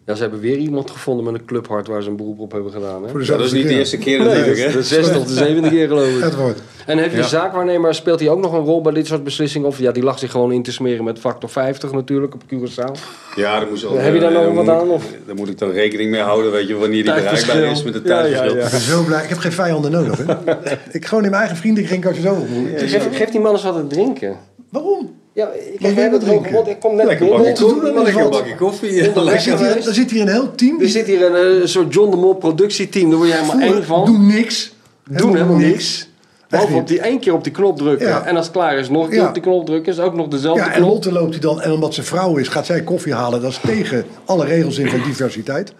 Ja, 0.05 0.15
ze 0.15 0.21
hebben 0.21 0.39
weer 0.39 0.57
iemand 0.57 0.91
gevonden 0.91 1.25
met 1.25 1.33
een 1.33 1.45
clubhart 1.45 1.87
waar 1.87 2.03
ze 2.03 2.09
een 2.09 2.15
beroep 2.15 2.39
op 2.39 2.51
hebben 2.51 2.71
gedaan. 2.71 3.03
Hè? 3.03 3.09
Voor 3.09 3.19
de 3.19 3.25
Ja, 3.25 3.37
dat 3.37 3.45
is 3.45 3.51
niet 3.51 3.67
de 3.67 3.73
eerste 3.77 3.97
keer 3.97 4.17
natuurlijk, 4.19 4.45
dat 4.47 4.55
is 4.57 4.63
hè? 4.63 4.71
de 4.71 4.83
zesde 4.83 5.17
of 5.19 5.25
de 5.27 5.33
zevende 5.33 5.69
keer 5.69 5.87
geloof 5.87 6.07
ik. 6.17 6.23
Edward. 6.23 6.59
En 6.85 6.97
heb 6.97 7.11
je 7.11 7.17
Ja. 7.17 7.23
zaakwaarnemer, 7.23 7.95
speelt 7.95 8.19
hij 8.19 8.29
ook 8.29 8.39
nog 8.39 8.53
een 8.53 8.63
rol 8.63 8.81
bij 8.81 8.93
dit 8.93 9.07
soort 9.07 9.23
beslissingen? 9.23 9.67
Of 9.67 9.79
ja, 9.79 9.91
die 9.91 10.03
lag 10.03 10.19
zich 10.19 10.31
gewoon 10.31 10.51
in 10.51 10.63
te 10.63 10.71
smeren 10.71 11.03
met 11.03 11.19
factor 11.19 11.49
50 11.49 11.91
natuurlijk 11.91 12.33
op 12.33 12.41
Curaçao. 12.53 12.91
Ja, 13.35 13.59
daar 13.59 13.69
moet 13.69 13.79
je 13.81 13.87
al- 13.87 13.97
Heb 13.97 14.13
je 14.13 14.19
daar 14.19 14.31
nog 14.31 14.41
eh, 14.41 14.53
wat 14.53 14.65
moet- 14.65 14.73
aan, 14.73 14.89
of? 14.89 15.05
Daar 15.25 15.35
moet 15.35 15.49
ik 15.49 15.57
dan 15.57 15.69
rekening 15.71 16.11
mee 16.11 16.21
houden, 16.21 16.51
weet 16.51 16.67
je, 16.67 16.73
wanneer 16.75 17.03
die 17.03 17.13
bereikbaar 17.13 17.55
is 17.57 17.83
met 17.83 17.93
ja, 17.93 17.99
tijdverschil. 18.01 18.55
ja. 18.57 18.65
Ik 18.65 18.71
ben 18.71 18.79
zo 18.79 19.03
blij. 19.03 19.23
Ik 19.23 19.29
heb 19.29 19.37
geen 19.37 19.51
vijanden 19.51 19.91
nodig. 19.91 20.17
Hè? 20.17 20.33
ik 20.97 21.05
gewoon 21.05 21.23
in 21.23 21.29
mijn 21.29 21.41
eigen 21.41 21.57
vriendenkring 21.57 22.05
als 22.07 22.15
je 22.15 22.21
zo. 22.21 22.37
Geef, 22.77 23.07
geef 23.17 23.29
die 23.29 23.39
man 23.39 23.51
eens 23.51 23.63
wat 23.63 23.75
te 23.75 23.87
drinken. 23.87 24.37
Waarom? 24.69 25.21
Ja, 25.33 25.49
ik 25.77 25.95
heb 25.95 26.11
het 26.11 26.21
drinken? 26.21 26.51
mond. 26.51 26.67
Ik 26.67 26.79
kom 26.79 26.95
net 26.95 27.05
Lekker 27.05 27.25
binnen. 27.27 27.43
bakje 27.45 27.65
doen, 27.65 27.93
dan 27.93 28.03
Lekker 28.03 28.29
bakje 28.29 28.55
koffie. 28.55 29.01
Er 29.01 29.23
Lekker. 29.23 29.41
zit, 29.41 29.59
hier, 29.59 29.87
er 29.87 29.93
zit 29.93 30.11
hier 30.11 30.21
een 30.21 30.27
heel 30.27 30.55
team. 30.55 30.81
Er 30.81 30.89
zit 30.89 31.05
hier 31.05 31.21
een 31.35 31.61
eh, 31.61 31.67
soort 31.67 31.93
John 31.93 32.09
de 32.11 32.17
Mol 32.17 32.33
productieteam. 32.35 33.09
Daar 33.09 33.17
word 33.17 33.29
jij 33.29 33.39
helemaal 33.41 33.73
één 33.73 33.83
van. 33.85 34.05
Doen 34.05 34.25
niks. 34.27 34.73
Doen 35.09 35.33
helemaal 35.35 35.57
niks. 35.57 36.07
Behalve 36.49 36.75
op 36.75 36.87
die 36.87 36.99
één 37.01 37.19
keer 37.19 37.33
op 37.33 37.43
die 37.43 37.53
knop 37.53 37.77
drukken. 37.77 38.07
Ja. 38.07 38.25
En 38.25 38.35
als 38.35 38.45
het 38.45 38.53
klaar 38.55 38.77
is, 38.77 38.89
nog 38.89 39.03
een 39.03 39.09
keer 39.09 39.19
Ja. 39.19 39.27
op 39.27 39.33
die 39.33 39.43
knop 39.43 39.65
drukken. 39.65 39.93
Is 39.93 39.99
ook 39.99 40.13
nog 40.13 40.27
dezelfde 40.27 40.63
Ja, 40.63 40.71
en 40.71 40.75
knop. 40.77 40.89
Lotte 40.89 41.11
loopt 41.11 41.31
hij 41.31 41.39
dan. 41.39 41.61
En 41.61 41.71
omdat 41.71 41.93
ze 41.93 42.03
vrouw 42.03 42.37
is, 42.37 42.47
gaat 42.47 42.65
zij 42.65 42.81
koffie 42.83 43.13
halen. 43.13 43.41
Dat 43.41 43.51
is 43.51 43.59
tegen 43.65 44.05
alle 44.25 44.45
regels 44.45 44.77
in 44.77 44.89
van 44.89 45.01
diversiteit. 45.03 45.73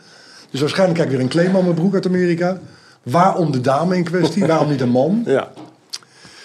Dus 0.51 0.59
waarschijnlijk 0.59 0.99
krijg 0.99 1.11
ik 1.11 1.17
weer 1.17 1.25
een 1.25 1.31
claim 1.31 1.55
aan 1.57 1.63
mijn 1.63 1.75
broek 1.75 1.93
uit 1.93 2.05
Amerika. 2.05 2.57
Waarom 3.03 3.51
de 3.51 3.61
dame 3.61 3.95
in 3.95 4.03
kwestie? 4.03 4.45
Waarom 4.45 4.69
niet 4.69 4.81
een 4.81 4.89
man? 4.89 5.23
Ja. 5.25 5.51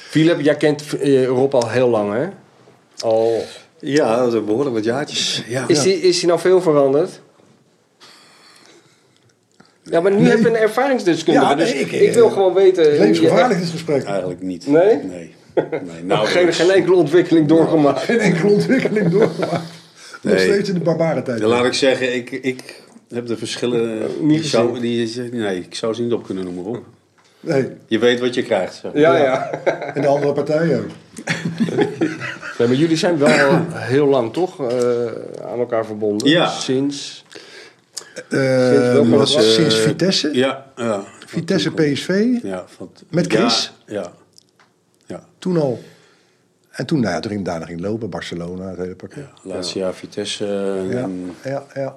Philip, 0.09 0.41
jij 0.41 0.55
kent 0.57 0.83
eh, 1.01 1.27
Rob 1.27 1.55
al 1.55 1.69
heel 1.69 1.89
lang, 1.89 2.13
hè? 2.13 2.27
Al. 2.99 3.45
Ja, 3.81 4.17
dat 4.25 4.35
is 4.35 4.45
behoorlijk 4.45 4.75
wat 4.75 4.85
jaartjes. 4.85 5.43
Ja. 5.49 5.65
Is 5.69 5.85
hij 5.85 5.93
is 5.93 6.19
die 6.19 6.29
nou 6.29 6.41
veel 6.41 6.61
veranderd? 6.61 7.21
Ja, 9.83 10.01
maar 10.01 10.11
nu 10.13 10.19
Nee. 10.21 10.31
heb 10.31 10.39
je 10.39 10.49
een 10.49 10.57
ervaringsdeskundige. 10.57 11.47
Ja, 11.47 11.55
dus 11.55 11.73
nee, 11.73 11.81
ik, 11.83 11.93
ik- 11.93 12.13
wil 12.13 12.31
gewoon 12.31 12.55
weten... 12.55 12.85
Levensgevaarlijk 12.85 13.61
gesprek. 13.61 14.05
Eigenlijk 14.05 14.43
niet. 14.43 14.67
Nee? 14.67 14.97
Nee. 14.97 15.35
nee. 15.71 16.03
Nou, 16.03 16.27
geen, 16.27 16.53
geen 16.53 16.71
enkele 16.71 16.95
ontwikkeling 16.97 17.49
doorgemaakt. 17.49 18.01
Geen 18.01 18.19
enkele 18.19 18.53
ontwikkeling 18.53 19.11
doorgemaakt. 19.11 19.63
Nog 20.23 20.35
Nee. 20.35 20.45
steeds 20.45 20.69
in 20.69 20.75
de 20.75 20.81
barbarentijd. 20.81 21.41
Dan 21.41 21.49
laat 21.49 21.65
ik 21.65 21.73
zeggen, 21.73 22.15
ik, 22.15 22.31
ik 22.31 22.83
heb 23.09 23.27
de 23.27 23.37
verschillen... 23.37 23.99
Niet 24.21 24.41
die 24.41 24.49
zou, 24.49 24.81
die, 24.81 25.19
nee, 25.33 25.57
ik 25.59 25.75
zou 25.75 25.95
ze 25.95 26.03
niet 26.03 26.13
op 26.13 26.25
kunnen 26.25 26.45
noemen, 26.45 26.65
hoor. 26.65 26.83
Nee, 27.49 27.71
Je 27.87 27.99
weet 27.99 28.21
wat 28.21 28.35
je 28.35 28.43
krijgt. 28.43 28.75
Zeg. 28.75 28.91
Ja, 28.95 29.17
ja. 29.17 29.51
en 29.95 30.03
de 30.03 30.09
andere 30.09 30.33
partijen 30.33 30.79
ook. 30.79 30.87
Nee, 32.59 32.69
maar 32.69 32.77
jullie 32.77 32.97
zijn 32.97 33.19
wel 33.19 33.61
heel 33.73 34.07
lang 34.07 34.33
toch 34.33 34.71
eh, 34.71 35.07
aan 35.51 35.59
elkaar 35.59 35.87
verbonden? 35.87 36.29
Ja. 36.29 36.49
Sinds... 36.49 37.25
Eh, 38.29 38.39
welke 38.93 39.09
wat- 39.11 39.19
was, 39.19 39.35
eh, 39.35 39.41
sinds 39.43 39.75
Vitesse. 39.81 40.31
Ja, 40.33 40.67
ja. 40.77 41.03
Vitesse 41.27 41.71
PSV. 41.73 42.25
Ja, 42.43 42.65
van, 42.67 42.91
Met 43.11 43.27
Chris? 43.33 43.73
Ja, 43.87 43.95
ja. 43.95 44.13
ja. 45.07 45.25
Toen 45.39 45.57
al. 45.57 45.83
En 46.71 46.87
toen, 46.87 47.01
nou 47.01 47.15
ja, 47.15 47.21
toen 47.21 47.31
ging 47.31 47.45
daarna 47.45 47.67
ging 47.67 47.81
lopen. 47.81 48.11
Barcelona, 48.11 48.69
het 48.69 48.79
hele 48.79 48.95
pakket. 48.95 49.25
Laatste 49.43 49.79
jaar 49.79 49.95
Vitesse. 49.95 50.47
en- 50.79 50.89
Ja, 50.89 51.03
en- 51.03 51.35
ja, 51.45 51.65
ja. 51.75 51.97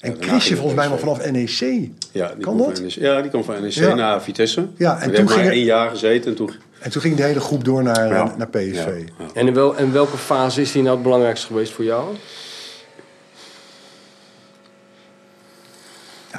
En 0.00 0.10
daarna 0.14 0.26
Chrisje 0.26 0.54
volgens 0.54 0.74
mij 0.74 0.88
maar 0.88 0.98
vanaf 0.98 1.30
NEC. 1.30 1.88
Ja, 2.12 2.32
die 2.34 2.44
Kan 2.44 2.58
dat? 2.58 2.80
NEC, 2.80 2.90
ja, 2.90 3.20
die 3.20 3.30
kwam 3.30 3.44
van 3.44 3.60
NEC 3.62 3.72
Ja. 3.72 3.94
naar 3.94 4.22
Vitesse. 4.22 4.66
Ja, 4.76 4.96
en 4.96 5.02
en 5.02 5.14
toen 5.14 5.24
maar 5.24 5.32
ging 5.32 5.44
het- 5.46 5.54
één 5.54 5.64
jaar 5.64 5.90
gezeten 5.90 6.30
en 6.30 6.36
toen... 6.36 6.50
En 6.78 6.90
toen 6.90 7.02
ging 7.02 7.16
de 7.16 7.22
hele 7.22 7.40
groep 7.40 7.64
door 7.64 7.82
naar, 7.82 8.08
Ja. 8.08 8.34
naar 8.36 8.48
PSV. 8.48 8.74
Ja, 8.74 8.80
Ja, 8.86 8.94
ja. 9.18 9.26
En 9.34 9.46
in, 9.46 9.54
wel, 9.54 9.76
in 9.76 9.92
welke 9.92 10.16
fase 10.16 10.60
is 10.60 10.72
die 10.72 10.82
nou 10.82 10.94
het 10.94 11.02
belangrijkste 11.04 11.46
geweest 11.46 11.72
voor 11.72 11.84
jou? 11.84 12.14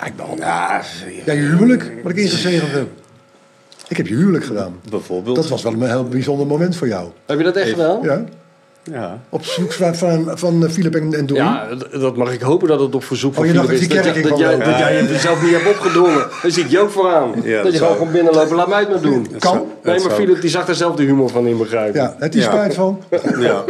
ik 0.05 0.15
ben 0.15 0.25
al... 0.25 0.35
Ja, 0.37 0.81
Ja, 1.25 1.33
je 1.33 1.39
huwelijk, 1.39 1.91
wat 2.03 2.11
ik 2.11 2.17
ingezegend 2.17 2.71
heb. 2.71 2.87
Ik 3.87 3.97
heb 3.97 4.07
je 4.07 4.15
huwelijk 4.15 4.45
gedaan. 4.45 4.79
bijvoorbeeld. 4.89 5.35
Dat 5.35 5.47
was 5.47 5.61
wel 5.63 5.73
een 5.73 5.89
heel 5.89 6.03
bijzonder 6.07 6.47
moment 6.47 6.75
voor 6.75 6.87
jou. 6.87 7.09
Heb 7.25 7.37
je 7.37 7.43
dat 7.43 7.55
echt 7.55 7.69
gedaan? 7.69 8.01
Ja? 8.01 8.23
Ja. 8.91 9.21
Op 9.29 9.45
zoek 9.45 9.71
van, 9.73 9.95
van, 9.95 10.31
van 10.37 10.65
eh, 10.65 10.71
Philip 10.71 10.95
en, 10.95 11.13
en 11.13 11.25
Doreen. 11.25 11.43
Ja, 11.43 11.67
dat 11.91 12.15
mag 12.17 12.33
ik 12.33 12.41
hopen 12.41 12.67
dat 12.67 12.79
het 12.79 12.95
op 12.95 13.03
verzoek 13.03 13.33
van 13.33 13.43
Oh, 13.43 13.49
je 13.49 13.55
dacht 13.55 13.67
Philip 13.67 13.89
dat 13.89 14.05
is. 14.05 14.13
die 14.13 14.13
Dat, 14.13 14.23
dat, 14.23 14.37
kwam 14.37 14.39
jij, 14.39 14.57
dat 14.71 14.77
jij 14.79 14.95
het 14.95 15.21
zelf 15.21 15.41
niet 15.41 15.51
hebt 15.51 15.67
opgedrongen. 15.67 16.27
Daar 16.41 16.51
zie 16.51 16.63
ik 16.63 16.69
je 16.69 16.79
ook 16.79 16.89
voor 16.89 17.09
aan. 17.13 17.31
Ja, 17.43 17.55
dat 17.55 17.63
dat 17.63 17.73
je 17.73 17.79
gewoon 17.79 17.97
komt 17.97 18.11
binnenlopen, 18.11 18.55
laat 18.55 18.67
mij 18.67 18.79
het 18.79 18.89
maar 18.89 19.01
doen. 19.01 19.27
Kan. 19.39 19.57
Nee, 19.57 19.65
maar 19.83 19.99
zou- 19.99 20.13
Philip 20.13 20.41
die 20.41 20.49
zag 20.49 20.65
daar 20.65 20.75
zelf 20.75 20.95
de 20.95 21.03
humor 21.03 21.29
van 21.29 21.47
in 21.47 21.57
begrijpen. 21.57 22.01
Ja, 22.01 22.15
het 22.19 22.35
is 22.35 22.43
Ja. 22.43 22.51
spijt 22.51 22.73
van. 22.73 23.03
Ja. 23.39 23.63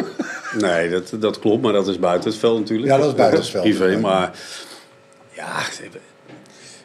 Nee, 0.57 0.89
dat, 0.89 1.13
dat 1.19 1.39
klopt, 1.39 1.61
maar 1.63 1.73
dat 1.73 1.87
is 1.87 1.99
buiten 1.99 2.29
het 2.29 2.39
veld 2.39 2.59
natuurlijk. 2.59 2.89
Ja, 2.89 2.97
dat 2.97 3.07
is 3.07 3.15
buiten 3.15 3.39
het 3.39 3.49
veld. 3.49 3.63
Privé, 3.63 3.97
maar 3.99 4.31
ja, 5.31 5.55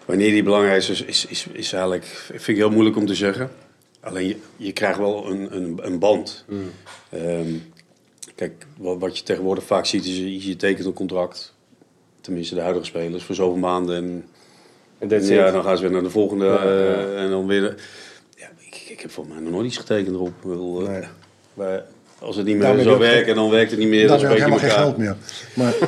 wanneer 0.05 0.31
die 0.31 0.43
belangrijk 0.43 0.77
is, 0.83 1.03
is, 1.05 1.27
is, 1.27 1.47
is 1.53 1.73
eigenlijk, 1.73 2.05
vind 2.29 2.49
ik 2.49 2.57
heel 2.57 2.71
moeilijk 2.71 2.97
om 2.97 3.07
te 3.07 3.15
zeggen. 3.15 3.51
Alleen 4.01 4.27
je, 4.29 4.37
je 4.57 4.73
krijgt 4.73 4.99
wel 4.99 5.27
een, 5.31 5.49
een, 5.51 5.79
een 5.83 5.99
band. 5.99 6.45
Mm. 6.49 6.71
Ehm, 7.11 7.49
kijk, 8.35 8.67
wat, 8.79 8.99
wat 8.99 9.19
je 9.19 9.25
tegenwoordig 9.25 9.65
vaak 9.65 9.87
ziet 9.87 10.05
is, 10.05 10.17
je, 10.17 10.49
je 10.49 10.57
tekent 10.57 10.87
een 10.87 10.93
contract. 10.93 11.55
Tenminste, 12.21 12.55
de 12.55 12.61
huidige 12.61 12.85
spelers, 12.87 13.25
voor 13.25 13.35
zoveel 13.35 13.57
maanden. 13.59 13.97
En 13.97 14.25
En 15.09 15.25
ja, 15.27 15.51
dan 15.51 15.63
gaan 15.65 15.77
ze 15.77 15.83
weer 15.83 15.93
naar 15.93 16.03
de 16.03 16.11
volgende. 16.11 16.45
Ja, 16.45 16.53
ja. 16.53 16.59
eh, 16.69 17.23
en 17.23 17.31
dan 17.31 17.47
weer. 17.47 17.61
de- 17.61 17.75
ja, 18.37 18.47
ik, 18.59 18.87
ik 18.89 19.01
heb 19.01 19.11
volgens 19.11 19.35
mij 19.35 19.45
nog 19.45 19.53
nooit 19.55 19.67
iets 19.67 19.77
getekend 19.77 20.15
erop. 20.15 20.33
Bedoel, 20.43 20.81
eh, 20.83 20.89
Nee. 20.89 21.03
maar 21.55 21.85
als 22.19 22.37
het 22.37 22.45
niet 22.47 22.55
meer 22.55 22.65
Daarmee 22.65 22.85
zou 22.85 22.99
werken, 22.99 23.35
dan 23.35 23.51
werkt 23.51 23.71
het 23.71 23.81
niet 23.81 23.89
meer. 23.89 24.09
Dan 24.09 24.19
Dan 24.21 24.27
heb 24.27 24.37
je 24.37 24.43
helemaal 24.43 24.59
geen 24.69 24.71
geld 24.79 24.97
meer. 24.97 25.17
Maar 25.55 25.75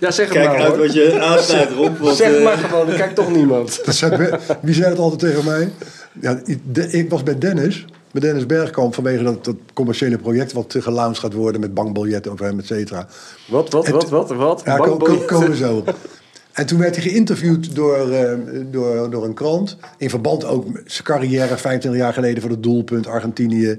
Ja, 0.00 0.10
zeg 0.10 0.26
het 0.28 0.34
Kijk 0.36 0.48
maar 0.48 0.56
uit 0.60 0.68
hoor. 0.68 0.78
wat 0.78 0.92
je 0.92 1.20
aansnijdt 1.20 1.70
erop. 1.70 1.98
Want, 1.98 2.16
Zeg 2.16 2.28
het 2.28 2.36
eh, 2.36 2.44
maar 2.44 2.56
gewoon, 2.56 2.88
er 2.88 2.96
kijkt 2.96 3.14
toch 3.14 3.30
niemand. 3.32 3.84
dat 3.84 3.94
zei, 3.94 4.38
wie 4.62 4.74
zei 4.74 4.88
het 4.90 4.98
altijd 4.98 5.20
tegen 5.20 5.44
mij? 5.44 5.70
Ja, 6.20 6.40
ik 6.90 7.10
was 7.10 7.22
bij 7.22 7.38
Dennis. 7.38 7.84
Bij 8.10 8.20
Dennis 8.20 8.46
Bergkamp 8.46 8.94
vanwege 8.94 9.22
dat, 9.22 9.44
dat 9.44 9.56
commerciële 9.72 10.18
project... 10.18 10.52
wat 10.52 10.74
gelaunched 10.78 11.18
gaat 11.18 11.32
worden 11.32 11.60
met 11.60 11.74
bankbiljetten 11.74 12.32
over 12.32 12.44
hem, 12.44 12.58
et 12.58 12.66
cetera. 12.66 13.08
Wat, 13.48 13.72
wat, 13.72 13.88
wat, 13.88 14.08
wat, 14.08 14.30
wat? 14.30 14.62
Ja, 14.64 14.76
Bankbiljetten? 14.76 15.26
komen 15.26 15.56
zo. 15.56 15.84
En 16.52 16.66
toen 16.66 16.78
werd 16.78 16.96
hij 16.96 17.04
geïnterviewd 17.04 17.74
door, 17.74 18.10
eh, 18.10 18.32
door, 18.70 19.10
door 19.10 19.24
een 19.24 19.34
krant. 19.34 19.76
In 19.98 20.10
verband 20.10 20.44
ook 20.44 20.72
met 20.72 20.82
zijn 20.86 21.04
carrière 21.04 21.56
25 21.56 22.00
jaar 22.00 22.12
geleden 22.12 22.42
voor 22.42 22.50
het 22.50 22.62
doelpunt 22.62 23.06
Argentinië. 23.06 23.76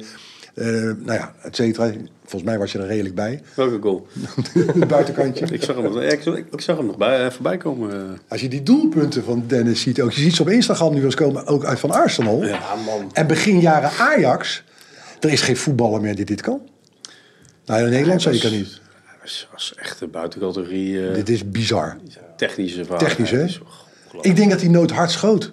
Eh, 0.58 0.66
nou 0.82 1.14
ja, 1.14 1.34
et 1.42 1.56
cetera. 1.56 1.92
Volgens 2.22 2.44
mij 2.44 2.58
was 2.60 2.72
je 2.72 2.80
er 2.80 2.88
redelijk 2.88 3.16
bij. 3.16 3.42
Welke 3.56 3.82
goal? 3.82 4.08
het 4.54 4.88
buitenkantje. 4.88 5.46
Ik 5.46 5.64
zag 5.64 5.76
hem 5.76 5.84
nog, 5.86 6.02
ik, 6.02 6.62
zag 6.62 6.78
hem 6.78 6.86
nog 6.86 6.98
bij, 6.98 7.26
eh, 7.26 7.32
voorbij 7.32 7.58
komen. 7.58 8.20
Als 8.28 8.42
je 8.42 8.48
die 8.48 8.64
doelpunten 8.64 9.24
van 9.24 9.44
Dennis 9.48 9.82
ziet, 9.82 10.02
ook, 10.02 10.12
je 10.12 10.22
ziet 10.22 10.36
ze 10.36 10.42
op 10.42 10.50
Instagram 10.50 10.90
nu 10.90 10.96
wel 10.96 11.06
eens 11.06 11.16
komen, 11.16 11.46
ook 11.46 11.66
uit 11.66 11.80
van 11.80 11.92
Arsenal. 11.92 12.44
Ja, 12.46 12.76
man. 12.86 13.10
En 13.14 13.28
begin 13.28 13.60
jaren 13.60 13.90
Ajax, 14.00 14.64
er 15.20 15.30
is 15.32 15.42
geen 15.42 15.58
voetballer 15.58 16.02
meer 16.02 16.16
die 16.16 16.26
dit 16.26 16.42
kan. 16.42 16.62
Nou, 17.66 17.84
in 17.84 17.90
Nederland 17.90 18.24
Hij 18.24 18.34
was- 18.34 18.42
zeker 18.42 18.58
niet. 18.58 18.82
Hij 19.06 19.18
was, 19.22 19.48
was 19.52 19.74
echt 19.76 20.00
de 20.00 20.08
buitencategorie 20.08 21.08
eh, 21.08 21.14
Dit 21.16 21.30
is 21.30 21.50
bizar. 21.52 21.98
technische 22.38 22.86
vaardigheid. 22.86 23.18
Technisch, 23.18 23.32
hè? 23.32 23.62
ongelooflijk. 23.66 24.26
Ik 24.26 24.36
denk 24.36 24.52
dat 24.52 24.62
hij 24.62 24.70
nooit 24.70 24.92
hard 24.92 25.12
schoot. 25.12 25.50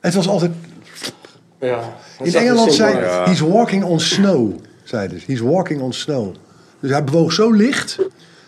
Het 0.00 0.14
was 0.14 0.28
altijd... 0.28 0.50
Ja. 1.60 1.96
In 2.22 2.34
Engeland 2.34 2.72
zei 2.72 2.94
hij... 2.94 3.24
He's 3.24 3.40
walking 3.40 3.84
on 3.84 4.00
snow. 4.00 4.52
Zeiden 4.84 5.20
ze. 5.20 5.26
He's 5.26 5.40
walking 5.40 5.80
on 5.80 5.92
snow. 5.92 6.34
Dus 6.80 6.90
hij 6.90 7.04
bewoog 7.04 7.32
zo 7.32 7.52
licht, 7.52 7.98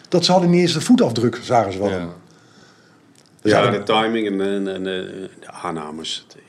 dat 0.08 0.24
ze 0.24 0.32
hadden 0.32 0.50
niet 0.50 0.60
eens 0.60 0.72
de 0.72 0.80
voetafdruk, 0.80 1.38
zagen 1.42 1.72
ze 1.72 1.78
wel. 1.78 1.88
Ja. 1.88 2.08
Ja, 3.42 3.70
de 3.70 3.82
timing 3.82 4.26
en, 4.26 4.40
en, 4.40 4.68
en, 4.68 4.84
de 4.84 5.28
aannames. 5.62 6.24
Het, 6.26 6.36
eh, 6.36 6.42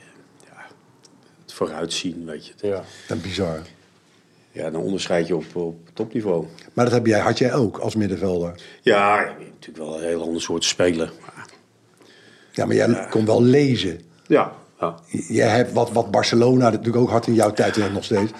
ja, 0.47 0.65
het 1.43 1.53
vooruitzien, 1.53 2.25
weet 2.25 2.45
je. 2.45 2.53
Ja. 2.67 2.83
Dat 3.07 3.21
bizar. 3.21 3.59
Ja, 4.51 4.69
dan 4.69 4.81
onderscheid 4.81 5.27
je 5.27 5.35
op, 5.35 5.55
op 5.55 5.89
topniveau. 5.93 6.45
Maar 6.73 6.85
dat 6.85 6.93
heb 6.93 7.05
jij, 7.05 7.19
had 7.19 7.37
jij 7.37 7.53
ook 7.53 7.77
als 7.77 7.95
middenvelder. 7.95 8.61
Ja, 8.81 9.33
natuurlijk 9.39 9.77
wel 9.77 9.97
een 9.97 10.07
heel 10.07 10.21
ander 10.21 10.41
soort 10.41 10.63
spelen. 10.63 11.09
Maar, 11.21 11.45
Ja, 12.51 12.65
maar 12.65 12.75
jij 12.75 13.07
kon 13.09 13.25
wel 13.25 13.43
lezen. 13.43 14.01
ja, 14.27 14.53
ja. 14.81 14.95
Jij 15.27 15.47
hebt 15.49 15.73
wat, 15.73 15.91
wat 15.91 16.11
Barcelona, 16.11 16.63
dat 16.63 16.71
natuurlijk 16.71 17.03
ook 17.03 17.09
hard 17.09 17.27
in 17.27 17.33
jouw 17.33 17.51
tijd 17.53 17.93
nog 17.93 18.03
steeds. 18.03 18.31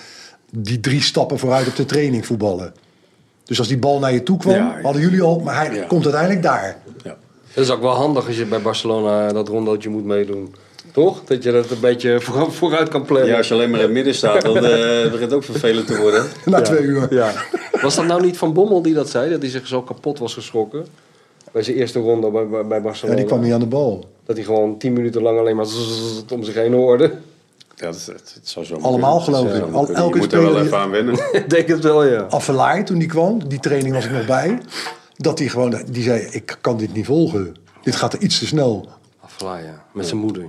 Die 0.52 0.80
drie 0.80 1.02
stappen 1.02 1.40
vooruit 1.40 1.68
op 1.68 1.76
de 1.76 1.86
training 1.86 2.26
voetballen. 2.26 2.74
Dus 3.46 3.60
als 3.60 3.68
die 3.68 3.78
bal 3.78 4.00
naar 4.00 4.14
je 4.14 4.24
toe 4.24 4.38
kwam, 4.38 4.54
Ja, 4.56 4.76
ja. 4.78 4.82
hadden 4.82 5.02
jullie 5.02 5.22
al, 5.22 5.40
maar 5.40 5.56
hij 5.56 5.76
Ja. 5.76 5.86
komt 5.86 6.04
uiteindelijk 6.04 6.44
daar. 6.44 6.78
ja. 7.04 7.16
Dat 7.54 7.64
is 7.64 7.70
ook 7.70 7.82
wel 7.82 7.92
handig 7.94 8.28
als 8.28 8.38
je 8.38 8.46
bij 8.46 8.62
Barcelona 8.62 9.34
dat 9.34 9.48
rondootje 9.48 9.90
moet 9.90 10.06
meedoen. 10.06 10.56
Toch? 10.92 11.24
Dat 11.26 11.44
je 11.44 11.52
dat 11.52 11.70
een 11.70 11.80
beetje 11.80 12.20
voor- 12.22 12.52
vooruit 12.52 12.90
kan 12.90 13.06
plannen. 13.06 13.30
Ja, 13.30 13.38
als 13.38 13.48
je 13.48 13.54
alleen 13.54 13.70
maar 13.70 13.80
in 13.80 13.86
het 13.86 13.94
midden 13.94 14.16
staat, 14.16 14.42
dan 14.42 14.56
eh, 14.56 14.62
begint 15.04 15.20
het 15.20 15.34
ook 15.34 15.44
vervelend 15.44 15.88
te 15.88 15.98
worden. 15.98 16.26
Na 16.46 16.58
Ja. 16.58 16.64
twee 16.64 16.82
uur. 16.82 17.14
Ja. 17.14 17.34
Was 17.82 17.96
dat 17.96 18.06
nou 18.06 18.22
niet 18.22 18.38
Van 18.38 18.54
Bommel 18.54 18.82
die 18.82 18.94
dat 18.94 19.10
zei? 19.10 19.30
Dat 19.32 19.42
hij 19.42 19.50
zich 19.52 19.68
zo 19.68 19.82
kapot 19.82 20.20
was 20.20 20.34
geschrokken? 20.34 20.86
Bij 21.52 21.64
zijn 21.64 21.78
eerste 21.78 22.00
ronde 22.00 22.30
bij, 22.32 22.48
bij- 22.48 22.66
bij 22.68 22.78
Ja, 22.78 22.84
Barcelona. 22.84 23.18
die 23.18 23.26
kwam 23.26 23.42
niet 23.42 23.54
aan 23.54 23.60
de 23.60 23.66
bal. 23.66 24.06
Dat 24.26 24.36
hij 24.36 24.46
gewoon 24.46 24.78
tien 24.78 24.94
minuten 24.94 25.22
lang 25.22 25.40
alleen 25.40 25.56
maar 25.56 25.66
zzz 25.66 26.22
om 26.32 26.44
zich 26.44 26.56
heen 26.56 26.74
hoorde. 26.74 27.12
Ja, 27.76 27.86
dat, 27.92 28.04
dat, 28.06 28.32
dat 28.36 28.40
zou 28.44 28.66
zo 28.66 28.76
Allemaal 28.82 29.20
geloof 29.20 29.54
ik. 29.54 29.74
Al- 29.74 29.88
elke 29.90 30.14
je 30.14 30.20
moet 30.24 30.34
er 30.34 30.42
wel 30.42 30.50
speler 30.50 30.66
even 30.66 30.78
aan 30.78 30.90
wennen. 30.90 31.14
Ik 31.32 31.50
denk 31.50 31.68
het 31.68 31.84
wel, 31.84 32.04
ja. 32.06 32.22
Affelaar, 32.22 32.86
toen 32.86 32.98
die 33.00 33.08
kwam, 33.08 33.48
die 33.48 33.60
training 33.60 33.94
was 33.94 34.06
ik 34.06 34.12
nog 34.12 34.26
bij. 34.26 34.60
Dat 35.18 35.40
hij 35.40 35.48
gewoon, 35.48 35.84
die 35.92 36.04
zei, 36.04 36.28
ik 36.32 36.58
kan 36.62 36.78
dit 36.78 36.94
niet 36.94 37.06
volgen. 37.06 37.56
Dit 37.84 37.96
gaat 37.96 38.14
er 38.14 38.22
iets 38.22 38.40
te 38.40 38.46
snel. 38.46 38.88
Afla, 39.20 39.58
ja. 39.58 39.86
Met 39.94 40.08
zijn 40.08 40.20
moeder. 40.20 40.46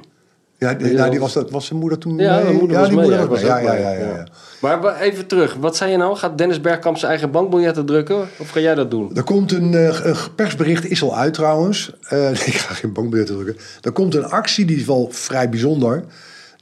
Ja, 0.62 0.75
die, 0.75 0.90
Ja, 0.90 0.96
nou, 0.96 1.11
die 1.11 1.20
was- 1.20 1.35
was, 1.35 1.42
dat, 1.42 1.53
was 1.53 1.66
zijn 1.66 1.79
moeder 1.79 1.98
toen 1.98 2.18
Ja, 2.18 2.35
mee? 2.35 2.44
mijn 2.44 2.57
moeder 2.57 2.72
ja, 2.72 2.79
was 2.79 2.88
die 2.88 2.96
mee. 2.98 3.07
moeder 3.07 3.25
ja, 3.25 3.31
was 3.31 3.40
mee. 3.40 3.48
Ja, 3.51 3.57
ook 3.59 3.64
ja, 3.64 3.75
ja, 3.75 3.90
ja, 3.90 4.07
ja. 4.07 4.27
Maar 4.61 5.01
even 5.01 5.27
terug. 5.27 5.55
Wat 5.55 5.77
zei 5.77 5.90
je 5.90 5.96
nou? 5.96 6.16
Gaat 6.16 6.38
Dennis 6.38 6.61
Bergkamp 6.61 6.96
zijn 6.96 7.11
eigen 7.11 7.31
bankbiljetten 7.31 7.87
drukken? 7.87 8.29
Of 8.38 8.51
ga 8.51 8.61
jij 8.61 8.75
dat 8.75 8.90
doen? 8.90 9.16
Er 9.16 9.22
komt 9.22 9.53
een, 9.53 9.75
eh, 9.75 9.98
een 10.05 10.16
persbericht, 10.37 10.90
is 10.90 11.03
al 11.03 11.16
uit 11.16 11.35
trouwens. 11.35 11.92
Eh, 12.03 12.18
nee, 12.25 12.31
ik 12.33 12.55
ga 12.55 12.75
geen 12.75 12.92
bankbiljetten 12.92 13.35
drukken. 13.35 13.64
Er 13.81 13.92
komt 13.92 14.14
een 14.14 14.25
actie, 14.25 14.64
die 14.64 14.77
is 14.77 14.85
wel 14.85 15.09
vrij 15.11 15.48
bijzonder. 15.48 16.05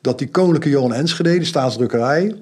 Dat 0.01 0.19
die 0.19 0.29
koninklijke 0.29 0.69
Johan 0.71 0.95
Enschede, 0.95 1.39
de 1.39 1.45
staatsdrukkerij... 1.45 2.35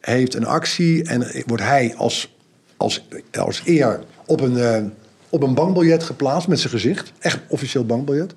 heeft 0.00 0.34
een 0.34 0.46
actie 0.46 1.04
en 1.08 1.26
wordt 1.46 1.62
hij 1.62 1.94
als, 1.96 2.34
als, 2.76 3.06
als 3.38 3.62
eer 3.64 4.00
op 4.26 4.40
een, 4.40 4.56
eh, 4.58 4.82
op 5.28 5.42
een 5.42 5.54
bankbiljet 5.54 6.02
geplaatst 6.02 6.48
met 6.48 6.58
zijn 6.60 6.72
gezicht. 6.72 7.12
Echt 7.18 7.38
officieel 7.48 7.84
bankbiljet. 7.86 8.32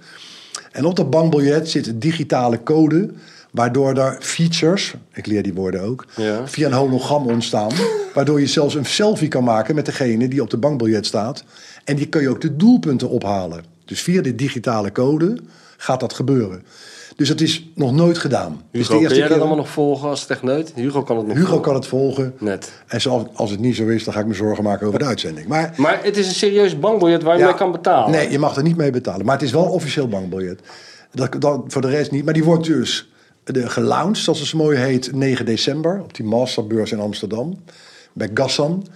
En 0.77 0.85
op 0.85 0.95
dat 0.95 1.09
bankbiljet 1.09 1.69
zit 1.69 1.87
een 1.87 1.99
digitale 1.99 2.63
code... 2.63 3.09
waardoor 3.51 3.97
er 3.97 4.17
features, 4.19 4.93
ik 5.13 5.25
leer 5.25 5.43
die 5.43 5.53
woorden 5.53 5.81
ook... 5.81 6.05
Ja. 6.15 6.47
via 6.47 6.67
een 6.67 6.73
hologram 6.73 7.27
ontstaan. 7.27 7.71
Waardoor 8.13 8.39
je 8.39 8.47
zelfs 8.47 8.75
een 8.75 8.85
selfie 8.85 9.27
kan 9.27 9.43
maken 9.43 9.75
met 9.75 9.85
degene 9.85 10.27
die 10.27 10.41
op 10.41 10.49
de 10.49 10.57
bankbiljet 10.57 11.05
staat. 11.05 11.43
En 11.83 11.95
die 11.95 12.07
kun 12.07 12.21
je 12.21 12.29
ook 12.29 12.41
de 12.41 12.55
doelpunten 12.55 13.09
ophalen. 13.09 13.63
Dus 13.85 14.01
via 14.01 14.21
de 14.21 14.35
digitale 14.35 14.91
code 14.91 15.37
gaat 15.77 15.99
dat 15.99 16.13
gebeuren. 16.13 16.63
Dus 17.17 17.27
dat 17.27 17.41
is 17.41 17.69
nog 17.75 17.91
nooit 17.93 18.17
gedaan. 18.17 18.61
Dus 18.71 18.87
Hugo, 18.87 18.99
kun 18.99 19.15
jij 19.17 19.27
dat 19.27 19.37
allemaal 19.37 19.57
nog 19.57 19.69
volgen 19.69 20.09
als 20.09 20.25
techneut? 20.25 20.71
Hugo 20.75 21.03
kan 21.03 21.17
het 21.17 21.27
nog 21.27 21.35
Hugo 21.35 21.47
volgen. 21.47 21.65
kan 21.65 21.75
het 21.75 21.87
volgen. 21.87 22.33
Net. 22.39 22.71
En 22.87 22.99
als 23.33 23.51
het 23.51 23.59
niet 23.59 23.75
zo 23.75 23.87
is, 23.87 24.03
dan 24.03 24.13
ga 24.13 24.19
ik 24.19 24.25
me 24.25 24.33
zorgen 24.33 24.63
maken 24.63 24.87
over 24.87 24.99
de 24.99 25.05
uitzending. 25.05 25.47
Maar 25.47 25.73
Maar 25.77 25.99
het 26.03 26.17
is 26.17 26.27
een 26.27 26.33
serieus 26.33 26.79
bankbiljet 26.79 27.23
waar 27.23 27.33
je 27.33 27.39
Ja. 27.41 27.47
mee 27.47 27.55
kan 27.55 27.71
betalen. 27.71 28.11
Nee, 28.11 28.31
je 28.31 28.39
mag 28.39 28.55
er 28.55 28.63
niet 28.63 28.77
mee 28.77 28.91
betalen. 28.91 29.25
Maar 29.25 29.35
het 29.35 29.43
is 29.43 29.51
wel 29.51 29.63
een 29.63 29.69
officieel 29.69 30.07
bankbiljet. 30.07 30.59
Dat, 31.11 31.41
dat, 31.41 31.61
voor 31.67 31.81
de 31.81 31.89
rest 31.89 32.11
niet. 32.11 32.25
Maar 32.25 32.33
die 32.33 32.43
wordt 32.43 32.65
dus 32.65 33.09
de, 33.43 33.69
gelaunched, 33.69 34.23
zoals 34.23 34.39
het 34.39 34.47
zo 34.47 34.57
mooi 34.57 34.77
heet, 34.77 35.11
9 35.13 35.45
december. 35.45 36.01
Op 36.03 36.15
die 36.15 36.25
masterbeurs 36.25 36.91
in 36.91 36.99
Amsterdam. 36.99 37.59
Bij 38.13 38.29
Gassan. 38.33 38.87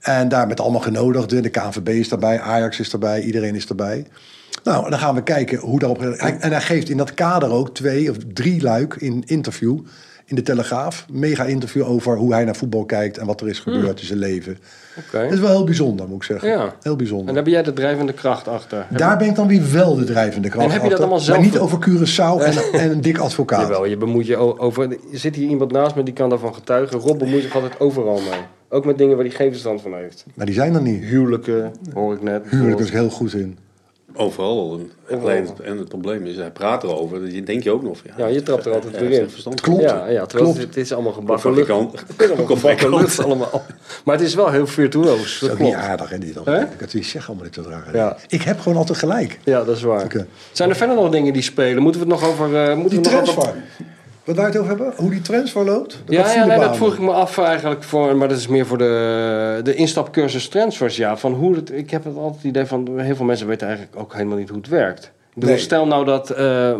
En 0.00 0.28
daar 0.28 0.46
met 0.46 0.60
allemaal 0.60 0.80
genodigden. 0.80 1.42
De 1.42 1.48
KNVB 1.48 1.88
is 1.88 2.08
daarbij, 2.08 2.40
Ajax 2.40 2.80
is 2.80 2.90
daarbij, 2.90 3.22
iedereen 3.22 3.54
is 3.54 3.66
daarbij. 3.66 4.06
Nou, 4.68 4.90
dan 4.90 4.98
gaan 4.98 5.14
we 5.14 5.22
kijken 5.22 5.58
hoe 5.58 5.78
daarop... 5.78 5.98
Hij- 6.00 6.36
En 6.40 6.50
hij 6.50 6.60
geeft 6.60 6.88
in 6.88 6.96
dat 6.96 7.14
kader 7.14 7.50
ook 7.50 7.74
twee 7.74 8.10
of 8.10 8.16
drie 8.32 8.62
luik 8.62 8.94
in 8.98 9.22
interview 9.26 9.78
in 10.24 10.36
de 10.36 10.42
Telegraaf. 10.42 11.06
Mega 11.12 11.44
interview 11.44 11.88
over 11.88 12.16
hoe 12.16 12.32
hij 12.32 12.44
naar 12.44 12.56
voetbal 12.56 12.84
kijkt 12.84 13.18
en 13.18 13.26
wat 13.26 13.40
er 13.40 13.48
is 13.48 13.58
gebeurd 13.58 14.00
in 14.00 14.06
zijn 14.06 14.18
leven. 14.18 14.58
Oké. 14.98 15.22
Dat 15.22 15.32
is 15.32 15.38
wel 15.40 15.50
heel 15.50 15.64
bijzonder, 15.64 16.06
moet 16.08 16.16
ik 16.16 16.22
zeggen. 16.22 16.48
Ja. 16.48 16.74
Heel 16.82 16.96
bijzonder. 16.96 17.28
En 17.28 17.34
daar 17.34 17.42
ben 17.42 17.52
jij 17.52 17.62
de 17.62 17.72
drijvende 17.72 18.12
kracht 18.12 18.48
achter. 18.48 18.86
Daar 18.90 19.16
ben 19.18 19.28
ik 19.28 19.34
dan 19.34 19.46
weer 19.46 19.72
wel 19.72 19.94
de 19.96 20.04
drijvende 20.04 20.48
kracht 20.48 20.66
En 20.66 20.72
heb 20.72 20.82
je 20.82 20.88
dat 20.88 20.98
achter. 20.98 21.04
allemaal 21.04 21.24
zelf 21.24 21.38
Maar 21.38 21.46
niet 21.46 21.58
over 21.58 21.78
Curaçao 21.88 22.44
en, 22.72 22.72
en 22.80 22.90
een 22.90 23.00
dik 23.00 23.18
advocaat. 23.18 23.60
Jawel, 23.60 23.84
je 23.84 23.96
bemoeit 23.96 24.26
je 24.26 24.36
over... 24.58 24.90
Er 24.90 24.98
zit 25.18 25.34
hier 25.36 25.48
iemand 25.48 25.72
naast 25.72 25.94
me 25.94 26.02
die 26.02 26.14
kan 26.14 26.28
daarvan 26.28 26.54
getuigen. 26.54 26.98
Rob 26.98 27.18
bemoeit 27.18 27.42
zich 27.42 27.54
altijd 27.54 27.80
overal 27.80 28.14
mee. 28.14 28.40
Ook 28.68 28.84
met 28.84 28.98
dingen 28.98 29.16
waar 29.16 29.24
hij 29.24 29.34
geen 29.34 29.50
verstand 29.50 29.80
van 29.82 29.94
heeft. 29.94 30.24
Maar 30.34 30.46
die 30.46 30.54
zijn 30.54 30.74
er 30.74 30.82
niet. 30.82 31.04
Huwelijken, 31.04 31.72
hoor 31.94 32.14
ik 32.14 32.22
net. 32.22 32.42
Huwelijk 32.48 32.80
is 32.80 32.90
heel 32.90 33.10
goed 33.10 33.34
in. 33.34 33.58
Overal. 34.18 34.80
En, 35.06 35.20
alleen 35.20 35.46
het, 35.46 35.60
en 35.60 35.78
het 35.78 35.88
probleem 35.88 36.26
is, 36.26 36.36
hij 36.36 36.50
praat 36.50 36.82
erover. 36.82 37.20
dat 37.20 37.32
Je 37.34 37.42
denk 37.42 37.62
je 37.62 37.70
ook 37.70 37.82
nog 37.82 37.96
van, 37.98 38.10
Ja, 38.16 38.26
je 38.26 38.42
trapt 38.42 38.66
er 38.66 38.72
altijd 38.72 38.98
weer 38.98 39.10
in. 39.10 39.20
er 39.20 39.30
verstand 39.30 39.60
Klopt. 39.60 39.82
Ja, 39.82 40.06
ja 40.06 40.26
terwijl 40.26 40.50
Klopt. 40.52 40.66
Het, 40.66 40.74
het 40.74 40.84
is 40.84 40.92
allemaal 40.92 41.12
gebakken 41.12 41.54
lucht. 41.54 41.66
van 41.68 41.90
die 41.90 41.96
kant. 41.96 42.04
Het 42.08 42.20
is 42.20 42.26
allemaal 42.30 42.46
die 42.46 42.56
gebakken 42.56 42.90
lucht 42.94 43.24
allemaal. 43.24 43.62
Maar 44.04 44.16
het 44.16 44.24
is 44.26 44.34
wel 44.34 44.50
heel 44.50 44.66
virtuoos. 44.66 45.38
Dat 45.40 45.48
Dat 45.50 45.58
is 45.58 45.64
niet 45.64 45.74
klopt. 45.74 45.88
aardig, 45.88 46.10
hè, 46.10 46.18
dit 46.18 46.34
dan. 46.34 46.54
Ik 46.54 46.68
het 46.78 47.04
zeg 47.04 47.26
allemaal 47.28 47.44
niet 47.44 47.54
zo. 47.54 47.62
Ja. 47.92 48.16
Ik 48.28 48.42
heb 48.42 48.60
gewoon 48.60 48.78
altijd 48.78 48.98
gelijk. 48.98 49.38
Ja, 49.44 49.64
dat 49.64 49.76
is 49.76 49.82
waar. 49.82 50.04
Oké. 50.04 50.26
Zijn 50.52 50.70
er 50.70 50.76
verder 50.76 50.96
nog 50.96 51.10
dingen 51.10 51.32
die 51.32 51.42
spelen? 51.42 51.82
Moeten 51.82 52.00
we 52.00 52.12
het 52.12 52.20
nog 52.20 52.30
over... 52.30 52.56
eh, 52.56 52.76
moeten 52.76 53.02
Die 53.02 53.10
we 53.10 53.16
nog 53.20 53.38
over-. 53.38 53.54
Wat 54.28 54.36
wij 54.36 54.46
het 54.46 54.56
over 54.56 54.68
hebben? 54.68 54.92
Hoe 54.96 55.10
die 55.10 55.20
transfer 55.20 55.64
loopt? 55.64 55.90
Dat 56.04 56.14
Ja, 56.14 56.32
ja 56.32 56.44
nee, 56.44 56.58
dat 56.58 56.76
vroeg 56.76 56.92
ik 56.92 57.00
me 57.00 57.12
af 57.12 57.38
eigenlijk 57.38 57.82
voor, 57.82 58.16
maar 58.16 58.28
dat 58.28 58.38
is 58.38 58.46
meer 58.46 58.66
voor 58.66 58.78
de, 58.78 59.60
de 59.62 59.74
instapcursus 59.74 60.48
transfers. 60.48 60.96
Ja, 60.96 61.16
van 61.16 61.32
hoe 61.32 61.54
het, 61.54 61.72
ik 61.72 61.90
heb 61.90 62.04
het 62.04 62.16
altijd 62.16 62.34
het 62.34 62.44
idee 62.44 62.66
van 62.66 62.98
heel 62.98 63.16
veel 63.16 63.24
mensen 63.24 63.46
weten 63.46 63.66
eigenlijk 63.66 63.96
ook 64.00 64.12
helemaal 64.12 64.36
niet 64.36 64.48
hoe 64.48 64.58
het 64.58 64.68
werkt. 64.68 65.10
Nee. 65.34 65.58
Stel 65.58 65.86
nou 65.86 66.04
dat 66.04 66.30
eh, 66.30 66.74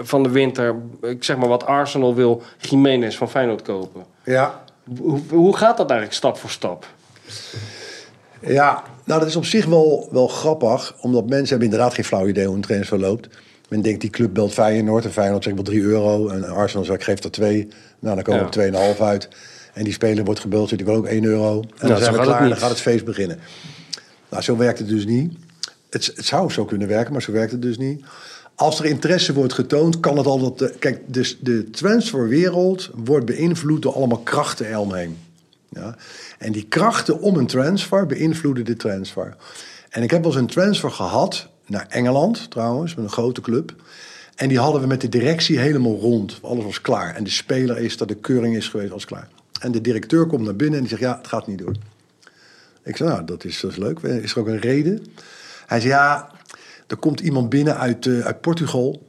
van 0.00 0.22
de 0.22 0.28
winter, 0.28 0.74
ik 1.00 1.24
zeg 1.24 1.36
maar 1.36 1.48
wat 1.48 1.66
Arsenal 1.66 2.14
wil, 2.14 2.42
Jiménez 2.58 3.16
van 3.16 3.30
Feyenoord 3.30 3.62
kopen. 3.62 4.04
Ja. 4.24 4.62
Hoe, 5.00 5.20
hoe 5.30 5.56
gaat 5.56 5.76
dat 5.76 5.90
eigenlijk 5.90 6.18
stap 6.18 6.36
voor 6.36 6.50
stap? 6.50 6.86
Ja, 8.40 8.82
nou 9.04 9.20
dat 9.20 9.28
is 9.28 9.36
op 9.36 9.44
zich 9.44 9.64
wel, 9.64 10.08
wel 10.10 10.28
grappig. 10.28 10.94
Omdat 11.00 11.28
mensen 11.28 11.48
hebben 11.48 11.68
inderdaad 11.68 11.94
geen 11.94 12.04
flauw 12.04 12.26
idee 12.26 12.46
hoe 12.46 12.56
een 12.56 12.60
transfer 12.60 12.98
loopt. 12.98 13.28
Men 13.72 13.80
denkt 13.82 14.00
die 14.00 14.10
club 14.10 14.34
belt 14.34 14.52
Feyenoord. 14.52 15.04
En 15.04 15.12
Feyenoord 15.12 15.42
zegt 15.44 15.56
wel 15.56 15.64
3 15.64 15.82
euro. 15.82 16.28
En 16.28 16.44
Arsenal 16.44 16.84
zegt 16.84 17.04
geef 17.04 17.22
er 17.24 17.30
2. 17.30 17.68
Nou 17.98 18.14
dan 18.14 18.24
komen 18.24 18.40
Ja. 18.40 18.72
we 18.72 18.80
op 18.90 18.96
2,5 18.96 19.00
uit. 19.02 19.28
En 19.74 19.84
die 19.84 19.92
speler 19.92 20.24
wordt 20.24 20.40
gebeld. 20.40 20.68
Zegt 20.68 20.82
die 20.82 20.90
wil 20.92 21.00
ook 21.00 21.06
1 21.06 21.24
euro. 21.24 21.60
En 21.60 21.68
zo 21.80 21.86
dan 21.86 21.98
zijn 21.98 22.12
we 22.12 22.20
klaar. 22.20 22.42
En 22.42 22.48
dan 22.48 22.58
gaat 22.58 22.70
het 22.70 22.80
feest 22.80 23.04
beginnen. 23.04 23.38
Nou 24.30 24.42
zo 24.42 24.56
werkt 24.56 24.78
het 24.78 24.88
dus 24.88 25.06
niet. 25.06 25.32
Het, 25.90 26.12
het 26.16 26.26
zou 26.26 26.50
zo 26.50 26.64
kunnen 26.64 26.88
werken, 26.88 27.12
maar 27.12 27.22
zo 27.22 27.32
werkt 27.32 27.52
het 27.52 27.62
dus 27.62 27.78
niet. 27.78 28.04
Als 28.54 28.78
er 28.78 28.84
interesse 28.84 29.32
wordt 29.32 29.52
getoond, 29.52 30.00
kan 30.00 30.16
het 30.16 30.26
altijd... 30.26 30.70
eh, 30.70 30.78
Kijk, 30.78 31.00
dus 31.06 31.38
de 31.40 31.70
transferwereld 31.70 32.90
wordt 32.94 33.26
beïnvloed 33.26 33.82
door 33.82 33.94
allemaal 33.94 34.18
krachten 34.18 34.66
eromheen. 34.66 35.16
Ja? 35.68 35.96
En 36.38 36.52
die 36.52 36.66
krachten 36.68 37.20
om 37.20 37.36
een 37.36 37.46
transfer 37.46 38.06
beïnvloeden 38.06 38.64
de 38.64 38.76
transfer. 38.76 39.36
En 39.90 40.02
ik 40.02 40.10
heb 40.10 40.22
wel 40.22 40.30
eens 40.30 40.40
een 40.40 40.46
transfer 40.46 40.90
gehad 40.90 41.48
naar 41.66 41.86
Engeland 41.88 42.50
trouwens, 42.50 42.94
met 42.94 43.04
een 43.04 43.10
grote 43.10 43.40
club. 43.40 43.74
En 44.34 44.48
die 44.48 44.58
hadden 44.58 44.80
we 44.80 44.86
met 44.86 45.00
de 45.00 45.08
directie 45.08 45.58
helemaal 45.58 45.98
rond. 45.98 46.38
Alles 46.42 46.64
was 46.64 46.80
klaar. 46.80 47.14
En 47.14 47.24
de 47.24 47.30
speler 47.30 47.78
is 47.78 47.96
dat 47.96 48.08
de 48.08 48.14
keuring 48.14 48.56
is 48.56 48.68
geweest, 48.68 48.90
alles 48.90 49.04
klaar. 49.04 49.28
En 49.60 49.72
de 49.72 49.80
directeur 49.80 50.26
komt 50.26 50.44
naar 50.44 50.56
binnen 50.56 50.74
en 50.74 50.80
die 50.80 50.88
zegt, 50.88 51.02
ja, 51.02 51.16
het 51.16 51.26
gaat 51.26 51.46
niet 51.46 51.58
door. 51.58 51.74
Ik 52.84 52.96
zei, 52.96 53.08
nou, 53.08 53.24
dat 53.24 53.44
is, 53.44 53.60
dat 53.60 53.76
leuk. 53.76 53.98
Is 53.98 54.32
er 54.32 54.38
ook 54.38 54.46
een 54.46 54.58
reden? 54.58 55.06
Hij 55.66 55.80
zei, 55.80 55.92
ja, 55.92 56.30
er 56.86 56.96
komt 56.96 57.20
iemand 57.20 57.48
binnen 57.48 57.78
uit, 57.78 58.06
eh, 58.06 58.20
uit 58.20 58.40
Portugal. 58.40 59.06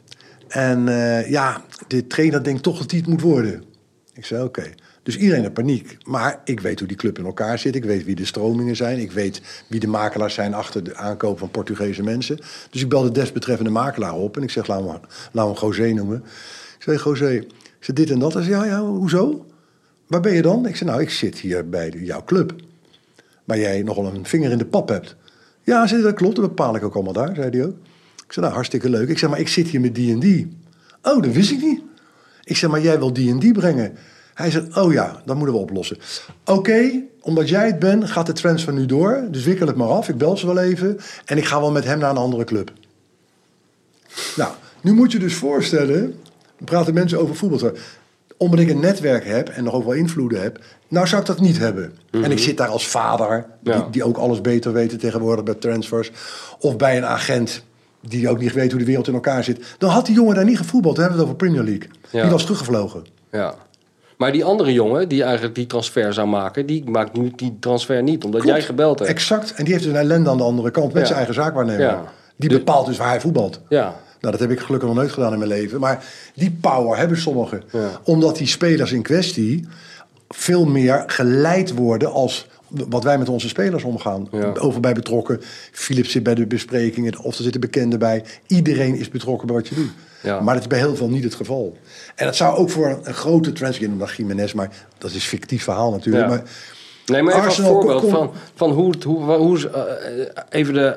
En 0.48 0.88
eh, 0.88 1.30
ja, 1.30 1.62
de 1.88 2.08
trainer 2.08 2.44
denkt 2.44 2.64
toch 2.64 2.78
dat 2.78 2.92
hij 2.92 3.00
het 3.00 3.10
moet 3.10 3.22
worden. 3.22 3.64
Ik 4.14 4.26
zei, 4.26 4.44
oké. 4.44 4.74
Dus 5.04 5.18
iedereen 5.18 5.44
in 5.44 5.52
paniek. 5.52 5.98
Maar 6.06 6.42
ik 6.46 6.60
weet 6.60 6.80
hoe 6.80 6.88
die 6.88 6.98
club 6.98 7.18
in 7.18 7.26
elkaar 7.26 7.60
zit. 7.60 7.76
Ik 7.76 7.84
weet 7.84 8.06
wie 8.06 8.16
de 8.16 8.26
stromingen 8.26 8.76
zijn. 8.76 9.00
Ik 9.00 9.12
weet 9.12 9.42
wie 9.68 9.80
de 9.80 9.88
makelaars 9.88 10.34
zijn 10.34 10.54
achter 10.54 10.84
de 10.84 10.96
aankoop 10.96 11.40
van 11.40 11.52
Portugese 11.52 12.04
mensen. 12.04 12.38
Dus 12.70 12.82
ik 12.82 12.90
belde 12.90 13.12
de 13.12 13.20
desbetreffende 13.20 13.72
makelaar 13.72 14.14
op. 14.14 14.38
En 14.38 14.44
ik 14.44 14.50
zeg, 14.50 14.68
we 14.68 14.74
hem 15.32 15.54
José 15.54 15.92
noemen. 15.92 16.24
Ik 16.78 16.84
zei, 16.84 16.98
José, 16.98 17.30
ik 17.30 17.48
zeg 17.80 17.96
dit 17.96 18.10
en 18.10 18.20
dat. 18.20 18.34
Hij 18.34 18.44
zei, 18.44 18.56
ja, 18.56 18.66
ja, 18.66 18.82
hoezo? 18.82 19.46
Waar 20.08 20.22
ben 20.22 20.34
je 20.34 20.42
dan? 20.42 20.66
Ik 20.66 20.76
zei, 20.76 20.90
nou, 20.90 21.02
ik 21.02 21.10
zit 21.10 21.40
hier 21.40 21.70
bij 21.70 21.90
jouw 21.90 22.24
club. 22.24 22.56
Waar 23.44 23.60
jij 23.60 23.82
nogal 23.82 24.06
een 24.06 24.26
vinger 24.26 24.52
in 24.52 24.58
de 24.58 24.66
pap 24.66 24.90
hebt. 24.90 25.16
Ja, 25.64 25.86
dat 25.86 26.14
klopt. 26.14 26.36
Dat 26.36 26.48
bepaal 26.48 26.76
ik 26.76 26.84
ook 26.84 26.94
allemaal 26.94 27.14
daar, 27.14 27.36
zei 27.36 27.50
hij 27.50 27.66
ook. 27.66 27.76
Ik 28.26 28.34
zei, 28.34 28.46
nou, 28.46 28.54
hartstikke 28.54 28.90
leuk. 28.90 29.10
Ik 29.10 29.18
zeg, 29.18 29.30
maar 29.30 29.40
ik 29.40 29.48
zit 29.48 29.68
hier 29.68 29.82
met 29.82 29.96
die 29.96 30.14
en 30.14 30.20
die. 30.20 30.58
Oh, 31.02 31.22
dat 31.22 31.34
wist 31.34 31.52
ik 31.52 31.62
niet. 31.62 31.82
Ik 32.44 32.58
zeg, 32.58 32.70
maar 32.70 32.82
jij 32.82 33.00
wil 33.00 33.14
die 33.14 33.32
en 33.32 33.40
die 33.40 33.54
brengen. 33.54 33.98
Hij 34.34 34.52
zegt, 34.52 34.78
oh 34.78 34.94
ja, 34.94 35.22
dat 35.26 35.36
moeten 35.36 35.56
we 35.56 35.62
oplossen. 35.62 35.98
Oké, 36.46 37.02
omdat 37.22 37.50
jij 37.50 37.66
het 37.66 37.80
bent, 37.80 38.12
gaat 38.12 38.26
de 38.26 38.34
transfer 38.34 38.74
nu 38.74 38.86
door. 38.86 39.28
Dus 39.32 39.44
wikkel 39.44 39.68
het 39.68 39.76
maar 39.76 39.88
af. 39.88 40.10
Ik 40.10 40.18
bel 40.18 40.38
ze 40.38 40.46
wel 40.46 40.60
even. 40.60 41.00
En 41.26 41.38
ik 41.38 41.46
ga 41.46 41.60
wel 41.60 41.72
met 41.72 41.84
hem 41.84 42.00
naar 42.00 42.10
een 42.10 42.18
andere 42.18 42.44
club. 42.44 42.72
Nou, 44.36 44.52
nu 44.82 44.94
moet 44.94 45.12
je 45.12 45.20
dus 45.20 45.36
voorstellen... 45.36 46.02
Dan 46.58 46.66
praten 46.66 46.94
mensen 46.94 47.20
over 47.20 47.36
voetbal. 47.36 47.72
Omdat 48.38 48.60
ik 48.60 48.70
een 48.70 48.80
netwerk 48.80 49.26
heb 49.26 49.50
en 49.50 49.64
nog 49.64 49.74
ook 49.74 49.84
wel 49.84 49.94
invloeden 49.94 50.42
heb... 50.42 50.60
Nou 50.88 51.08
zou 51.08 51.22
ik 51.22 51.28
dat 51.28 51.40
niet 51.40 51.58
hebben. 51.58 51.98
En 52.12 52.32
ik 52.32 52.40
zit 52.40 52.58
daar 52.58 52.68
als 52.68 52.88
vader... 52.88 53.46
Die, 53.92 54.04
ook 54.04 54.18
alles 54.18 54.42
beter 54.42 54.74
weten 54.74 54.98
tegenwoordig 54.98 55.44
bij 55.44 55.54
transfers. 55.54 56.12
Of 56.60 56.76
bij 56.76 56.98
een 56.98 57.06
agent 57.06 57.64
die 58.02 58.30
ook 58.30 58.40
niet 58.40 58.54
weet 58.54 58.72
hoe 58.72 58.80
de 58.80 58.86
wereld 58.86 59.08
in 59.08 59.14
elkaar 59.14 59.44
zit. 59.44 59.76
Dan 59.78 59.90
had 59.90 60.06
die 60.06 60.16
jongen 60.16 60.36
daar 60.36 60.46
niet 60.46 60.58
gevoetbald. 60.58 60.96
Dan 60.96 61.04
hebben 61.04 61.24
we 61.24 61.30
het 61.30 61.36
over 61.36 61.48
Premier 61.48 61.70
League. 61.72 61.90
Ja. 62.10 62.22
Die 62.22 62.32
was 62.32 62.44
teruggevlogen. 62.44 63.06
Ja. 63.32 63.56
Maar 64.18 64.32
die 64.32 64.44
andere 64.44 64.74
jongen 64.74 65.10
die 65.10 65.24
eigenlijk 65.24 65.56
die 65.56 65.68
transfer 65.68 66.14
zou 66.14 66.28
maken, 66.28 66.66
die 66.66 66.90
maakt 66.90 67.18
nu 67.18 67.32
die 67.36 67.58
transfer 67.60 68.04
niet, 68.04 68.24
omdat 68.24 68.42
Klopt. 68.42 68.58
jij 68.58 68.66
gebeld 68.66 69.00
hebt. 69.00 69.12
Exact. 69.12 69.54
En 69.54 69.64
die 69.64 69.74
heeft 69.74 69.86
dus 69.86 69.94
een 69.94 70.00
ellende 70.00 70.30
aan 70.30 70.38
de 70.38 70.44
andere 70.44 70.72
kant 70.72 70.88
met 70.88 71.02
Ja. 71.02 71.06
zijn 71.06 71.18
eigen 71.18 71.34
zaakwaarnemer. 71.36 71.82
Ja. 71.82 72.04
Die 72.36 72.50
bepaalt 72.50 72.86
dus 72.86 72.98
waar 72.98 73.10
hij 73.10 73.22
voetbalt. 73.22 73.60
Ja. 73.70 73.84
Nou, 74.20 74.32
dat 74.38 74.40
heb 74.40 74.52
ik 74.52 74.60
gelukkig 74.60 74.88
nog 74.90 74.98
nooit 74.98 75.12
gedaan 75.12 75.32
in 75.32 75.38
mijn 75.38 75.50
leven. 75.50 75.80
Maar 75.80 76.04
die 76.36 76.58
power 76.62 76.98
hebben 76.98 77.18
sommigen. 77.18 77.64
Ja. 77.72 77.90
Omdat 78.04 78.38
die 78.38 78.48
spelers 78.48 78.92
in 78.92 79.02
kwestie 79.02 79.68
veel 80.30 80.66
meer 80.66 81.04
geleid 81.08 81.74
worden 81.74 82.12
als 82.12 82.48
wat 82.68 83.04
wij 83.04 83.18
met 83.18 83.30
onze 83.30 83.48
spelers 83.48 83.84
omgaan. 83.84 84.28
Ja. 84.32 84.54
Over 84.60 84.80
bij 84.82 84.94
betrokken. 84.94 85.42
Philips 85.72 86.12
zit 86.12 86.24
bij 86.24 86.36
de 86.36 86.46
besprekingen. 86.48 87.20
Of 87.20 87.38
er 87.38 87.44
zitten 87.44 87.62
bekenden 87.62 88.00
bij. 88.00 88.24
Iedereen 88.48 88.96
is 88.96 89.10
betrokken 89.10 89.48
bij 89.48 89.56
wat 89.56 89.68
je 89.68 89.76
doet. 89.76 89.92
Ja. 90.24 90.40
Maar 90.40 90.54
dat 90.54 90.64
is 90.64 90.70
bij 90.70 90.80
heel 90.80 90.96
veel 90.96 91.10
niet 91.10 91.24
het 91.24 91.36
geval. 91.36 91.78
En 92.16 92.26
dat 92.26 92.36
zou 92.36 92.58
ook 92.58 92.70
voor 92.70 93.00
een, 93.04 93.14
grote 93.14 93.52
transgender 93.52 93.98
dan 93.98 94.08
Jiménez, 94.18 94.54
maar 94.54 94.70
dat 94.98 95.10
is 95.10 95.16
een 95.16 95.22
fictief 95.22 95.64
verhaal 95.64 95.92
natuurlijk. 95.92 96.24
Ja. 96.24 96.30
Maar 96.30 96.44
Nee, 97.06 97.22
maar 97.22 97.34
even 97.34 97.46
als 97.46 97.58
Arsenal 97.58 97.74
voorbeeld 97.74 98.02
kon- 98.02 98.10
van, 98.10 98.34
van 98.56 98.72
hoe, 98.72 98.92
het, 98.92 99.04
hoe, 99.04 99.32
hoe 99.32 99.60
ze, 99.60 99.70
eh, 99.70 100.44
even 100.50 100.74
de 100.74 100.96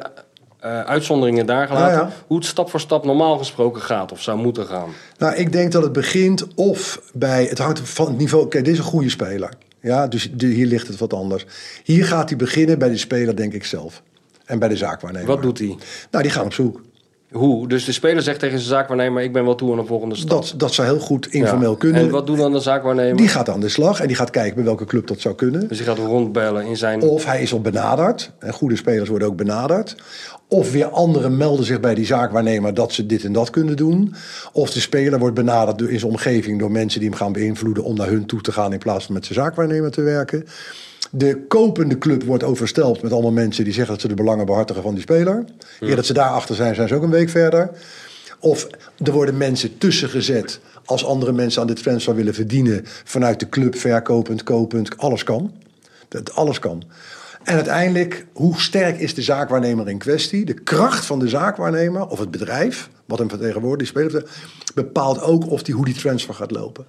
eh, 0.59 0.81
uitzonderingen 0.81 1.47
daar 1.47 1.66
gelaten, 1.66 1.99
ja. 1.99 2.11
hoe 2.27 2.37
het 2.37 2.47
stap 2.47 2.70
voor 2.70 2.81
stap 2.81 3.05
normaal 3.05 3.39
gesproken 3.39 3.83
gaat 3.83 4.12
of 4.12 4.22
zou 4.22 4.39
moeten 4.39 4.66
gaan. 4.66 4.91
Nou, 5.18 5.35
ik 5.35 5.53
denk 5.53 5.72
dat 5.72 5.83
het 5.83 5.93
begint 5.93 6.55
of 6.55 7.01
bij. 7.12 7.45
Het 7.45 7.59
hangt 7.59 7.81
van 7.81 8.07
het 8.07 8.18
niveau. 8.18 8.49
Kijk, 8.49 8.64
dit 8.64 8.72
is 8.72 8.79
een 8.79 8.85
goede 8.85 9.11
speler. 9.11 9.53
Ja, 9.81 10.07
dus 10.07 10.31
hier 10.39 10.66
ligt 10.66 10.89
het 10.89 10.99
wat 10.99 11.12
anders. 11.12 11.47
Hier 11.85 12.05
gaat 12.05 12.29
hij 12.29 12.39
beginnen 12.39 12.79
bij 12.79 12.89
de 12.89 12.97
speler, 12.97 13.37
denk 13.37 13.53
ik 13.53 13.64
zelf. 13.64 14.03
En 14.45 14.59
bij 14.59 14.68
de 14.68 14.77
zaakwaarnemer. 14.77 15.29
Wat 15.29 15.43
doet 15.43 15.59
hij? 15.59 15.77
Nou, 16.11 16.22
die 16.22 16.33
gaan 16.33 16.45
op 16.45 16.53
zoek. 16.53 16.81
Hoe? 17.37 17.68
Dus 17.68 17.84
de 17.84 17.93
speler 17.93 18.22
zegt 18.22 18.39
tegen 18.39 18.59
zijn 18.59 18.70
zaakwaarnemer, 18.70 19.22
ik 19.22 19.32
ben 19.32 19.45
wel 19.45 19.55
toe 19.55 19.70
aan 19.70 19.76
de 19.78 19.84
volgende 19.87 20.14
stap. 20.16 20.28
Dat, 20.28 20.55
dat 20.57 20.74
zou 20.74 20.89
heel 20.89 20.99
goed 20.99 21.26
informeel 21.26 21.70
Ja. 21.70 21.76
kunnen. 21.76 22.01
En 22.01 22.11
wat 22.11 22.26
doet 22.26 22.37
dan 22.39 22.53
de 22.53 22.61
zaakwaarnemer? 22.61 23.16
Die 23.16 23.28
gaat 23.28 23.49
aan 23.49 23.61
de 23.61 23.68
slag 23.68 24.01
en 24.01 24.07
die 24.07 24.16
gaat 24.16 24.30
kijken 24.30 24.55
bij 24.55 24.64
welke 24.64 24.84
club 24.84 25.07
dat 25.07 25.20
zou 25.20 25.34
kunnen. 25.34 25.68
Dus 25.68 25.76
die 25.76 25.87
gaat 25.87 25.99
rondbellen 25.99 26.66
in 26.66 26.76
zijn... 26.76 27.03
Of 27.03 27.24
hij 27.24 27.43
is 27.43 27.53
al 27.53 27.61
benaderd. 27.61 28.32
En 28.39 28.53
goede 28.53 28.76
spelers 28.76 29.09
worden 29.09 29.28
ook 29.28 29.37
benaderd. 29.37 29.97
Of 30.49 30.72
weer 30.72 30.87
anderen 30.87 31.37
melden 31.37 31.64
zich 31.64 31.80
bij 31.80 31.95
die 31.95 32.07
zaakwaarnemer 32.07 32.74
dat 32.74 32.93
ze 32.93 33.07
dit 33.07 33.24
en 33.24 33.32
dat 33.32 33.51
kunnen 33.51 33.76
doen. 33.76 34.14
Of 34.53 34.70
de 34.70 34.80
speler 34.80 35.18
wordt 35.18 35.34
benaderd 35.34 35.80
in 35.80 35.99
zijn 35.99 36.11
omgeving 36.12 36.59
door 36.59 36.70
mensen 36.70 37.01
die 37.01 37.09
hem 37.09 37.18
gaan 37.18 37.32
beïnvloeden 37.32 37.84
om 37.84 37.97
naar 37.97 38.09
hun 38.09 38.26
toe 38.26 38.41
te 38.41 38.53
gaan 38.53 38.72
in 38.72 38.78
plaats 38.78 39.05
van 39.05 39.14
met 39.14 39.26
zijn 39.26 39.39
zaakwaarnemer 39.39 39.91
te 39.91 40.03
werken. 40.03 40.47
De 41.11 41.45
kopende 41.49 41.99
club 41.99 42.23
wordt 42.23 42.45
overstelpt 42.45 43.03
met 43.03 43.13
allemaal 43.13 43.33
mensen 43.33 43.65
die 43.65 43.73
zeggen 43.73 43.93
dat 43.93 44.03
ze 44.03 44.09
de 44.09 44.15
belangen 44.15 44.47
behartigen 44.47 44.83
van 44.83 44.93
die 44.93 45.03
speler. 45.03 45.45
Eer 45.81 45.97
dat 45.97 46.07
ze 46.07 46.13
daarachter 46.13 46.55
zijn, 46.55 46.75
zijn 46.75 46.89
ze 46.89 46.95
ook 46.95 47.03
een 47.03 47.11
week 47.11 47.29
verder. 47.29 47.71
Of 48.39 48.67
er 49.05 49.13
worden 49.13 49.37
mensen 49.37 49.79
tussen 49.79 50.09
gezet 50.09 50.61
als 50.85 51.05
andere 51.05 51.33
mensen 51.33 51.61
aan 51.61 51.67
de 51.67 51.73
transfer 51.73 52.15
willen 52.15 52.35
verdienen 52.35 52.81
vanuit 53.05 53.41
de 53.41 53.49
club, 53.49 53.77
verkopend, 53.77 54.43
kopend, 54.43 54.99
alles 54.99 55.25
kan. 55.25 55.53
Dat 56.09 56.35
alles 56.35 56.59
kan. 56.59 56.83
En 57.47 57.55
uiteindelijk, 57.55 58.27
hoe 58.33 58.61
sterk 58.61 58.99
is 58.99 59.15
de 59.15 59.23
zaakwaarnemer 59.23 59.89
in 59.89 59.99
kwestie? 59.99 60.45
De 60.45 60.55
kracht 60.55 61.05
van 61.05 61.19
de 61.19 61.29
zaakwaarnemer 61.29 62.07
of 62.07 62.19
het 62.19 62.31
bedrijf, 62.31 62.91
wat 63.05 63.19
hem 63.19 63.29
vertegenwoordigt, 63.29 63.95
die 63.95 64.03
speler, 64.03 64.31
bepaalt 64.75 65.21
ook 65.21 65.51
of 65.51 65.63
die, 65.63 65.75
hoe 65.75 65.85
die 65.85 65.95
transfer 65.95 66.35
gaat 66.35 66.51
lopen. 66.51 66.87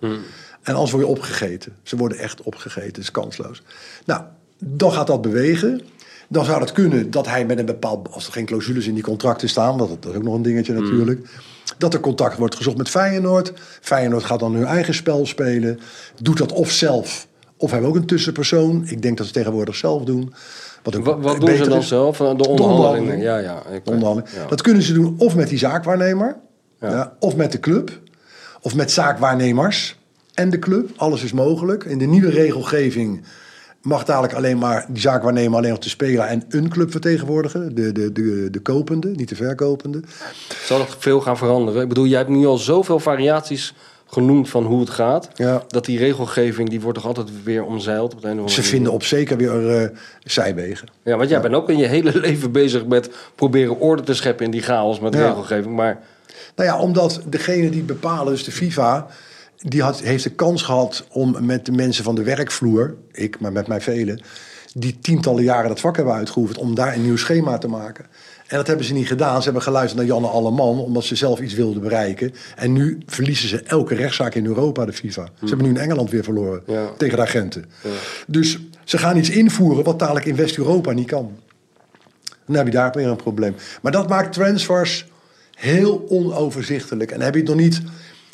En 0.61 0.73
anders 0.73 0.91
word 0.91 1.03
je 1.03 1.09
opgegeten. 1.09 1.75
Ze 1.83 1.97
worden 1.97 2.17
echt 2.17 2.41
opgegeten, 2.41 3.01
is 3.01 3.11
kansloos. 3.11 3.63
Nou, 4.05 4.21
dan 4.57 4.91
gaat 4.91 5.07
dat 5.07 5.21
bewegen. 5.21 5.81
Dan 6.29 6.45
zou 6.45 6.61
het 6.61 6.71
kunnen 6.71 7.11
dat 7.11 7.27
hij 7.27 7.45
met 7.45 7.59
een 7.59 7.65
bepaald, 7.65 8.11
als 8.11 8.27
er 8.27 8.33
geen 8.33 8.45
clausules 8.45 8.87
in 8.87 8.93
die 8.93 9.03
contracten 9.03 9.49
staan, 9.49 9.77
dat, 9.77 9.89
dat 9.89 10.11
is 10.11 10.17
ook 10.17 10.23
nog 10.23 10.35
een 10.35 10.41
dingetje 10.41 10.73
natuurlijk. 10.73 11.29
Dat 11.77 11.93
er 11.93 11.99
contact 11.99 12.37
wordt 12.37 12.55
gezocht 12.55 12.77
met 12.77 12.89
Feyenoord. 12.89 13.53
Feyenoord 13.81 14.23
gaat 14.23 14.39
dan 14.39 14.53
hun 14.53 14.65
eigen 14.65 14.93
spel 14.93 15.25
spelen. 15.25 15.79
Doet 16.21 16.37
dat 16.37 16.51
of 16.51 16.71
zelf, 16.71 17.27
of 17.57 17.71
hebben 17.71 17.89
ook 17.89 17.95
een 17.95 18.05
tussenpersoon. 18.05 18.83
Ik 18.87 19.01
denk 19.01 19.17
dat 19.17 19.27
ze 19.27 19.33
tegenwoordig 19.33 19.75
zelf 19.75 20.03
doen. 20.03 20.33
Wat, 20.83 20.95
ook 20.95 21.05
Wat, 21.05 21.21
wat 21.21 21.39
doen 21.39 21.55
ze 21.55 21.69
dan 21.69 21.77
is. 21.79 21.87
zelf? 21.87 22.17
De 22.17 22.23
onderhandelingen. 22.23 22.75
onderhandeling. 22.75 23.23
Ja, 23.23 23.37
ja. 23.37 23.61
De 23.83 23.91
onderhandeling. 23.91 24.35
ja. 24.35 24.45
Dat 24.47 24.61
kunnen 24.61 24.83
ze 24.83 24.93
doen 24.93 25.15
of 25.17 25.35
met 25.35 25.47
die 25.49 25.57
zaakwaarnemer, 25.57 26.37
Ja. 26.79 27.13
of 27.19 27.35
met 27.35 27.51
de 27.51 27.59
club, 27.59 27.99
of 28.61 28.75
met 28.75 28.91
zaakwaarnemers 28.91 29.97
en 30.33 30.49
de 30.49 30.59
club. 30.59 30.89
Alles 30.95 31.23
is 31.23 31.31
mogelijk. 31.33 31.83
In 31.83 31.97
de 31.97 32.05
nieuwe 32.05 32.29
regelgeving 32.29 33.23
mag 33.81 34.03
dadelijk 34.05 34.33
alleen 34.33 34.57
maar 34.57 34.85
die 34.89 35.01
zaakwaarnemer 35.01 35.57
alleen 35.57 35.69
nog 35.69 35.79
te 35.79 35.89
spelen 35.89 36.27
en 36.27 36.43
een 36.49 36.69
club 36.69 36.91
vertegenwoordigen. 36.91 37.75
De, 37.75 37.91
de, 37.91 38.11
de, 38.11 38.47
de 38.51 38.59
kopende, 38.59 39.07
niet 39.09 39.29
de 39.29 39.35
verkopende. 39.35 40.01
Zal 40.65 40.79
het 40.79 40.95
veel 40.99 41.21
gaan 41.21 41.37
veranderen? 41.37 41.81
Ik 41.81 41.87
bedoel, 41.87 42.05
jij 42.05 42.17
hebt 42.17 42.29
nu 42.29 42.45
al 42.45 42.57
zoveel 42.57 42.99
variaties 42.99 43.73
genoemd 44.07 44.49
van 44.49 44.65
hoe 44.65 44.79
het 44.79 44.89
gaat. 44.89 45.29
Ja. 45.35 45.63
Dat 45.67 45.85
die 45.85 45.97
regelgeving, 45.97 46.69
die 46.69 46.81
wordt 46.81 46.97
toch 46.97 47.07
altijd 47.07 47.43
weer 47.43 47.63
omzeild 47.63 48.13
op 48.13 48.49
Ze 48.49 48.63
vinden 48.63 48.91
op 48.91 49.03
zeker 49.03 49.37
weer 49.37 49.81
eh, 49.81 49.89
zijwegen. 50.23 50.87
Ja, 51.03 51.17
want 51.17 51.29
jij 51.29 51.41
bent 51.41 51.53
ook 51.53 51.69
in 51.69 51.77
je 51.77 51.85
hele 51.87 52.19
leven 52.27 52.51
bezig 52.51 52.85
met 52.85 53.09
proberen 53.35 53.79
orde 53.79 54.03
te 54.03 54.13
scheppen 54.13 54.45
in 54.45 54.51
die 54.51 54.61
chaos 54.61 54.99
met 54.99 55.13
Ja. 55.13 55.27
regelgeving. 55.27 55.75
Maar 55.75 55.99
Nou 56.55 56.69
ja, 56.69 56.79
omdat 56.79 57.21
degene 57.25 57.69
die 57.69 57.83
bepalen, 57.83 58.33
dus 58.33 58.43
de 58.43 58.51
FIFA, 58.51 59.07
die 59.57 59.81
had, 59.81 59.99
heeft 59.99 60.23
de 60.23 60.29
kans 60.29 60.61
gehad 60.61 61.05
om 61.11 61.35
met 61.45 61.65
de 61.65 61.71
mensen 61.71 62.03
van 62.03 62.15
de 62.15 62.23
werkvloer, 62.23 62.95
ik, 63.11 63.39
maar 63.39 63.51
met 63.51 63.67
mij 63.67 63.81
velen, 63.81 64.21
die 64.73 64.99
tientallen 65.01 65.43
jaren 65.43 65.67
dat 65.69 65.79
vak 65.79 65.95
hebben 65.95 66.13
uitgeoefend, 66.13 66.57
om 66.57 66.75
daar 66.75 66.93
een 66.93 67.01
nieuw 67.01 67.17
schema 67.17 67.57
te 67.57 67.67
maken. 67.67 68.05
En 68.47 68.57
dat 68.57 68.67
hebben 68.67 68.85
ze 68.85 68.93
niet 68.93 69.07
gedaan. 69.07 69.37
Ze 69.37 69.43
hebben 69.43 69.61
geluisterd 69.61 69.97
naar 69.99 70.09
Janne 70.09 70.27
Alleman, 70.27 70.79
omdat 70.79 71.03
ze 71.03 71.15
zelf 71.15 71.39
iets 71.39 71.53
wilden 71.53 71.81
bereiken. 71.81 72.33
En 72.55 72.73
nu 72.73 72.97
verliezen 73.05 73.49
ze 73.49 73.61
elke 73.63 73.95
rechtszaak 73.95 74.35
in 74.35 74.45
Europa, 74.45 74.85
de 74.85 74.93
FIFA. 74.93 75.25
Ze 75.39 75.45
hebben 75.47 75.65
nu 75.65 75.71
in 75.71 75.77
Engeland 75.79 76.09
weer 76.09 76.23
verloren 76.23 76.63
Ja. 76.67 76.89
tegen 76.97 77.15
de 77.15 77.21
agenten. 77.23 77.65
Dus 78.27 78.59
ze 78.83 78.97
gaan 78.97 79.17
iets 79.17 79.29
invoeren 79.29 79.83
wat 79.83 79.99
dadelijk 79.99 80.25
in 80.25 80.35
West-Europa 80.35 80.91
niet 80.91 81.07
kan. 81.07 81.31
Dan 82.45 82.55
heb 82.55 82.65
je 82.65 82.71
daar 82.71 82.91
weer 82.91 83.07
een 83.07 83.15
probleem. 83.15 83.55
Maar 83.81 83.91
dat 83.91 84.09
maakt 84.09 84.33
transfers 84.33 85.07
heel 85.55 86.05
onoverzichtelijk. 86.09 87.11
En 87.11 87.21
heb 87.21 87.33
je 87.33 87.39
het 87.39 87.49
nog 87.49 87.57
niet... 87.57 87.81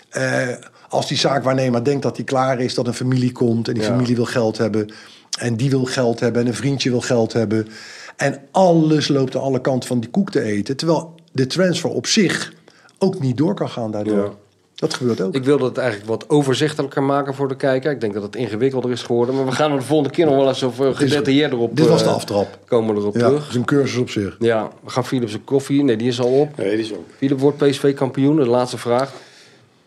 eh, 0.09 0.47
als 0.89 1.07
die 1.07 1.17
zaakwaarnemer 1.17 1.83
denkt 1.83 2.01
dat 2.03 2.15
hij 2.15 2.25
klaar 2.25 2.59
is... 2.59 2.73
dat 2.73 2.87
een 2.87 2.93
familie 2.93 3.31
komt 3.31 3.67
en 3.67 3.73
die 3.73 3.83
Ja. 3.83 3.89
familie 3.89 4.15
wil 4.15 4.25
geld 4.25 4.57
hebben... 4.57 4.91
en 5.39 5.55
die 5.55 5.69
wil 5.69 5.85
geld 5.85 6.19
hebben 6.19 6.41
en 6.41 6.47
een 6.47 6.53
vriendje 6.53 6.89
wil 6.89 7.01
geld 7.01 7.33
hebben... 7.33 7.67
en 8.15 8.41
alles 8.51 9.07
loopt 9.07 9.35
aan 9.35 9.41
alle 9.41 9.61
kanten 9.61 9.87
van 9.87 9.99
die 9.99 10.09
koek 10.09 10.31
te 10.31 10.41
eten... 10.41 10.77
terwijl 10.77 11.15
de 11.31 11.47
transfer 11.47 11.89
op 11.89 12.07
zich 12.07 12.53
ook 12.99 13.19
niet 13.19 13.37
door 13.37 13.53
kan 13.53 13.69
gaan 13.69 13.91
daardoor. 13.91 14.17
Ja. 14.17 14.31
Dat 14.75 14.93
gebeurt 14.93 15.21
ook. 15.21 15.35
ik 15.35 15.43
wilde 15.43 15.65
het 15.65 15.77
eigenlijk 15.77 16.09
wat 16.09 16.29
overzichtelijker 16.29 17.03
maken 17.03 17.33
voor 17.33 17.47
de 17.47 17.55
kijker. 17.55 17.91
Ik 17.91 18.01
denk 18.01 18.13
dat 18.13 18.23
het 18.23 18.35
ingewikkelder 18.35 18.91
is 18.91 19.01
geworden. 19.03 19.35
Maar 19.35 19.45
we 19.45 19.51
gaan 19.51 19.71
er 19.71 19.77
de 19.77 19.83
volgende 19.85 20.13
keer 20.13 20.25
nog 20.25 20.35
wel 20.35 20.47
eens 20.47 20.63
over 20.63 20.95
gedetailleerder 20.95 21.59
op 21.59 21.75
Dit 21.75 21.87
was 21.87 22.03
de 22.03 22.09
eh, 22.09 22.15
aftrap. 22.15 22.59
Komen 22.65 22.95
we 22.95 23.01
erop 23.01 23.13
Ja, 23.13 23.19
terug. 23.19 23.39
dat 23.39 23.49
is 23.49 23.55
een 23.55 23.65
cursus 23.65 23.97
op 23.97 24.09
zich. 24.09 24.35
Ja, 24.39 24.69
we 24.83 24.89
gaan 24.89 25.05
Philips 25.05 25.31
zijn 25.31 25.43
koffie. 25.43 25.83
Nee, 25.83 25.95
die 25.97 26.07
is 26.07 26.19
al 26.21 26.39
op. 26.39 26.57
Nee, 26.57 26.69
die 26.69 26.79
is 26.79 26.93
ook. 26.93 27.05
Philip 27.17 27.39
wordt 27.39 27.57
PSV 27.57 27.93
kampioen. 27.93 28.35
De 28.35 28.45
laatste 28.45 28.77
vraag. 28.77 29.13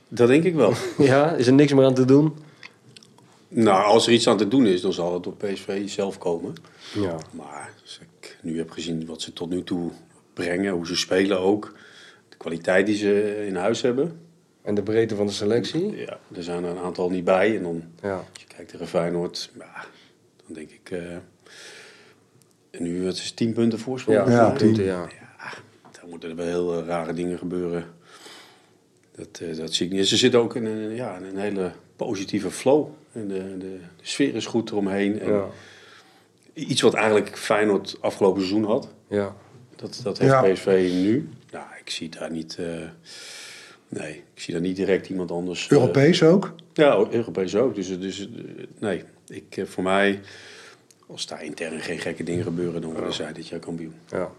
Dat 0.09 0.29
denk 0.29 0.45
ik 0.45 0.55
wel. 0.55 0.73
Ja, 0.99 1.33
is 1.33 1.47
er 1.47 1.53
niks 1.53 1.73
meer 1.73 1.85
aan 1.85 1.95
te 1.95 2.05
doen? 2.05 2.35
nou, 3.49 3.85
als 3.85 4.07
er 4.07 4.13
iets 4.13 4.29
aan 4.29 4.37
te 4.37 4.49
doen 4.49 4.67
is, 4.67 4.81
dan 4.81 4.93
zal 4.93 5.15
het 5.15 5.23
door 5.23 5.35
PSV 5.37 5.89
zelf 5.89 6.19
komen. 6.19 6.55
Ja. 6.93 7.17
Maar 7.31 7.71
nu 8.47 8.59
heb 8.59 8.71
gezien 8.71 9.07
wat 9.07 9.23
ze 9.23 9.33
tot 9.33 9.51
nu 9.51 9.63
toe 9.65 9.91
brengen, 10.33 10.73
hoe 10.73 10.87
ze 10.87 10.97
spelen 10.97 11.39
ook, 11.41 11.75
de 12.29 12.37
kwaliteit 12.37 12.87
die 12.87 12.97
ze 12.97 13.45
in 13.47 13.57
huis 13.57 13.83
hebben. 13.83 14.21
En 14.63 14.75
de 14.75 14.83
breedte 14.83 15.15
van 15.17 15.27
de 15.27 15.33
selectie? 15.33 15.97
Ja, 15.97 16.19
er 16.35 16.43
zijn 16.43 16.65
er 16.65 16.71
een 16.71 16.79
aantal 16.79 17.11
niet 17.11 17.25
bij. 17.25 17.57
En 17.57 17.63
dan, 17.63 17.83
Ja. 18.03 18.15
als 18.17 18.41
je 18.43 18.47
kijkt 18.57 18.71
tegen 18.71 18.89
Feyenoord, 18.89 19.51
ja, 19.59 19.85
dan 20.47 20.55
denk 20.55 20.71
ik... 20.71 20.91
eh, 20.91 21.13
en 22.71 22.83
nu 22.83 23.07
het 23.07 23.17
is 23.17 23.31
10 23.33 23.53
punten 23.53 23.79
voorsprong. 23.79 24.19
Ja, 24.19 24.31
Ja, 24.33 24.49
tien. 24.53 24.67
punten, 24.67 24.85
ja. 24.85 25.09
Dan 26.01 26.09
moeten 26.11 26.31
er 26.31 26.37
wel 26.37 26.47
heel 26.47 26.81
eh, 26.81 26.87
rare 26.87 27.13
dingen 27.13 27.39
gebeuren. 27.39 27.85
Dat, 29.17 29.41
eh, 29.43 29.57
dat 29.57 29.73
zie 29.75 29.87
ik 29.87 29.93
niet. 29.93 30.07
Ze 30.09 30.17
zitten 30.17 30.41
ook 30.41 30.57
in 30.57 30.65
een, 30.65 30.95
ja, 30.95 31.17
in 31.17 31.25
een 31.25 31.37
hele 31.39 31.73
positieve 31.97 32.51
flow. 32.51 32.89
En 33.13 33.29
de, 33.29 33.35
de, 33.59 33.59
de 33.59 33.79
sfeer 34.03 34.35
is 34.35 34.47
goed 34.47 34.71
eromheen. 34.71 35.21
En 35.21 35.33
Ja. 35.33 35.47
Iets 36.57 36.81
wat 36.81 36.95
eigenlijk 36.95 37.37
Feyenoord 37.39 37.97
afgelopen 38.01 38.41
seizoen 38.43 38.65
had. 38.65 38.89
ja. 39.09 39.37
Dat, 39.77 40.01
dat 40.03 40.19
heeft 40.19 40.33
Ja. 40.33 40.53
PSV 40.53 40.91
nu. 40.93 41.29
Nou, 41.51 41.65
ik 41.81 41.91
zie 41.91 42.09
daar 42.09 42.31
niet... 42.31 42.57
eh, 42.59 42.67
nee, 43.89 44.13
ik 44.35 44.41
zie 44.41 44.53
daar 44.55 44.63
niet 44.63 44.77
direct 44.77 45.09
iemand 45.09 45.31
anders... 45.31 45.65
eh, 45.65 45.71
Europees 45.71 46.23
ook. 46.23 46.55
ja, 46.73 47.07
Europees 47.11 47.57
ook. 47.57 47.75
Dus, 47.75 47.99
dus 48.01 48.21
eh, 48.21 48.27
nee, 48.79 49.05
ik, 49.29 49.63
voor 49.65 49.83
mij... 49.83 50.21
Als 51.07 51.27
daar 51.27 51.45
intern 51.45 51.81
geen 51.81 51.99
gekke 51.99 52.23
dingen 52.23 52.45
gebeuren, 52.45 52.81
dan 52.81 52.93
worden 52.93 53.13
zij 53.13 53.33
dit 53.33 53.49
jaar 53.49 53.61
kampioen. 53.61 53.95
Ja. 54.11 54.31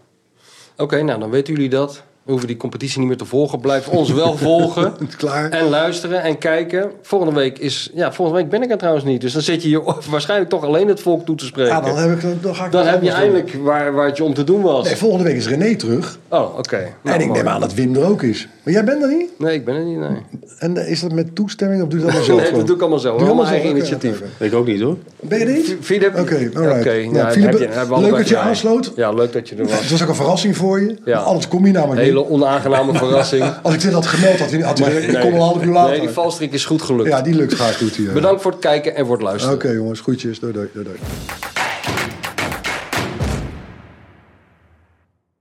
Oké, 0.76 1.02
nou 1.02 1.20
dan 1.20 1.30
weten 1.30 1.54
jullie 1.54 1.68
dat. 1.70 2.04
We 2.28 2.34
hoeven 2.34 2.52
die 2.52 2.60
competitie 2.62 2.98
niet 2.98 3.08
meer 3.08 3.16
te 3.16 3.24
volgen. 3.24 3.60
Blijf 3.60 3.88
ons 3.88 4.12
wel 4.12 4.36
volgen. 4.48 4.92
Klaar. 5.16 5.50
En 5.50 5.68
luisteren 5.68 6.22
en 6.22 6.38
kijken. 6.38 6.90
Volgende 7.02 7.34
week 7.34 7.58
is... 7.58 7.90
Ja, 7.94 8.12
volgende 8.12 8.40
week 8.40 8.50
ben 8.50 8.62
ik 8.62 8.70
er 8.70 8.78
trouwens 8.78 9.04
niet. 9.04 9.20
Dus 9.20 9.32
dan 9.32 9.42
zit 9.42 9.62
je 9.62 9.68
hier 9.68 9.82
waarschijnlijk 10.10 10.50
toch 10.50 10.64
alleen 10.64 10.88
het 10.88 11.00
volk 11.00 11.24
toe 11.24 11.36
te 11.36 11.44
spreken. 11.44 11.72
Ja, 11.74 11.80
dan, 11.80 11.96
heb 11.96 12.10
ik, 12.22 12.42
dan 12.42 12.54
ga 12.54 12.64
ik 12.64 12.72
Dan 12.72 12.86
heb 12.86 13.02
je 13.02 13.10
eindelijk 13.10 13.54
waar, 13.62 13.92
waar 13.92 14.06
het 14.06 14.16
je 14.16 14.24
om 14.24 14.34
te 14.34 14.44
doen 14.44 14.62
was. 14.62 14.84
Nee, 14.86 14.96
volgende 14.96 15.24
week 15.24 15.36
is 15.36 15.48
René 15.48 15.76
terug. 15.76 16.18
Oh, 16.28 16.58
oké. 16.58 16.76
Nou, 17.02 17.16
en 17.16 17.20
ik 17.22 17.28
mooi. 17.28 17.38
neem 17.42 17.48
aan 17.52 17.60
dat 17.60 17.74
Wim 17.74 17.94
er 17.96 18.04
ook 18.04 18.22
is. 18.22 18.48
Maar 18.62 18.72
jij 18.74 18.84
bent 18.84 19.02
er 19.02 19.08
niet? 19.08 19.30
Nee, 19.38 19.54
ik 19.54 19.64
ben 19.64 19.74
er 19.74 19.84
niet, 19.84 19.98
nee. 19.98 20.18
En 20.58 20.76
eh, 20.76 20.90
is 20.90 21.00
dat 21.00 21.12
met 21.12 21.34
toestemming 21.34 21.82
of 21.82 21.88
doe 21.88 21.98
je 21.98 22.04
dat 22.04 22.14
allemaal 22.14 22.26
zelf? 22.26 22.38
Nee, 22.40 22.46
gewoon? 22.48 22.66
dat 22.66 22.66
doe 22.66 22.76
ik 22.76 22.82
allemaal 22.82 23.00
zo. 23.00 23.16
Doe 23.16 23.26
Allemaal 23.26 23.44
zelf? 23.44 23.50
eigen 23.56 23.68
Oké, 23.70 23.78
initiatief. 23.78 24.20
oké. 24.20 24.44
Ik 24.44 24.54
ook 24.54 24.66
niet 24.66 24.80
hoor. 24.80 24.96
Ben 25.20 25.38
je 25.38 25.44
er 25.44 25.52
niet? 25.52 25.76
Philip... 25.80 26.18
Oké, 26.18 26.50
alright. 26.54 26.78
Oké, 26.80 27.06
Nou, 27.10 28.00
leuk 28.00 28.16
dat 28.16 28.28
je 28.28 28.36
aansloot. 28.36 28.92
Ja, 28.96 29.12
leuk 29.12 29.32
dat 29.32 29.48
je 29.48 29.54
er 29.54 29.60
Het 29.60 29.70
was. 29.70 29.90
was 29.90 30.02
ook 30.02 30.08
een 30.08 30.14
verrassing 30.14 30.56
voor 30.56 30.80
je. 30.80 30.96
Ja. 31.04 31.18
Alles 31.18 31.48
kom 31.48 31.66
je 31.66 31.72
namelijk 31.72 32.00
Heel 32.00 32.16
hele 32.18 32.30
onaangename 32.30 32.94
verrassing. 32.98 33.44
Als 33.62 33.74
ik 33.74 33.80
dit 33.80 33.92
had 33.92 34.06
gemeld, 34.06 34.38
had 34.38 34.50
had 34.62 34.78
ik 34.78 35.10
Nee. 35.12 35.18
kom 35.22 35.32
een 35.32 35.40
half 35.40 35.62
uur 35.64 35.72
later. 35.72 35.90
Nee, 35.90 36.00
die 36.00 36.08
valstrik 36.08 36.52
is 36.52 36.64
goed 36.64 36.82
gelukt. 36.82 37.08
Ja, 37.08 37.22
die 37.22 37.34
lukt 37.34 37.52
graag 37.54 37.78
goed 37.78 37.96
hier. 37.96 38.12
Bedankt 38.12 38.42
voor 38.42 38.50
het 38.50 38.60
kijken 38.60 38.94
en 38.96 39.06
voor 39.06 39.14
het 39.14 39.24
luisteren. 39.24 39.54
Oké 39.54 39.68
jongens, 39.68 40.00
groetjes. 40.00 40.40
Doei, 40.40 40.52
doei, 40.52 40.68
doei, 40.72 40.84
doei. 40.84 40.96